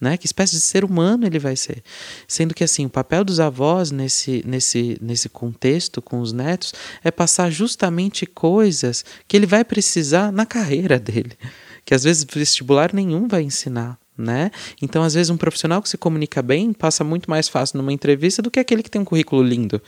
Né? 0.00 0.16
Que 0.16 0.26
espécie 0.26 0.52
de 0.56 0.60
ser 0.60 0.84
humano 0.84 1.24
ele 1.24 1.38
vai 1.38 1.56
ser? 1.56 1.82
Sendo 2.26 2.52
que 2.52 2.64
assim, 2.64 2.84
o 2.86 2.90
papel 2.90 3.24
dos 3.24 3.38
avós 3.38 3.90
nesse, 3.90 4.42
nesse, 4.44 4.98
nesse 5.00 5.28
contexto 5.28 6.02
com 6.02 6.20
os 6.20 6.32
netos 6.32 6.74
é 7.02 7.10
passar 7.10 7.50
justamente 7.50 8.26
coisas 8.26 9.04
que 9.28 9.36
ele 9.36 9.46
vai 9.46 9.64
precisar 9.64 10.32
na 10.32 10.44
carreira 10.44 10.98
dele, 10.98 11.38
que 11.84 11.94
às 11.94 12.02
vezes 12.02 12.24
vestibular 12.24 12.92
nenhum 12.92 13.28
vai 13.28 13.42
ensinar 13.42 13.98
né? 14.16 14.50
Então, 14.80 15.02
às 15.02 15.14
vezes, 15.14 15.30
um 15.30 15.36
profissional 15.36 15.82
que 15.82 15.88
se 15.88 15.98
comunica 15.98 16.42
bem 16.42 16.72
passa 16.72 17.02
muito 17.02 17.28
mais 17.28 17.48
fácil 17.48 17.78
numa 17.78 17.92
entrevista 17.92 18.40
do 18.40 18.50
que 18.50 18.60
aquele 18.60 18.82
que 18.82 18.90
tem 18.90 19.00
um 19.00 19.04
currículo 19.04 19.42
lindo. 19.42 19.80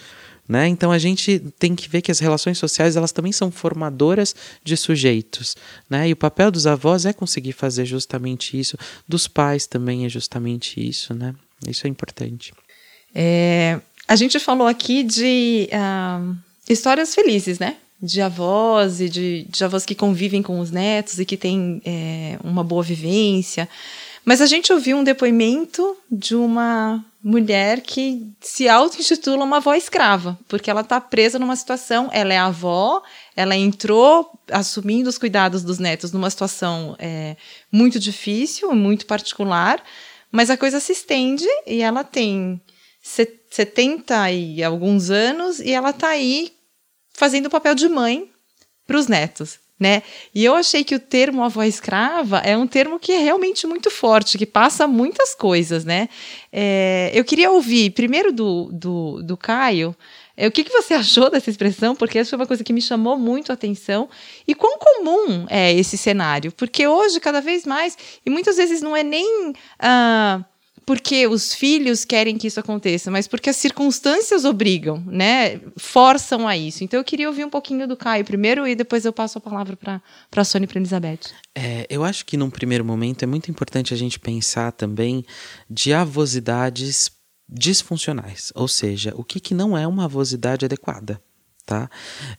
Né? 0.48 0.68
Então 0.68 0.92
a 0.92 0.98
gente 0.98 1.40
tem 1.58 1.74
que 1.74 1.88
ver 1.88 2.00
que 2.00 2.12
as 2.12 2.20
relações 2.20 2.56
sociais 2.56 2.94
elas 2.94 3.10
também 3.10 3.32
são 3.32 3.50
formadoras 3.50 4.32
de 4.62 4.76
sujeitos, 4.76 5.56
né? 5.90 6.08
E 6.08 6.12
o 6.12 6.16
papel 6.16 6.52
dos 6.52 6.68
avós 6.68 7.04
é 7.04 7.12
conseguir 7.12 7.50
fazer 7.50 7.84
justamente 7.84 8.56
isso, 8.56 8.78
dos 9.08 9.26
pais 9.26 9.66
também 9.66 10.06
é 10.06 10.08
justamente 10.08 10.80
isso, 10.80 11.12
né? 11.14 11.34
Isso 11.66 11.84
é 11.84 11.90
importante. 11.90 12.52
É, 13.12 13.80
a 14.06 14.14
gente 14.14 14.38
falou 14.38 14.68
aqui 14.68 15.02
de 15.02 15.68
uh, 15.72 16.36
histórias 16.68 17.12
felizes, 17.12 17.58
né? 17.58 17.76
De 18.00 18.20
avós 18.20 19.00
e 19.00 19.08
de, 19.08 19.46
de, 19.48 19.64
avós 19.64 19.84
que 19.84 19.94
convivem 19.96 20.42
com 20.42 20.60
os 20.60 20.70
netos 20.70 21.18
e 21.18 21.24
que 21.24 21.36
têm 21.36 21.82
é, 21.84 22.38
uma 22.44 22.62
boa 22.62 22.84
vivência. 22.84 23.68
Mas 24.26 24.40
a 24.40 24.46
gente 24.46 24.72
ouviu 24.72 24.96
um 24.96 25.04
depoimento 25.04 25.96
de 26.10 26.34
uma 26.34 27.04
mulher 27.22 27.80
que 27.80 28.26
se 28.40 28.68
auto-intitula 28.68 29.44
uma 29.44 29.58
avó 29.58 29.72
escrava, 29.72 30.36
porque 30.48 30.68
ela 30.68 30.80
está 30.80 31.00
presa 31.00 31.38
numa 31.38 31.54
situação, 31.54 32.10
ela 32.12 32.34
é 32.34 32.36
avó, 32.36 33.04
ela 33.36 33.54
entrou 33.54 34.28
assumindo 34.50 35.08
os 35.08 35.16
cuidados 35.16 35.62
dos 35.62 35.78
netos 35.78 36.10
numa 36.10 36.28
situação 36.28 36.96
é, 36.98 37.36
muito 37.70 38.00
difícil, 38.00 38.74
muito 38.74 39.06
particular, 39.06 39.80
mas 40.32 40.50
a 40.50 40.56
coisa 40.56 40.80
se 40.80 40.90
estende 40.90 41.46
e 41.64 41.80
ela 41.80 42.02
tem 42.02 42.60
70 43.00 44.32
e 44.32 44.64
alguns 44.64 45.08
anos 45.08 45.60
e 45.60 45.70
ela 45.70 45.90
está 45.90 46.08
aí 46.08 46.52
fazendo 47.12 47.46
o 47.46 47.50
papel 47.50 47.76
de 47.76 47.88
mãe 47.88 48.28
para 48.88 48.98
os 48.98 49.06
netos 49.06 49.60
né? 49.78 50.02
E 50.34 50.44
eu 50.44 50.54
achei 50.54 50.82
que 50.82 50.94
o 50.94 51.00
termo 51.00 51.44
avó 51.44 51.62
escrava 51.62 52.38
é 52.38 52.56
um 52.56 52.66
termo 52.66 52.98
que 52.98 53.12
é 53.12 53.18
realmente 53.18 53.66
muito 53.66 53.90
forte, 53.90 54.38
que 54.38 54.46
passa 54.46 54.86
muitas 54.86 55.34
coisas, 55.34 55.84
né? 55.84 56.08
É, 56.52 57.10
eu 57.14 57.24
queria 57.24 57.50
ouvir 57.50 57.90
primeiro 57.90 58.32
do, 58.32 58.70
do, 58.72 59.22
do 59.22 59.36
Caio. 59.36 59.94
É, 60.36 60.46
o 60.46 60.50
que, 60.50 60.64
que 60.64 60.72
você 60.72 60.94
achou 60.94 61.30
dessa 61.30 61.50
expressão? 61.50 61.94
Porque 61.94 62.18
essa 62.18 62.30
foi 62.30 62.38
uma 62.38 62.46
coisa 62.46 62.64
que 62.64 62.72
me 62.72 62.80
chamou 62.80 63.18
muito 63.18 63.50
a 63.50 63.54
atenção. 63.54 64.08
E 64.48 64.54
quão 64.54 64.78
comum 64.78 65.46
é 65.48 65.72
esse 65.74 65.98
cenário? 65.98 66.52
Porque 66.52 66.86
hoje, 66.86 67.20
cada 67.20 67.40
vez 67.40 67.66
mais, 67.66 67.96
e 68.24 68.30
muitas 68.30 68.56
vezes 68.56 68.80
não 68.80 68.96
é 68.96 69.02
nem. 69.02 69.50
Uh, 69.50 70.44
porque 70.86 71.26
os 71.26 71.52
filhos 71.52 72.04
querem 72.04 72.38
que 72.38 72.46
isso 72.46 72.60
aconteça, 72.60 73.10
mas 73.10 73.26
porque 73.26 73.50
as 73.50 73.56
circunstâncias 73.56 74.44
obrigam, 74.44 75.02
né? 75.04 75.60
Forçam 75.76 76.46
a 76.46 76.56
isso. 76.56 76.84
Então 76.84 77.00
eu 77.00 77.04
queria 77.04 77.28
ouvir 77.28 77.44
um 77.44 77.50
pouquinho 77.50 77.88
do 77.88 77.96
Caio 77.96 78.24
primeiro 78.24 78.66
e 78.68 78.76
depois 78.76 79.04
eu 79.04 79.12
passo 79.12 79.38
a 79.38 79.40
palavra 79.40 79.76
para 79.76 80.00
a 80.36 80.44
Sônia 80.44 80.64
e 80.64 80.68
para 80.68 80.78
Elizabeth. 80.78 81.32
É, 81.56 81.86
eu 81.90 82.04
acho 82.04 82.24
que 82.24 82.36
num 82.36 82.48
primeiro 82.48 82.84
momento 82.84 83.24
é 83.24 83.26
muito 83.26 83.50
importante 83.50 83.92
a 83.92 83.96
gente 83.96 84.20
pensar 84.20 84.70
também 84.70 85.24
de 85.68 85.92
avosidades 85.92 87.10
disfuncionais, 87.48 88.52
ou 88.54 88.66
seja, 88.66 89.12
o 89.16 89.22
que, 89.22 89.38
que 89.38 89.54
não 89.54 89.76
é 89.76 89.86
uma 89.86 90.04
avosidade 90.04 90.64
adequada 90.64 91.20
tá? 91.66 91.90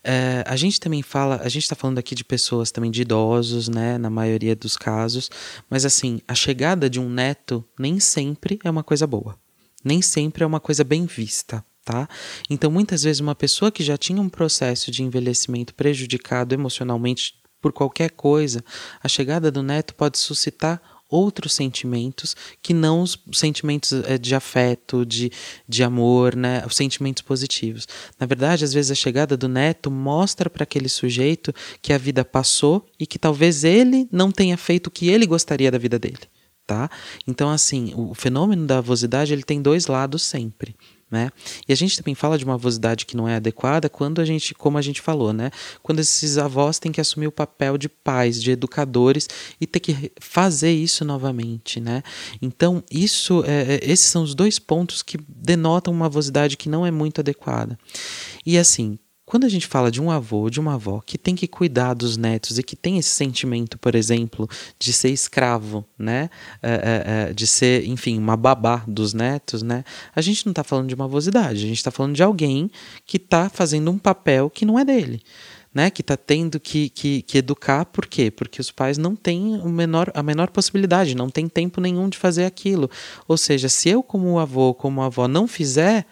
É, 0.01 0.43
a 0.47 0.55
gente 0.55 0.79
também 0.79 1.03
fala, 1.03 1.41
a 1.43 1.49
gente 1.49 1.63
está 1.63 1.75
falando 1.75 1.99
aqui 1.99 2.15
de 2.15 2.23
pessoas 2.23 2.71
também 2.71 2.89
de 2.89 3.01
idosos, 3.01 3.67
né, 3.67 3.97
na 3.97 4.09
maioria 4.09 4.55
dos 4.55 4.77
casos, 4.77 5.29
mas 5.69 5.83
assim, 5.85 6.21
a 6.25 6.33
chegada 6.33 6.89
de 6.89 6.99
um 6.99 7.09
neto 7.09 7.63
nem 7.77 7.99
sempre 7.99 8.57
é 8.63 8.69
uma 8.69 8.83
coisa 8.83 9.05
boa, 9.05 9.37
nem 9.83 10.01
sempre 10.01 10.43
é 10.43 10.47
uma 10.47 10.61
coisa 10.61 10.83
bem 10.83 11.05
vista. 11.05 11.63
Tá? 11.83 12.05
Então, 12.49 12.69
muitas 12.69 13.03
vezes, 13.03 13.21
uma 13.21 13.33
pessoa 13.33 13.71
que 13.71 13.81
já 13.81 13.97
tinha 13.97 14.21
um 14.21 14.27
processo 14.27 14.91
de 14.91 15.03
envelhecimento 15.03 15.73
prejudicado 15.73 16.53
emocionalmente 16.53 17.35
por 17.61 17.71
qualquer 17.71 18.11
coisa, 18.11 18.61
a 19.01 19.07
chegada 19.07 19.49
do 19.49 19.63
neto 19.63 19.95
pode 19.95 20.17
suscitar 20.17 20.81
outros 21.09 21.53
sentimentos 21.53 22.35
que 22.61 22.73
não 22.73 23.01
os 23.01 23.17
sentimentos 23.33 23.93
é, 23.93 24.17
de 24.17 24.35
afeto, 24.35 25.05
de, 25.05 25.31
de 25.67 25.83
amor, 25.83 26.35
né? 26.35 26.63
Os 26.65 26.75
sentimentos 26.75 27.21
positivos. 27.21 27.87
Na 28.19 28.25
verdade, 28.25 28.63
às 28.63 28.73
vezes 28.73 28.91
a 28.91 28.95
chegada 28.95 29.37
do 29.37 29.47
neto 29.47 29.89
mostra 29.89 30.49
para 30.49 30.63
aquele 30.63 30.89
sujeito 30.89 31.53
que 31.81 31.93
a 31.93 31.97
vida 31.97 32.25
passou 32.25 32.85
e 32.99 33.05
que 33.05 33.19
talvez 33.19 33.63
ele 33.63 34.07
não 34.11 34.31
tenha 34.31 34.57
feito 34.57 34.87
o 34.87 34.91
que 34.91 35.09
ele 35.09 35.25
gostaria 35.25 35.71
da 35.71 35.77
vida 35.77 35.97
dele. 35.97 36.19
Tá? 36.65 36.89
Então, 37.25 37.49
assim, 37.49 37.93
o 37.95 38.13
fenômeno 38.13 38.67
da 38.67 38.79
avosidade 38.79 39.31
ele 39.31 39.43
tem 39.43 39.61
dois 39.61 39.87
lados 39.87 40.21
sempre. 40.23 40.75
Né? 41.09 41.29
E 41.65 41.71
a 41.71 41.75
gente 41.75 41.95
também 41.95 42.13
fala 42.13 42.37
de 42.37 42.43
uma 42.43 42.55
avosidade 42.55 43.05
que 43.05 43.15
não 43.15 43.29
é 43.29 43.35
adequada 43.35 43.89
quando 43.89 44.19
a 44.19 44.25
gente, 44.25 44.53
como 44.53 44.77
a 44.77 44.81
gente 44.81 44.99
falou, 44.99 45.31
né? 45.31 45.51
Quando 45.81 45.99
esses 45.99 46.37
avós 46.37 46.79
têm 46.79 46.91
que 46.91 46.99
assumir 46.99 47.27
o 47.27 47.31
papel 47.31 47.77
de 47.77 47.87
pais, 47.87 48.43
de 48.43 48.51
educadores 48.51 49.29
e 49.59 49.65
ter 49.65 49.79
que 49.79 50.11
fazer 50.19 50.71
isso 50.71 51.05
novamente, 51.05 51.79
né? 51.79 52.03
Então, 52.41 52.83
isso, 52.91 53.41
é, 53.47 53.75
é 53.75 53.79
esses 53.89 54.07
são 54.07 54.21
os 54.21 54.35
dois 54.35 54.59
pontos 54.59 55.01
que 55.01 55.17
denotam 55.29 55.93
uma 55.93 56.07
avosidade 56.07 56.57
que 56.57 56.67
não 56.67 56.85
é 56.85 56.91
muito 56.91 57.21
adequada. 57.21 57.79
E 58.45 58.57
assim, 58.57 58.99
quando 59.27 59.43
a 59.43 59.49
gente 59.49 59.67
fala 59.67 59.91
de 59.91 60.01
um 60.01 60.09
avô 60.09 60.49
de 60.49 60.57
uma 60.57 60.75
avó 60.75 61.01
que 61.05 61.17
tem 61.17 61.35
que 61.35 61.49
cuidar 61.49 61.93
dos 61.93 62.15
netos 62.15 62.57
e 62.57 62.63
que 62.63 62.77
tem 62.77 62.97
esse 62.97 63.09
sentimento, 63.09 63.77
por 63.77 63.93
exemplo, 63.93 64.47
de 64.79 64.93
ser 64.93 65.09
escravo, 65.09 65.85
né? 65.99 66.29
É, 66.63 66.71
é, 66.71 67.29
é 67.29 67.33
de 67.33 67.45
ser, 67.45 67.85
enfim, 67.85 68.17
uma 68.17 68.37
babá 68.37 68.85
dos 68.87 69.13
netos, 69.13 69.61
né? 69.61 69.83
A 70.15 70.21
gente 70.21 70.45
não 70.45 70.53
está 70.53 70.63
falando 70.63 70.87
de 70.87 70.95
uma 70.95 71.03
avosidade, 71.03 71.57
a 71.57 71.67
gente 71.67 71.75
está 71.75 71.91
falando 71.91 72.15
de 72.15 72.23
alguém 72.23 72.71
que 73.05 73.17
está 73.17 73.49
fazendo 73.49 73.91
um 73.91 73.97
papel 73.97 74.49
que 74.49 74.63
não 74.65 74.79
é 74.79 74.85
dele. 74.85 75.21
Né, 75.73 75.91
que 75.91 76.01
está 76.01 76.17
tendo 76.17 76.59
que, 76.59 76.89
que, 76.89 77.21
que, 77.21 77.37
educar, 77.37 77.85
por 77.85 78.07
quê? 78.07 78.31
Porque 78.31 78.59
os 78.59 78.71
pais 78.71 78.97
não 78.97 79.15
têm 79.15 79.61
o 79.61 79.69
menor, 79.69 80.09
a 80.15 80.23
menor 80.23 80.49
possibilidade, 80.49 81.15
não 81.15 81.29
tem 81.29 81.47
tempo 81.47 81.79
nenhum 81.79 82.09
de 82.09 82.17
fazer 82.17 82.45
aquilo. 82.45 82.89
Ou 83.27 83.37
seja, 83.37 83.69
se 83.69 83.87
eu, 83.87 84.01
como 84.01 84.39
avô, 84.39 84.73
como 84.73 85.03
avó, 85.03 85.27
não 85.27 85.47
fizer, 85.47 86.07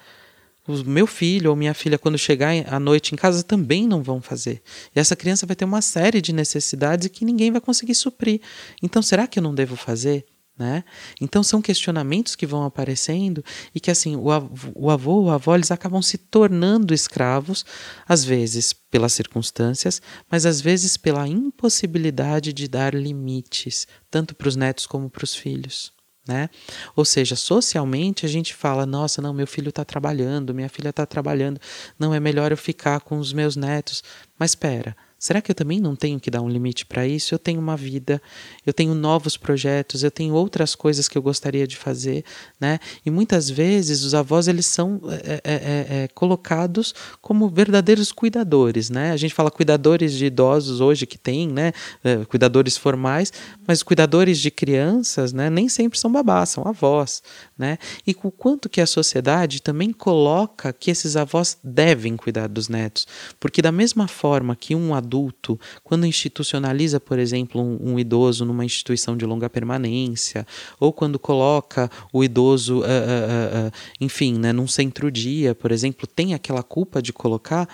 o 0.67 0.83
meu 0.83 1.05
filho 1.05 1.49
ou 1.49 1.55
minha 1.55 1.73
filha, 1.73 1.97
quando 1.97 2.17
chegar 2.17 2.51
à 2.67 2.79
noite 2.79 3.13
em 3.13 3.17
casa, 3.17 3.43
também 3.43 3.87
não 3.87 4.01
vão 4.01 4.21
fazer. 4.21 4.61
E 4.95 4.99
essa 4.99 5.15
criança 5.15 5.45
vai 5.45 5.55
ter 5.55 5.65
uma 5.65 5.81
série 5.81 6.21
de 6.21 6.33
necessidades 6.33 7.07
que 7.09 7.25
ninguém 7.25 7.51
vai 7.51 7.61
conseguir 7.61 7.95
suprir. 7.95 8.41
Então, 8.81 9.01
será 9.01 9.27
que 9.27 9.39
eu 9.39 9.43
não 9.43 9.53
devo 9.53 9.75
fazer? 9.75 10.25
Né? 10.57 10.85
Então 11.19 11.43
são 11.43 11.61
questionamentos 11.61 12.33
que 12.33 12.45
vão 12.45 12.63
aparecendo 12.63 13.43
e 13.73 13.79
que 13.79 13.91
assim 13.91 14.15
o 14.15 14.31
avô, 14.31 14.71
o 14.73 14.89
avô 14.89 15.11
ou 15.15 15.29
a 15.29 15.33
avó 15.33 15.53
eles 15.53 15.69
acabam 15.69 16.01
se 16.01 16.17
tornando 16.17 16.93
escravos, 16.93 17.65
às 18.07 18.23
vezes 18.23 18.71
pelas 18.71 19.11
circunstâncias, 19.11 20.01
mas 20.31 20.45
às 20.45 20.61
vezes 20.61 20.95
pela 20.95 21.27
impossibilidade 21.27 22.53
de 22.53 22.69
dar 22.69 22.95
limites, 22.95 23.85
tanto 24.09 24.33
para 24.33 24.47
os 24.47 24.55
netos 24.55 24.85
como 24.85 25.09
para 25.09 25.25
os 25.25 25.35
filhos. 25.35 25.91
Né? 26.27 26.49
Ou 26.95 27.05
seja, 27.05 27.35
socialmente 27.35 28.25
a 28.25 28.29
gente 28.29 28.53
fala: 28.53 28.85
nossa, 28.85 29.21
não, 29.21 29.33
meu 29.33 29.45
filho 29.45 29.69
está 29.69 29.85
trabalhando, 29.85 30.53
minha 30.55 30.69
filha 30.69 30.89
está 30.89 31.05
trabalhando, 31.05 31.59
não 31.99 32.13
é 32.13 32.19
melhor 32.19 32.51
eu 32.51 32.57
ficar 32.57 32.99
com 33.01 33.19
os 33.19 33.31
meus 33.31 33.55
netos. 33.55 34.03
Mas 34.39 34.51
espera, 34.51 34.95
Será 35.17 35.41
que 35.41 35.49
eu 35.49 35.55
também 35.55 35.79
não 35.79 35.95
tenho 35.95 36.19
que 36.19 36.29
dar 36.29 36.41
um 36.41 36.49
limite 36.49 36.85
para 36.85 37.07
isso? 37.07 37.33
Eu 37.33 37.39
tenho 37.39 37.59
uma 37.59 37.77
vida, 37.77 38.21
eu 38.65 38.73
tenho 38.73 38.93
novos 38.93 39.37
projetos, 39.37 40.03
eu 40.03 40.11
tenho 40.11 40.33
outras 40.33 40.75
coisas 40.75 41.07
que 41.07 41.17
eu 41.17 41.21
gostaria 41.21 41.65
de 41.65 41.77
fazer, 41.77 42.23
né? 42.59 42.79
E 43.05 43.09
muitas 43.09 43.49
vezes 43.49 44.03
os 44.03 44.13
avós 44.13 44.47
eles 44.47 44.65
são 44.65 45.01
é, 45.09 45.41
é, 45.43 46.03
é, 46.03 46.07
colocados 46.09 46.93
como 47.21 47.47
verdadeiros 47.47 48.11
cuidadores, 48.11 48.89
né? 48.89 49.11
A 49.11 49.17
gente 49.17 49.33
fala 49.33 49.49
cuidadores 49.49 50.13
de 50.13 50.25
idosos 50.25 50.81
hoje 50.81 51.05
que 51.05 51.17
tem, 51.17 51.47
né? 51.47 51.71
É, 52.03 52.25
cuidadores 52.25 52.75
formais, 52.75 53.31
mas 53.65 53.81
cuidadores 53.81 54.37
de 54.37 54.51
crianças, 54.51 55.31
né? 55.31 55.49
Nem 55.49 55.69
sempre 55.69 55.97
são 55.97 56.11
babás, 56.11 56.49
são 56.49 56.67
avós, 56.67 57.23
né? 57.57 57.77
E 58.05 58.15
o 58.21 58.31
quanto 58.31 58.67
que 58.67 58.81
a 58.81 58.85
sociedade 58.85 59.61
também 59.61 59.93
coloca 59.93 60.73
que 60.73 60.91
esses 60.91 61.15
avós 61.15 61.57
devem 61.63 62.17
cuidar 62.17 62.47
dos 62.47 62.67
netos, 62.67 63.07
porque 63.39 63.61
da 63.61 63.71
mesma 63.71 64.07
forma 64.07 64.55
que 64.55 64.75
um 64.75 64.93
adulto, 65.05 65.59
quando 65.83 66.05
institucionaliza, 66.05 66.99
por 66.99 67.19
exemplo, 67.19 67.61
um, 67.61 67.93
um 67.93 67.99
idoso 67.99 68.43
numa 68.43 68.65
instituição 68.65 69.15
de 69.15 69.25
longa 69.25 69.49
permanência, 69.49 70.45
ou 70.79 70.91
quando 70.91 71.19
coloca 71.19 71.89
o 72.11 72.23
idoso, 72.23 72.79
uh, 72.79 72.81
uh, 72.81 73.67
uh, 73.67 73.71
enfim, 74.01 74.37
né, 74.37 74.51
num 74.51 74.67
centro-dia, 74.67 75.53
por 75.53 75.71
exemplo, 75.71 76.07
tem 76.07 76.33
aquela 76.33 76.63
culpa 76.63 77.01
de 77.01 77.13
colocar 77.13 77.69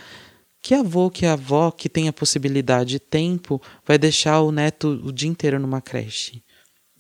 que 0.62 0.76
avô, 0.76 1.10
que 1.10 1.26
avó 1.26 1.72
que 1.72 1.90
tem 1.90 2.08
a 2.08 2.14
possibilidade 2.14 2.92
de 2.92 3.00
tempo 3.00 3.60
vai 3.86 3.98
deixar 3.98 4.42
o 4.42 4.52
neto 4.52 5.02
o 5.04 5.12
dia 5.12 5.30
inteiro 5.30 5.60
numa 5.60 5.82
creche? 5.82 6.44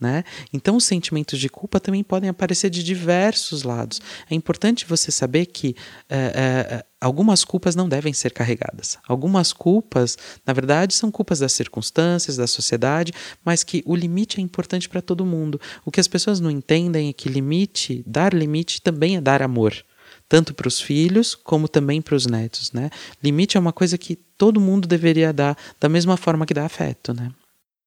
Né? 0.02 0.24
Então, 0.52 0.78
os 0.78 0.86
sentimentos 0.86 1.40
de 1.40 1.48
culpa 1.48 1.80
também 1.80 2.04
podem 2.04 2.28
aparecer 2.28 2.72
de 2.72 2.84
diversos 2.84 3.62
lados. 3.62 4.02
É 4.28 4.34
importante 4.34 4.84
você 4.84 5.12
saber 5.12 5.46
que 5.46 5.76
é, 6.10 6.18
é, 6.18 6.86
algumas 7.00 7.46
culpas 7.46 7.76
não 7.76 7.88
devem 7.88 8.12
ser 8.12 8.32
carregadas. 8.32 8.98
Algumas 9.08 9.54
culpas, 9.54 10.18
na 10.44 10.54
verdade, 10.54 10.96
são 10.96 11.12
culpas 11.12 11.38
das 11.38 11.54
circunstâncias, 11.54 12.38
da 12.38 12.48
sociedade, 12.48 13.14
mas 13.46 13.64
que 13.64 13.84
o 13.86 13.96
limite 13.96 14.40
é 14.40 14.42
importante 14.42 14.90
para 14.90 15.04
todo 15.04 15.24
mundo. 15.24 15.62
O 15.86 15.92
que 15.92 16.00
as 16.00 16.08
pessoas 16.08 16.40
não 16.40 16.50
entendem 16.50 17.10
é 17.10 17.14
que 17.14 17.30
limite, 17.30 18.04
dar 18.08 18.34
limite 18.34 18.82
também 18.82 19.18
é 19.18 19.22
dar 19.22 19.44
amor 19.44 19.86
tanto 20.28 20.54
para 20.54 20.68
os 20.68 20.80
filhos 20.80 21.36
como 21.36 21.68
também 21.68 22.02
para 22.02 22.16
os 22.16 22.26
netos, 22.26 22.72
né? 22.72 22.90
Limite 23.22 23.58
é 23.58 23.60
uma 23.60 23.74
coisa 23.74 23.98
que 23.98 24.16
todo 24.16 24.62
mundo 24.62 24.88
deveria 24.88 25.34
dar 25.34 25.58
da 25.78 25.90
mesma 25.90 26.16
forma 26.16 26.46
que 26.46 26.54
dá 26.54 26.66
afeto, 26.66 27.14
né? 27.14 27.32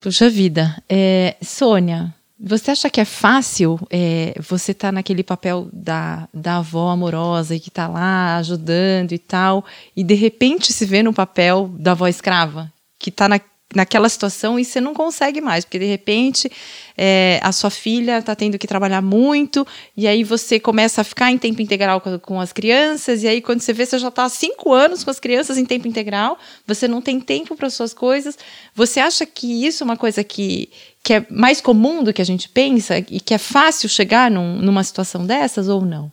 Puxa 0.05 0.29
vida. 0.29 0.77
É, 0.87 1.35
Sônia, 1.41 2.15
você 2.39 2.73
acha 2.73 2.91
que 2.91 3.01
é 3.01 3.07
fácil 3.07 3.81
é, 3.89 4.35
você 4.39 4.73
estar 4.73 4.89
tá 4.89 4.93
naquele 4.93 5.23
papel 5.23 5.67
da, 5.73 6.29
da 6.31 6.59
avó 6.59 6.91
amorosa 6.91 7.55
e 7.55 7.59
que 7.59 7.71
está 7.71 7.89
lá 7.89 8.37
ajudando 8.37 9.13
e 9.13 9.19
tal, 9.19 9.65
e 9.97 10.05
de 10.05 10.13
repente 10.13 10.75
se 10.75 10.85
vê 10.85 11.03
no 11.03 11.15
papel 11.15 11.71
da 11.79 11.93
avó 11.93 12.07
escrava, 12.07 12.71
que 12.99 13.09
está 13.09 13.27
na, 13.27 13.41
naquela 13.75 14.09
situação 14.09 14.59
e 14.59 14.65
você 14.65 14.81
não 14.81 14.95
consegue 14.95 15.41
mais, 15.41 15.65
porque 15.65 15.79
de 15.79 15.87
repente 15.87 16.51
é, 16.97 17.41
a 17.43 17.51
sua 17.51 17.71
filha 17.71 18.19
está 18.19 18.35
tendo 18.35 18.59
que 18.59 18.67
trabalhar 18.67 19.03
muito, 19.03 19.67
e 19.97 20.07
aí 20.07 20.23
você 20.23 20.61
começa 20.61 21.01
a 21.01 21.05
ficar 21.05 21.31
em 21.31 21.39
tempo 21.39 21.61
integral 21.61 22.01
com, 22.01 22.19
com 22.19 22.41
as 22.41 22.53
crianças, 22.53 23.23
e 23.23 23.29
aí 23.29 23.41
quando 23.41 23.61
você 23.61 23.73
vê, 23.73 23.85
você 23.85 23.99
já 23.99 24.09
está 24.09 24.25
há 24.25 24.29
cinco 24.29 24.73
anos 24.73 25.03
com 25.03 25.11
as 25.11 25.19
crianças 25.19 25.59
em 25.59 25.65
tempo 25.65 25.89
integral, 25.89 26.39
você 26.67 26.87
não 26.87 27.01
tem 27.01 27.21
tempo 27.21 27.57
para 27.57 27.71
suas 27.71 27.93
coisas. 27.93 28.39
Você 28.75 29.01
acha 29.01 29.27
que 29.27 29.67
isso 29.67 29.83
é 29.83 29.85
uma 29.85 29.97
coisa 29.97 30.23
que, 30.23 30.71
que 31.03 31.15
é 31.15 31.27
mais 31.31 31.61
comum 31.61 32.03
do 32.05 32.13
que 32.13 32.23
a 32.23 32.27
gente 32.27 32.49
pensa 32.49 32.99
e 32.99 33.21
que 33.21 33.35
é 33.35 33.39
fácil 33.39 33.89
chegar 33.89 34.31
num, 34.31 34.59
numa 34.59 34.85
situação 34.85 35.27
dessas 35.27 35.69
ou 35.69 35.85
não? 35.85 36.13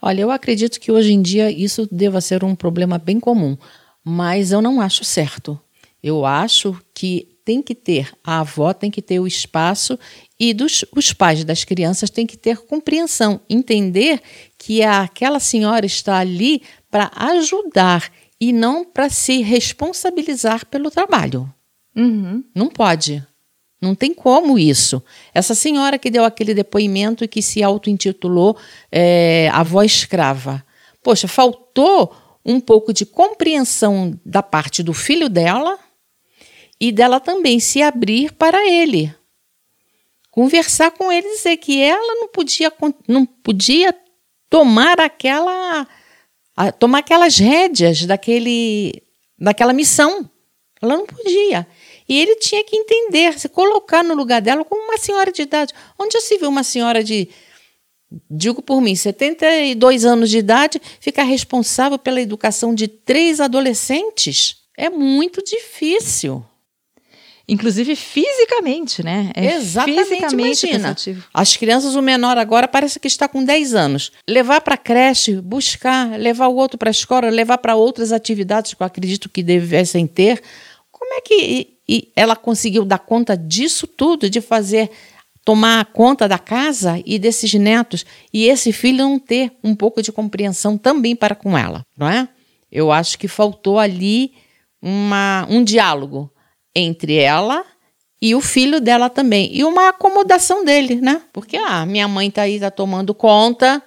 Olha, 0.00 0.20
eu 0.20 0.30
acredito 0.30 0.78
que 0.80 0.92
hoje 0.92 1.12
em 1.12 1.22
dia 1.22 1.50
isso 1.50 1.88
deva 1.90 2.20
ser 2.20 2.44
um 2.44 2.54
problema 2.54 2.98
bem 2.98 3.18
comum, 3.18 3.56
mas 4.04 4.52
eu 4.52 4.60
não 4.60 4.80
acho 4.80 5.02
certo. 5.02 5.58
Eu 6.04 6.26
acho 6.26 6.76
que 6.92 7.34
tem 7.46 7.62
que 7.62 7.74
ter, 7.74 8.12
a 8.22 8.40
avó 8.40 8.74
tem 8.74 8.90
que 8.90 9.00
ter 9.00 9.20
o 9.20 9.26
espaço 9.26 9.98
e 10.38 10.52
dos, 10.52 10.84
os 10.94 11.14
pais 11.14 11.42
das 11.44 11.64
crianças 11.64 12.10
têm 12.10 12.26
que 12.26 12.36
ter 12.36 12.58
compreensão, 12.58 13.40
entender 13.48 14.20
que 14.58 14.82
aquela 14.82 15.40
senhora 15.40 15.86
está 15.86 16.18
ali 16.18 16.60
para 16.90 17.10
ajudar 17.16 18.12
e 18.38 18.52
não 18.52 18.84
para 18.84 19.08
se 19.08 19.40
responsabilizar 19.40 20.66
pelo 20.66 20.90
trabalho. 20.90 21.50
Uhum. 21.96 22.44
Não 22.54 22.68
pode. 22.68 23.26
Não 23.80 23.94
tem 23.94 24.12
como 24.12 24.58
isso. 24.58 25.02
Essa 25.32 25.54
senhora 25.54 25.98
que 25.98 26.10
deu 26.10 26.26
aquele 26.26 26.52
depoimento 26.52 27.24
e 27.24 27.28
que 27.28 27.40
se 27.40 27.62
auto-intitulou 27.62 28.58
é, 28.92 29.48
avó 29.54 29.82
escrava. 29.82 30.62
Poxa, 31.02 31.26
faltou 31.26 32.14
um 32.44 32.60
pouco 32.60 32.92
de 32.92 33.06
compreensão 33.06 34.20
da 34.22 34.42
parte 34.42 34.82
do 34.82 34.92
filho 34.92 35.30
dela 35.30 35.78
e 36.88 36.92
dela 36.92 37.18
também 37.18 37.58
se 37.58 37.80
abrir 37.80 38.32
para 38.32 38.68
ele. 38.68 39.14
Conversar 40.30 40.90
com 40.90 41.10
ele, 41.10 41.28
dizer 41.30 41.56
que 41.56 41.80
ela 41.80 42.14
não 42.16 42.28
podia, 42.28 42.72
não 43.08 43.24
podia 43.24 43.96
tomar 44.50 45.00
aquela 45.00 45.86
tomar 46.78 46.98
aquelas 46.98 47.38
rédeas 47.38 48.04
daquele 48.04 49.02
daquela 49.38 49.72
missão. 49.72 50.28
Ela 50.82 50.96
não 50.96 51.06
podia. 51.06 51.66
E 52.06 52.20
ele 52.20 52.36
tinha 52.36 52.62
que 52.62 52.76
entender, 52.76 53.38
se 53.38 53.48
colocar 53.48 54.02
no 54.02 54.14
lugar 54.14 54.42
dela 54.42 54.64
como 54.64 54.82
uma 54.82 54.98
senhora 54.98 55.32
de 55.32 55.42
idade. 55.42 55.72
Onde 55.98 56.12
já 56.12 56.20
se 56.20 56.36
viu 56.36 56.50
uma 56.50 56.62
senhora 56.62 57.02
de, 57.02 57.30
digo 58.30 58.60
por 58.60 58.82
mim, 58.82 58.94
72 58.94 60.04
anos 60.04 60.28
de 60.28 60.36
idade, 60.36 60.82
ficar 61.00 61.22
responsável 61.22 61.98
pela 61.98 62.20
educação 62.20 62.74
de 62.74 62.88
três 62.88 63.40
adolescentes? 63.40 64.56
É 64.76 64.90
muito 64.90 65.42
difícil. 65.42 66.44
Inclusive 67.46 67.94
fisicamente, 67.94 69.04
né? 69.04 69.30
É 69.34 69.54
Exatamente, 69.54 70.04
fisicamente 70.04 70.66
imagina. 70.66 70.88
Cansativo. 70.88 71.24
As 71.32 71.56
crianças, 71.56 71.94
o 71.94 72.00
menor 72.00 72.38
agora 72.38 72.66
parece 72.66 72.98
que 72.98 73.06
está 73.06 73.28
com 73.28 73.44
10 73.44 73.74
anos. 73.74 74.12
Levar 74.26 74.62
para 74.62 74.74
a 74.74 74.78
creche, 74.78 75.40
buscar, 75.40 76.18
levar 76.18 76.48
o 76.48 76.56
outro 76.56 76.78
para 76.78 76.88
a 76.88 76.90
escola, 76.90 77.28
levar 77.28 77.58
para 77.58 77.74
outras 77.74 78.12
atividades 78.12 78.72
que 78.72 78.82
eu 78.82 78.86
acredito 78.86 79.28
que 79.28 79.42
devessem 79.42 80.06
ter. 80.06 80.42
Como 80.90 81.12
é 81.14 81.20
que 81.20 81.74
e 81.88 82.10
ela 82.16 82.34
conseguiu 82.34 82.84
dar 82.84 82.98
conta 82.98 83.36
disso 83.36 83.86
tudo, 83.86 84.30
de 84.30 84.40
fazer 84.40 84.90
tomar 85.44 85.84
conta 85.86 86.26
da 86.26 86.38
casa 86.38 87.00
e 87.04 87.18
desses 87.18 87.52
netos 87.52 88.06
e 88.32 88.46
esse 88.46 88.72
filho 88.72 88.98
não 88.98 89.18
ter 89.18 89.52
um 89.62 89.74
pouco 89.74 90.00
de 90.00 90.10
compreensão 90.10 90.78
também 90.78 91.14
para 91.14 91.34
com 91.34 91.56
ela, 91.56 91.84
não 91.96 92.08
é? 92.08 92.26
Eu 92.72 92.90
acho 92.90 93.18
que 93.18 93.28
faltou 93.28 93.78
ali 93.78 94.32
uma, 94.80 95.46
um 95.50 95.62
diálogo 95.62 96.30
entre 96.74 97.16
ela 97.16 97.64
e 98.20 98.34
o 98.34 98.40
filho 98.40 98.80
dela 98.80 99.10
também. 99.10 99.50
E 99.52 99.64
uma 99.64 99.90
acomodação 99.90 100.64
dele, 100.64 100.96
né? 100.96 101.22
Porque, 101.32 101.56
ah, 101.56 101.84
minha 101.84 102.08
mãe 102.08 102.30
tá 102.30 102.42
aí, 102.42 102.58
tá 102.58 102.70
tomando 102.70 103.14
conta, 103.14 103.82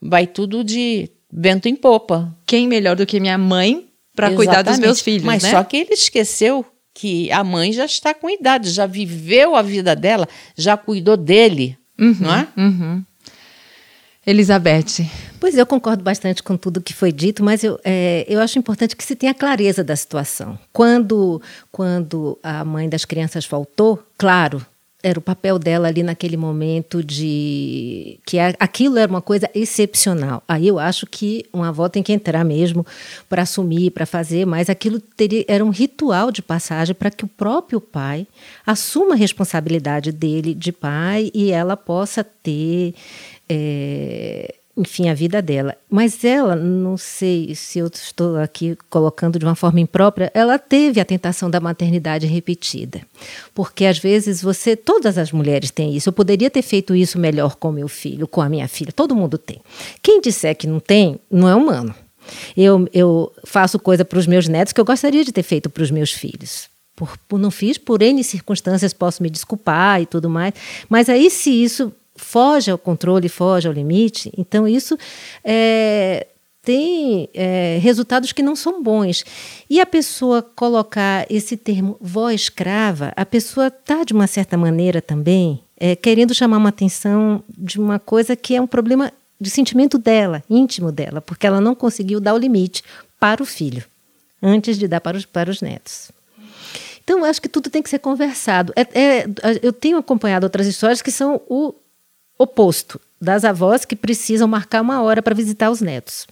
vai 0.00 0.26
tudo 0.26 0.62
de 0.62 1.10
vento 1.32 1.68
em 1.68 1.74
popa. 1.74 2.36
Quem 2.46 2.68
melhor 2.68 2.96
do 2.96 3.06
que 3.06 3.20
minha 3.20 3.36
mãe 3.38 3.88
para 4.14 4.34
cuidar 4.34 4.62
dos 4.62 4.78
meus 4.78 5.00
filhos, 5.00 5.24
Mas 5.24 5.42
né? 5.42 5.50
só 5.50 5.62
que 5.62 5.76
ele 5.76 5.94
esqueceu 5.94 6.64
que 6.94 7.30
a 7.30 7.44
mãe 7.44 7.72
já 7.72 7.84
está 7.84 8.12
com 8.12 8.28
idade, 8.28 8.70
já 8.70 8.84
viveu 8.84 9.54
a 9.54 9.62
vida 9.62 9.94
dela, 9.94 10.28
já 10.56 10.76
cuidou 10.76 11.16
dele, 11.16 11.78
uhum, 11.98 12.16
não 12.20 12.34
é? 12.34 12.48
Uhum. 12.56 13.04
Elizabeth. 14.28 15.08
Pois 15.40 15.56
eu 15.56 15.64
concordo 15.64 16.04
bastante 16.04 16.42
com 16.42 16.54
tudo 16.54 16.82
que 16.82 16.92
foi 16.92 17.10
dito, 17.10 17.42
mas 17.42 17.64
eu, 17.64 17.80
é, 17.82 18.26
eu 18.28 18.40
acho 18.42 18.58
importante 18.58 18.94
que 18.94 19.02
se 19.02 19.16
tenha 19.16 19.32
clareza 19.32 19.82
da 19.82 19.96
situação. 19.96 20.58
Quando, 20.70 21.40
quando 21.72 22.38
a 22.42 22.62
mãe 22.62 22.90
das 22.90 23.06
crianças 23.06 23.46
faltou, 23.46 24.02
claro, 24.18 24.64
era 25.02 25.18
o 25.18 25.22
papel 25.22 25.58
dela 25.58 25.88
ali 25.88 26.02
naquele 26.02 26.36
momento 26.36 27.02
de 27.02 28.18
que 28.26 28.36
aquilo 28.58 28.98
era 28.98 29.10
uma 29.10 29.22
coisa 29.22 29.48
excepcional. 29.54 30.42
Aí 30.46 30.66
eu 30.66 30.78
acho 30.78 31.06
que 31.06 31.46
uma 31.50 31.68
avó 31.68 31.88
tem 31.88 32.02
que 32.02 32.12
entrar 32.12 32.44
mesmo 32.44 32.84
para 33.28 33.42
assumir, 33.42 33.92
para 33.92 34.04
fazer, 34.04 34.44
mas 34.44 34.68
aquilo 34.68 35.00
teria, 35.00 35.44
era 35.46 35.64
um 35.64 35.70
ritual 35.70 36.32
de 36.32 36.42
passagem 36.42 36.94
para 36.94 37.12
que 37.12 37.24
o 37.24 37.28
próprio 37.28 37.80
pai 37.80 38.26
assuma 38.66 39.14
a 39.14 39.16
responsabilidade 39.16 40.10
dele 40.10 40.52
de 40.52 40.72
pai 40.72 41.30
e 41.32 41.52
ela 41.52 41.76
possa 41.76 42.24
ter 42.24 42.92
é, 43.48 44.54
enfim, 44.78 45.08
a 45.08 45.14
vida 45.14 45.42
dela. 45.42 45.76
Mas 45.90 46.24
ela, 46.24 46.54
não 46.54 46.96
sei 46.96 47.52
se 47.54 47.80
eu 47.80 47.88
estou 47.88 48.36
aqui 48.36 48.78
colocando 48.88 49.38
de 49.38 49.44
uma 49.44 49.56
forma 49.56 49.80
imprópria, 49.80 50.30
ela 50.32 50.56
teve 50.58 51.00
a 51.00 51.04
tentação 51.04 51.50
da 51.50 51.58
maternidade 51.58 52.26
repetida. 52.26 53.00
Porque 53.52 53.84
às 53.84 53.98
vezes 53.98 54.40
você, 54.40 54.76
todas 54.76 55.18
as 55.18 55.32
mulheres 55.32 55.72
têm 55.72 55.96
isso. 55.96 56.08
Eu 56.08 56.12
poderia 56.12 56.48
ter 56.48 56.62
feito 56.62 56.94
isso 56.94 57.18
melhor 57.18 57.56
com 57.56 57.72
meu 57.72 57.88
filho, 57.88 58.28
com 58.28 58.40
a 58.40 58.48
minha 58.48 58.68
filha, 58.68 58.92
todo 58.92 59.16
mundo 59.16 59.36
tem. 59.36 59.60
Quem 60.00 60.20
disser 60.20 60.56
que 60.56 60.68
não 60.68 60.78
tem, 60.78 61.18
não 61.28 61.48
é 61.48 61.54
humano. 61.56 61.92
Eu, 62.56 62.88
eu 62.92 63.32
faço 63.44 63.78
coisa 63.78 64.04
para 64.04 64.18
os 64.18 64.26
meus 64.26 64.46
netos 64.46 64.72
que 64.72 64.80
eu 64.80 64.84
gostaria 64.84 65.24
de 65.24 65.32
ter 65.32 65.42
feito 65.42 65.68
para 65.68 65.82
os 65.82 65.90
meus 65.90 66.12
filhos. 66.12 66.68
Por, 66.94 67.16
por, 67.28 67.38
não 67.38 67.50
fiz, 67.50 67.78
por 67.78 68.02
N 68.02 68.22
circunstâncias, 68.22 68.92
posso 68.92 69.22
me 69.22 69.30
desculpar 69.30 70.02
e 70.02 70.06
tudo 70.06 70.28
mais. 70.28 70.52
Mas 70.88 71.08
aí, 71.08 71.30
se 71.30 71.50
isso 71.50 71.92
foge 72.18 72.70
ao 72.70 72.76
controle, 72.76 73.28
foge 73.28 73.66
ao 73.66 73.72
limite, 73.72 74.30
então 74.36 74.68
isso 74.68 74.98
é, 75.42 76.26
tem 76.62 77.30
é, 77.32 77.78
resultados 77.80 78.32
que 78.32 78.42
não 78.42 78.54
são 78.54 78.82
bons. 78.82 79.24
E 79.70 79.80
a 79.80 79.86
pessoa 79.86 80.42
colocar 80.42 81.26
esse 81.30 81.56
termo 81.56 81.96
voz 82.00 82.42
escrava, 82.42 83.12
a 83.16 83.24
pessoa 83.24 83.68
está, 83.68 84.04
de 84.04 84.12
uma 84.12 84.26
certa 84.26 84.56
maneira 84.56 85.00
também, 85.00 85.62
é, 85.78 85.96
querendo 85.96 86.34
chamar 86.34 86.58
uma 86.58 86.68
atenção 86.68 87.42
de 87.56 87.80
uma 87.80 87.98
coisa 87.98 88.36
que 88.36 88.54
é 88.54 88.60
um 88.60 88.66
problema 88.66 89.10
de 89.40 89.48
sentimento 89.48 89.96
dela, 89.96 90.42
íntimo 90.50 90.90
dela, 90.92 91.20
porque 91.20 91.46
ela 91.46 91.60
não 91.60 91.74
conseguiu 91.74 92.20
dar 92.20 92.34
o 92.34 92.38
limite 92.38 92.82
para 93.18 93.42
o 93.42 93.46
filho, 93.46 93.84
antes 94.42 94.76
de 94.76 94.86
dar 94.86 95.00
para 95.00 95.16
os, 95.16 95.24
para 95.24 95.50
os 95.50 95.62
netos. 95.62 96.10
Então, 97.02 97.24
acho 97.24 97.40
que 97.40 97.48
tudo 97.48 97.70
tem 97.70 97.82
que 97.82 97.88
ser 97.88 98.00
conversado. 98.00 98.70
É, 98.76 98.82
é, 98.82 99.26
eu 99.62 99.72
tenho 99.72 99.96
acompanhado 99.96 100.44
outras 100.44 100.66
histórias 100.66 101.00
que 101.00 101.10
são 101.10 101.40
o 101.48 101.72
oposto 102.38 103.00
das 103.20 103.44
avós 103.44 103.84
que 103.84 103.96
precisam 103.96 104.46
marcar 104.46 104.80
uma 104.80 105.02
hora 105.02 105.20
para 105.20 105.34
visitar 105.34 105.70
os 105.70 105.80
netos. 105.80 106.26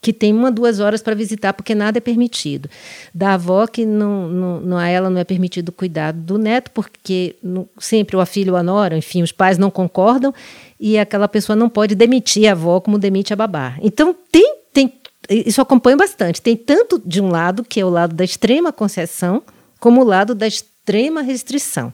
Que 0.00 0.12
tem 0.12 0.32
uma, 0.32 0.52
duas 0.52 0.78
horas 0.78 1.02
para 1.02 1.16
visitar, 1.16 1.52
porque 1.52 1.74
nada 1.74 1.98
é 1.98 2.00
permitido. 2.00 2.70
Da 3.12 3.34
avó, 3.34 3.66
que 3.66 3.84
não, 3.84 4.28
não, 4.28 4.60
não, 4.60 4.78
a 4.78 4.86
ela 4.86 5.10
não 5.10 5.18
é 5.18 5.24
permitido 5.24 5.72
cuidar 5.72 6.12
do 6.12 6.38
neto, 6.38 6.70
porque 6.70 7.34
não, 7.42 7.68
sempre 7.78 8.16
o 8.16 8.24
filho 8.24 8.52
ou 8.52 8.58
a 8.58 8.62
nora, 8.62 8.96
enfim, 8.96 9.22
os 9.22 9.32
pais 9.32 9.58
não 9.58 9.70
concordam, 9.70 10.32
e 10.78 10.96
aquela 10.96 11.26
pessoa 11.26 11.56
não 11.56 11.68
pode 11.68 11.94
demitir 11.94 12.48
a 12.48 12.52
avó 12.52 12.80
como 12.80 12.98
demite 12.98 13.32
a 13.32 13.36
babá. 13.36 13.76
Então, 13.82 14.14
tem, 14.30 14.54
tem 14.72 14.92
isso 15.28 15.60
acompanha 15.60 15.96
bastante. 15.96 16.40
Tem 16.40 16.56
tanto 16.56 17.02
de 17.04 17.20
um 17.20 17.28
lado, 17.28 17.64
que 17.64 17.80
é 17.80 17.84
o 17.84 17.90
lado 17.90 18.14
da 18.14 18.22
extrema 18.22 18.72
concessão, 18.72 19.42
como 19.80 20.02
o 20.02 20.04
lado 20.04 20.36
da 20.36 20.46
extrema 20.46 21.20
restrição. 21.22 21.92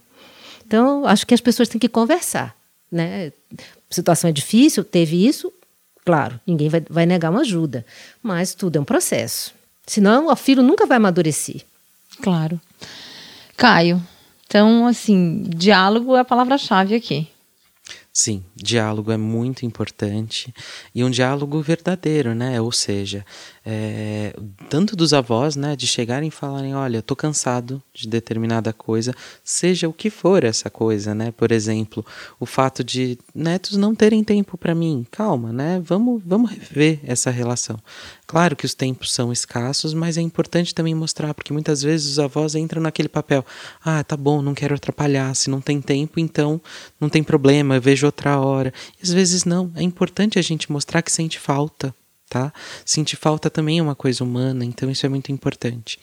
Então, 0.66 1.06
acho 1.06 1.26
que 1.26 1.32
as 1.32 1.40
pessoas 1.40 1.68
têm 1.68 1.78
que 1.78 1.88
conversar 1.88 2.54
né? 2.92 3.32
A 3.58 3.94
situação 3.94 4.28
é 4.28 4.32
difícil, 4.32 4.84
teve 4.84 5.26
isso, 5.26 5.52
claro, 6.04 6.38
ninguém 6.46 6.68
vai, 6.68 6.84
vai 6.88 7.06
negar 7.06 7.30
uma 7.30 7.40
ajuda, 7.40 7.84
mas 8.22 8.54
tudo 8.54 8.76
é 8.76 8.80
um 8.80 8.84
processo. 8.84 9.54
Senão, 9.86 10.28
o 10.28 10.36
filho 10.36 10.62
nunca 10.62 10.86
vai 10.86 10.98
amadurecer. 10.98 11.62
Claro. 12.20 12.60
Caio, 13.56 14.00
então, 14.46 14.86
assim, 14.86 15.42
diálogo 15.48 16.14
é 16.14 16.20
a 16.20 16.24
palavra-chave 16.24 16.94
aqui. 16.94 17.26
Sim, 18.12 18.44
diálogo 18.62 19.10
é 19.10 19.16
muito 19.16 19.66
importante 19.66 20.54
e 20.94 21.02
um 21.02 21.10
diálogo 21.10 21.60
verdadeiro, 21.60 22.34
né? 22.34 22.60
Ou 22.60 22.72
seja, 22.72 23.24
é, 23.64 24.34
tanto 24.68 24.96
dos 24.96 25.12
avós, 25.12 25.56
né, 25.56 25.76
de 25.76 25.86
chegarem 25.86 26.28
e 26.28 26.32
falarem, 26.32 26.74
olha, 26.74 27.02
tô 27.02 27.14
cansado 27.14 27.82
de 27.94 28.08
determinada 28.08 28.72
coisa, 28.72 29.14
seja 29.44 29.88
o 29.88 29.92
que 29.92 30.10
for 30.10 30.44
essa 30.44 30.68
coisa, 30.70 31.14
né? 31.14 31.30
Por 31.30 31.52
exemplo, 31.52 32.04
o 32.40 32.46
fato 32.46 32.82
de 32.82 33.18
netos 33.34 33.76
não 33.76 33.94
terem 33.94 34.24
tempo 34.24 34.56
para 34.56 34.74
mim, 34.74 35.06
calma, 35.10 35.52
né? 35.52 35.80
Vamos, 35.84 36.22
vamos 36.24 36.50
rever 36.50 37.00
essa 37.04 37.30
relação. 37.30 37.78
Claro 38.26 38.56
que 38.56 38.64
os 38.64 38.72
tempos 38.72 39.12
são 39.12 39.30
escassos, 39.30 39.92
mas 39.92 40.16
é 40.16 40.22
importante 40.22 40.74
também 40.74 40.94
mostrar, 40.94 41.34
porque 41.34 41.52
muitas 41.52 41.82
vezes 41.82 42.12
os 42.12 42.18
avós 42.18 42.54
entram 42.54 42.80
naquele 42.80 43.08
papel, 43.08 43.44
ah, 43.84 44.02
tá 44.02 44.16
bom, 44.16 44.40
não 44.40 44.54
quero 44.54 44.74
atrapalhar, 44.74 45.34
se 45.36 45.50
não 45.50 45.60
tem 45.60 45.80
tempo, 45.80 46.18
então 46.18 46.60
não 46.98 47.10
tem 47.10 47.22
problema, 47.22 47.74
eu 47.74 47.80
vejo 47.80 48.06
outra 48.06 48.40
hora. 48.40 48.51
E 48.60 49.02
às 49.02 49.12
vezes 49.12 49.44
não, 49.44 49.70
é 49.74 49.82
importante 49.82 50.38
a 50.38 50.42
gente 50.42 50.70
mostrar 50.70 51.02
que 51.02 51.10
sente 51.10 51.38
falta, 51.38 51.94
tá? 52.32 52.50
Sentir 52.82 53.16
falta 53.16 53.50
também 53.50 53.78
é 53.78 53.82
uma 53.82 53.94
coisa 53.94 54.24
humana, 54.24 54.64
então 54.64 54.90
isso 54.90 55.04
é 55.04 55.08
muito 55.08 55.30
importante. 55.30 55.98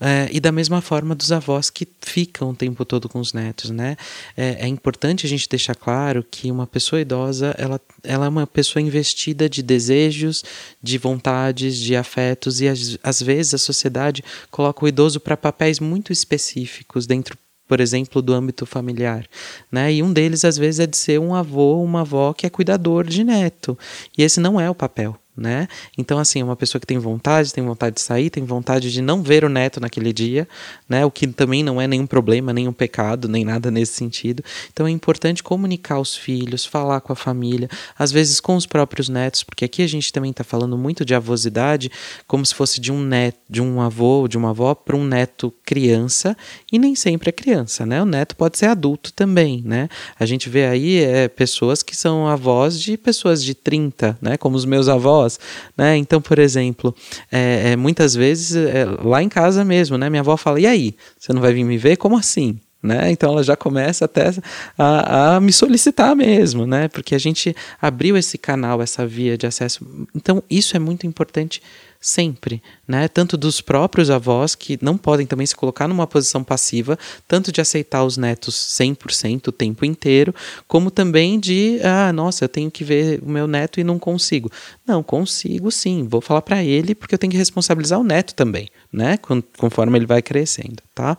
É, 0.00 0.28
e 0.32 0.40
da 0.40 0.50
mesma 0.50 0.80
forma 0.80 1.14
dos 1.14 1.30
avós 1.30 1.70
que 1.70 1.86
ficam 2.00 2.50
o 2.50 2.54
tempo 2.54 2.84
todo 2.84 3.08
com 3.08 3.20
os 3.20 3.32
netos, 3.32 3.70
né? 3.70 3.96
É, 4.36 4.64
é, 4.64 4.66
importante 4.66 5.24
a 5.24 5.28
gente 5.28 5.48
deixar 5.48 5.76
claro 5.76 6.26
que 6.28 6.50
uma 6.50 6.66
pessoa 6.66 7.00
idosa, 7.00 7.54
ela, 7.56 7.80
ela 8.02 8.26
é 8.26 8.28
uma 8.28 8.44
pessoa 8.44 8.82
investida 8.82 9.48
de 9.48 9.62
desejos, 9.62 10.42
de 10.82 10.98
vontades, 10.98 11.76
de 11.76 11.94
afetos, 11.94 12.60
e 12.60 12.66
às, 12.66 12.98
às 13.00 13.22
vezes 13.22 13.54
a 13.54 13.58
sociedade 13.58 14.24
coloca 14.50 14.84
o 14.84 14.88
idoso 14.88 15.20
para 15.20 15.36
papéis 15.36 15.78
muito 15.78 16.12
específicos 16.12 17.06
dentro 17.06 17.38
por 17.68 17.80
exemplo, 17.80 18.22
do 18.22 18.32
âmbito 18.32 18.64
familiar, 18.64 19.26
né? 19.70 19.92
E 19.92 20.02
um 20.02 20.12
deles 20.12 20.44
às 20.44 20.56
vezes 20.56 20.80
é 20.80 20.86
de 20.86 20.96
ser 20.96 21.20
um 21.20 21.34
avô, 21.34 21.82
uma 21.82 22.00
avó 22.00 22.32
que 22.32 22.46
é 22.46 22.50
cuidador 22.50 23.04
de 23.04 23.22
neto. 23.22 23.78
E 24.16 24.22
esse 24.22 24.40
não 24.40 24.58
é 24.58 24.68
o 24.70 24.74
papel, 24.74 25.16
né? 25.38 25.68
Então, 25.96 26.18
assim, 26.18 26.42
uma 26.42 26.56
pessoa 26.56 26.80
que 26.80 26.86
tem 26.86 26.98
vontade, 26.98 27.52
tem 27.52 27.64
vontade 27.64 27.94
de 27.96 28.00
sair, 28.00 28.28
tem 28.30 28.44
vontade 28.44 28.92
de 28.92 29.00
não 29.00 29.22
ver 29.22 29.44
o 29.44 29.48
neto 29.48 29.80
naquele 29.80 30.12
dia, 30.12 30.48
né? 30.88 31.04
O 31.04 31.10
que 31.10 31.26
também 31.26 31.62
não 31.62 31.80
é 31.80 31.86
nenhum 31.86 32.06
problema, 32.06 32.52
nenhum 32.52 32.72
pecado, 32.72 33.28
nem 33.28 33.44
nada 33.44 33.70
nesse 33.70 33.94
sentido. 33.94 34.42
Então, 34.72 34.86
é 34.86 34.90
importante 34.90 35.42
comunicar 35.42 35.96
aos 35.96 36.16
filhos, 36.16 36.66
falar 36.66 37.00
com 37.00 37.12
a 37.12 37.16
família, 37.16 37.68
às 37.98 38.10
vezes 38.10 38.40
com 38.40 38.56
os 38.56 38.66
próprios 38.66 39.08
netos, 39.08 39.42
porque 39.42 39.64
aqui 39.64 39.82
a 39.82 39.86
gente 39.86 40.12
também 40.12 40.30
está 40.30 40.42
falando 40.42 40.76
muito 40.76 41.04
de 41.04 41.14
avosidade, 41.14 41.90
como 42.26 42.44
se 42.44 42.54
fosse 42.54 42.80
de 42.80 42.90
um 42.90 43.00
neto, 43.00 43.38
de 43.48 43.62
um 43.62 43.80
avô 43.80 44.26
de 44.26 44.36
uma 44.36 44.50
avó 44.50 44.74
para 44.74 44.96
um 44.96 45.04
neto 45.04 45.52
criança, 45.64 46.36
e 46.72 46.78
nem 46.78 46.94
sempre 46.94 47.28
é 47.28 47.32
criança, 47.32 47.84
né? 47.84 48.02
O 48.02 48.06
neto 48.06 48.34
pode 48.34 48.56
ser 48.58 48.66
adulto 48.66 49.12
também, 49.12 49.62
né? 49.64 49.88
A 50.18 50.24
gente 50.24 50.48
vê 50.48 50.66
aí 50.66 50.98
é, 50.98 51.28
pessoas 51.28 51.82
que 51.82 51.94
são 51.94 52.26
avós 52.26 52.80
de 52.80 52.96
pessoas 52.96 53.44
de 53.44 53.54
30, 53.54 54.18
né? 54.20 54.36
Como 54.36 54.56
os 54.56 54.64
meus 54.64 54.88
avós 54.88 55.27
né? 55.76 55.96
Então, 55.96 56.20
por 56.20 56.38
exemplo, 56.38 56.94
é, 57.30 57.72
é, 57.72 57.76
muitas 57.76 58.14
vezes 58.14 58.54
é, 58.54 58.84
lá 59.02 59.22
em 59.22 59.28
casa 59.28 59.64
mesmo, 59.64 59.98
né? 59.98 60.08
Minha 60.08 60.20
avó 60.20 60.36
fala: 60.36 60.60
e 60.60 60.66
aí, 60.66 60.94
você 61.18 61.32
não 61.32 61.40
vai 61.40 61.52
vir 61.52 61.64
me 61.64 61.76
ver? 61.76 61.96
Como 61.96 62.16
assim? 62.16 62.58
Né? 62.80 63.10
Então 63.10 63.32
ela 63.32 63.42
já 63.42 63.56
começa 63.56 64.04
até 64.04 64.32
a, 64.78 65.36
a, 65.36 65.40
me 65.40 65.52
solicitar 65.52 66.14
mesmo, 66.14 66.64
né? 66.64 66.86
Porque 66.86 67.12
a 67.12 67.18
gente 67.18 67.54
abriu 67.82 68.16
esse 68.16 68.38
canal, 68.38 68.80
essa 68.80 69.04
via 69.04 69.36
de 69.36 69.48
acesso. 69.48 69.84
Então 70.14 70.42
isso 70.48 70.76
é 70.76 70.78
muito 70.78 71.04
importante 71.04 71.60
sempre, 72.00 72.62
né? 72.86 73.08
Tanto 73.08 73.36
dos 73.36 73.60
próprios 73.60 74.10
avós 74.10 74.54
que 74.54 74.78
não 74.80 74.96
podem 74.96 75.26
também 75.26 75.46
se 75.46 75.56
colocar 75.56 75.88
numa 75.88 76.06
posição 76.06 76.44
passiva, 76.44 76.98
tanto 77.26 77.50
de 77.50 77.60
aceitar 77.60 78.04
os 78.04 78.16
netos 78.16 78.54
100% 78.54 79.48
o 79.48 79.52
tempo 79.52 79.84
inteiro, 79.84 80.34
como 80.66 80.90
também 80.90 81.40
de, 81.40 81.80
ah, 81.82 82.12
nossa, 82.12 82.44
eu 82.44 82.48
tenho 82.48 82.70
que 82.70 82.84
ver 82.84 83.20
o 83.22 83.28
meu 83.28 83.46
neto 83.46 83.80
e 83.80 83.84
não 83.84 83.98
consigo. 83.98 84.50
Não, 84.86 85.02
consigo 85.02 85.70
sim, 85.70 86.06
vou 86.08 86.20
falar 86.20 86.42
para 86.42 86.62
ele 86.62 86.94
porque 86.94 87.14
eu 87.14 87.18
tenho 87.18 87.32
que 87.32 87.36
responsabilizar 87.36 87.98
o 87.98 88.04
neto 88.04 88.34
também, 88.34 88.68
né? 88.92 89.18
Conforme 89.56 89.98
ele 89.98 90.06
vai 90.06 90.22
crescendo, 90.22 90.82
tá? 90.94 91.16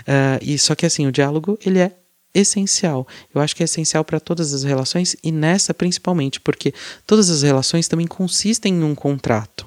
Uh, 0.00 0.42
e 0.42 0.58
só 0.58 0.74
que 0.74 0.86
assim, 0.86 1.06
o 1.06 1.12
diálogo, 1.12 1.58
ele 1.64 1.78
é 1.78 1.92
essencial. 2.34 3.06
Eu 3.34 3.40
acho 3.40 3.56
que 3.56 3.62
é 3.62 3.64
essencial 3.64 4.04
para 4.04 4.20
todas 4.20 4.52
as 4.52 4.62
relações 4.62 5.16
e 5.22 5.32
nessa 5.32 5.72
principalmente, 5.72 6.40
porque 6.40 6.72
todas 7.06 7.30
as 7.30 7.42
relações 7.42 7.88
também 7.88 8.06
consistem 8.06 8.74
em 8.74 8.82
um 8.82 8.94
contrato. 8.94 9.66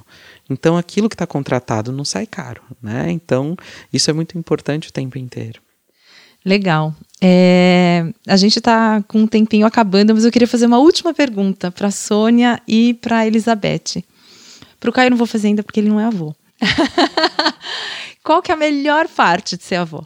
Então 0.50 0.78
aquilo 0.78 1.10
que 1.10 1.16
está 1.16 1.26
contratado 1.26 1.92
não 1.92 2.06
sai 2.06 2.26
caro, 2.26 2.62
né? 2.82 3.12
Então 3.12 3.56
isso 3.92 4.10
é 4.10 4.14
muito 4.14 4.38
importante 4.38 4.90
o 4.90 4.94
tempo 4.94 5.18
inteiro. 5.18 5.62
Legal. 6.44 6.96
É, 7.22 8.12
a 8.28 8.36
gente 8.36 8.58
está 8.58 9.04
com 9.08 9.20
um 9.20 9.28
tempinho 9.28 9.66
acabando, 9.66 10.14
mas 10.14 10.26
eu 10.26 10.32
queria 10.32 10.48
fazer 10.48 10.66
uma 10.66 10.80
última 10.80 11.14
pergunta 11.14 11.72
para 11.72 11.92
Sônia 11.92 12.60
e 12.68 12.96
para 12.96 13.28
Elizabeth. 13.28 14.04
Para 14.80 14.90
o 14.90 14.94
Caio 14.94 15.12
não 15.12 15.18
vou 15.18 15.28
fazer 15.28 15.50
ainda 15.50 15.62
porque 15.62 15.80
ele 15.80 15.90
não 15.90 16.00
é 16.00 16.06
avô. 16.06 16.36
Qual 18.24 18.42
que 18.42 18.52
é 18.52 18.54
a 18.54 18.58
melhor 18.58 19.08
parte 19.08 19.58
de 19.58 19.64
ser 19.64 19.76
avô? 19.76 20.06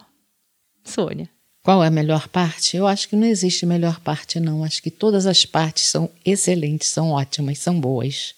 Sônia. 0.84 1.30
Qual 1.64 1.84
é 1.84 1.88
a 1.88 1.92
melhor 1.92 2.28
parte? 2.28 2.78
Eu 2.78 2.86
acho 2.86 3.10
que 3.10 3.16
não 3.16 3.26
existe 3.26 3.66
melhor 3.66 4.00
parte, 4.00 4.40
não. 4.40 4.64
Acho 4.64 4.82
que 4.84 4.92
todas 4.92 5.26
as 5.26 5.46
partes 5.46 5.86
são 5.86 6.10
excelentes, 6.24 6.90
são 6.90 7.10
ótimas, 7.10 7.58
são 7.58 7.80
boas. 7.80 8.36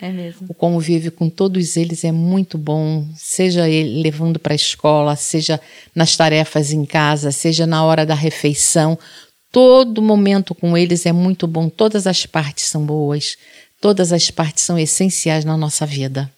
É 0.00 0.10
mesmo. 0.10 0.46
O 0.48 0.54
convívio 0.54 1.12
com 1.12 1.28
todos 1.28 1.76
eles 1.76 2.04
é 2.04 2.10
muito 2.10 2.56
bom, 2.56 3.06
seja 3.14 3.68
ele 3.68 4.02
levando 4.02 4.38
para 4.38 4.54
a 4.54 4.56
escola, 4.56 5.14
seja 5.14 5.60
nas 5.94 6.16
tarefas 6.16 6.72
em 6.72 6.86
casa, 6.86 7.30
seja 7.30 7.66
na 7.66 7.84
hora 7.84 8.06
da 8.06 8.14
refeição. 8.14 8.98
Todo 9.52 10.00
momento 10.00 10.54
com 10.54 10.76
eles 10.76 11.04
é 11.04 11.12
muito 11.12 11.46
bom, 11.46 11.68
todas 11.68 12.06
as 12.06 12.24
partes 12.24 12.64
são 12.64 12.82
boas, 12.82 13.36
todas 13.78 14.10
as 14.10 14.30
partes 14.30 14.64
são 14.64 14.78
essenciais 14.78 15.44
na 15.44 15.56
nossa 15.56 15.84
vida. 15.84 16.32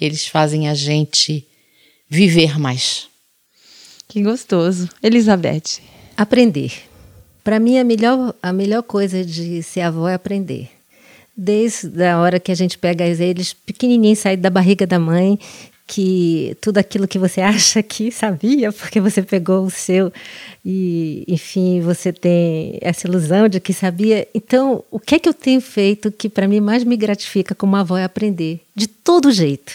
Eles 0.00 0.26
fazem 0.26 0.68
a 0.68 0.74
gente 0.74 1.46
viver 2.08 2.58
mais. 2.58 3.08
Que 4.08 4.22
gostoso. 4.22 4.88
Elizabeth. 5.02 5.80
Aprender. 6.16 6.72
Para 7.42 7.60
mim, 7.60 7.78
a 7.78 7.84
melhor, 7.84 8.34
a 8.42 8.52
melhor 8.52 8.82
coisa 8.82 9.24
de 9.24 9.62
ser 9.62 9.82
avó 9.82 10.08
é 10.08 10.14
aprender 10.14 10.70
desde 11.36 12.02
a 12.02 12.18
hora 12.18 12.40
que 12.40 12.50
a 12.50 12.54
gente 12.54 12.78
pega 12.78 13.04
eles 13.04 13.52
pequenininhos, 13.52 14.20
saídos 14.20 14.42
da 14.42 14.48
barriga 14.48 14.86
da 14.86 14.98
mãe, 14.98 15.38
que 15.86 16.56
tudo 16.60 16.78
aquilo 16.78 17.06
que 17.06 17.18
você 17.18 17.40
acha 17.42 17.82
que 17.82 18.10
sabia, 18.10 18.72
porque 18.72 19.00
você 19.00 19.22
pegou 19.22 19.66
o 19.66 19.70
seu 19.70 20.12
e, 20.64 21.24
enfim, 21.28 21.80
você 21.80 22.12
tem 22.12 22.78
essa 22.80 23.06
ilusão 23.06 23.48
de 23.48 23.60
que 23.60 23.74
sabia. 23.74 24.26
Então, 24.34 24.82
o 24.90 24.98
que 24.98 25.16
é 25.16 25.18
que 25.18 25.28
eu 25.28 25.34
tenho 25.34 25.60
feito 25.60 26.10
que 26.10 26.28
para 26.28 26.48
mim 26.48 26.60
mais 26.60 26.82
me 26.82 26.96
gratifica 26.96 27.54
como 27.54 27.76
avó 27.76 27.98
é 27.98 28.04
aprender 28.04 28.60
de 28.74 28.86
todo 28.88 29.30
jeito, 29.30 29.74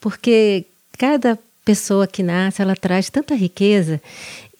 porque 0.00 0.64
cada 0.98 1.38
pessoa 1.64 2.06
que 2.06 2.22
nasce 2.22 2.62
ela 2.62 2.76
traz 2.76 3.10
tanta 3.10 3.34
riqueza 3.34 4.00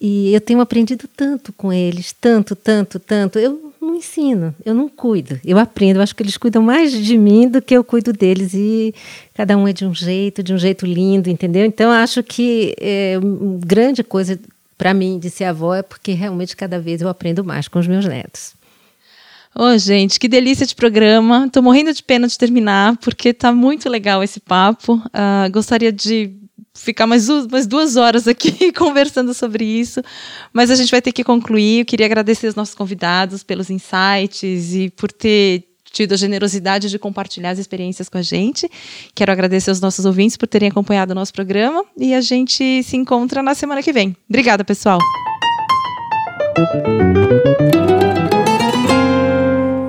e 0.01 0.35
eu 0.35 0.41
tenho 0.41 0.61
aprendido 0.61 1.09
tanto 1.17 1.53
com 1.53 1.73
eles, 1.73 2.13
tanto, 2.13 2.55
tanto, 2.55 2.99
tanto. 2.99 3.39
Eu 3.39 3.73
não 3.81 3.95
ensino, 3.95 4.55
eu 4.65 4.75
não 4.75 4.89
cuido, 4.89 5.41
eu 5.45 5.59
aprendo. 5.59 5.99
Eu 5.99 6.03
acho 6.03 6.15
que 6.15 6.23
eles 6.23 6.37
cuidam 6.37 6.63
mais 6.63 6.93
de 6.93 7.17
mim 7.17 7.49
do 7.49 7.63
que 7.63 7.75
eu 7.75 7.83
cuido 7.83 8.13
deles. 8.13 8.53
E 8.53 8.95
cada 9.35 9.57
um 9.57 9.67
é 9.67 9.73
de 9.73 9.87
um 9.87 9.95
jeito, 9.95 10.43
de 10.43 10.53
um 10.53 10.59
jeito 10.59 10.85
lindo, 10.85 11.31
entendeu? 11.31 11.65
Então, 11.65 11.91
acho 11.91 12.23
que 12.23 12.75
é 12.79 13.15
grande 13.65 14.05
coisa 14.05 14.39
para 14.77 14.93
mim 14.93 15.19
de 15.19 15.31
ser 15.31 15.45
avó 15.45 15.75
é 15.75 15.83
porque 15.83 16.13
realmente 16.13 16.55
cada 16.55 16.79
vez 16.79 17.01
eu 17.01 17.09
aprendo 17.09 17.43
mais 17.43 17.67
com 17.67 17.79
os 17.79 17.87
meus 17.87 18.05
netos. 18.05 18.56
Oh, 19.59 19.79
gente, 19.79 20.21
que 20.21 20.29
delícia 20.29 20.67
de 20.67 20.75
programa. 20.75 21.49
Tô 21.51 21.63
morrendo 21.63 21.91
de 21.91 22.03
pena 22.03 22.29
de 22.29 22.37
terminar, 22.37 22.99
porque 22.99 23.33
tá 23.33 23.51
muito 23.51 23.89
legal 23.89 24.23
esse 24.23 24.39
papo. 24.39 24.97
Uh, 25.07 25.51
gostaria 25.51 25.91
de 25.91 26.31
ficar 26.75 27.07
mais, 27.07 27.27
mais 27.51 27.67
duas 27.67 27.97
horas 27.97 28.29
aqui 28.29 28.71
conversando 28.77 29.33
sobre 29.33 29.65
isso, 29.65 30.03
mas 30.53 30.71
a 30.71 30.75
gente 30.75 30.91
vai 30.91 31.01
ter 31.01 31.11
que 31.11 31.25
concluir. 31.25 31.81
Eu 31.81 31.85
queria 31.87 32.05
agradecer 32.05 32.47
os 32.49 32.55
nossos 32.55 32.75
convidados 32.75 33.43
pelos 33.43 33.71
insights 33.71 34.75
e 34.75 34.91
por 34.91 35.11
ter 35.11 35.65
tido 35.91 36.13
a 36.13 36.17
generosidade 36.19 36.91
de 36.91 36.99
compartilhar 36.99 37.49
as 37.49 37.59
experiências 37.59 38.11
com 38.11 38.19
a 38.19 38.23
gente. 38.23 38.71
Quero 39.15 39.33
agradecer 39.33 39.71
aos 39.71 39.81
nossos 39.81 40.05
ouvintes 40.05 40.37
por 40.37 40.47
terem 40.47 40.69
acompanhado 40.69 41.13
o 41.13 41.15
nosso 41.15 41.33
programa 41.33 41.83
e 41.97 42.13
a 42.13 42.21
gente 42.21 42.83
se 42.83 42.95
encontra 42.95 43.43
na 43.43 43.55
semana 43.55 43.83
que 43.83 43.91
vem. 43.91 44.15
Obrigada, 44.29 44.63
pessoal. 44.63 44.99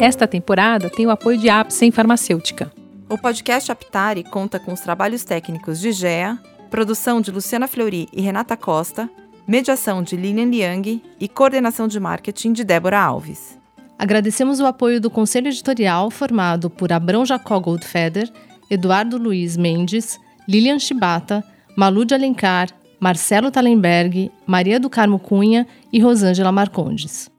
Esta 0.08 0.26
temporada 0.26 0.90
tem 0.90 1.06
o 1.06 1.10
apoio 1.10 1.38
de 1.38 1.50
Apsen 1.50 1.92
Farmacêutica. 1.92 2.72
O 3.10 3.18
podcast 3.18 3.70
Aptari 3.70 4.24
conta 4.24 4.58
com 4.58 4.72
os 4.72 4.80
trabalhos 4.80 5.26
técnicos 5.26 5.82
de 5.82 5.92
GEA, 5.92 6.40
Produção 6.70 7.20
de 7.20 7.30
Luciana 7.30 7.68
Fleury 7.68 8.08
e 8.14 8.22
Renata 8.22 8.56
Costa. 8.56 9.10
Mediação 9.46 10.02
de 10.02 10.16
Lilian 10.16 10.46
Liang 10.46 11.04
e 11.20 11.28
coordenação 11.28 11.90
de 11.90 12.00
marketing 12.00 12.54
de 12.54 12.64
Débora 12.64 12.98
Alves. 12.98 13.60
Agradecemos 14.00 14.62
o 14.62 14.66
apoio 14.66 15.02
do 15.02 15.10
Conselho 15.10 15.50
Editorial 15.50 16.10
formado 16.10 16.70
por 16.70 16.94
Abrão 16.94 17.26
Jacó 17.26 17.60
Goldfeder, 17.60 18.32
Eduardo 18.70 19.18
Luiz 19.18 19.58
Mendes, 19.58 20.18
Lilian 20.48 20.80
Chibata, 20.80 21.44
Malu 21.76 22.06
de 22.06 22.14
Alencar, 22.14 22.70
Marcelo 22.98 23.52
Talenberg, 23.52 24.32
Maria 24.46 24.80
do 24.80 24.90
Carmo 24.90 25.20
Cunha 25.20 25.68
e 25.92 26.00
Rosângela 26.00 26.54
Marcondes. 26.54 27.30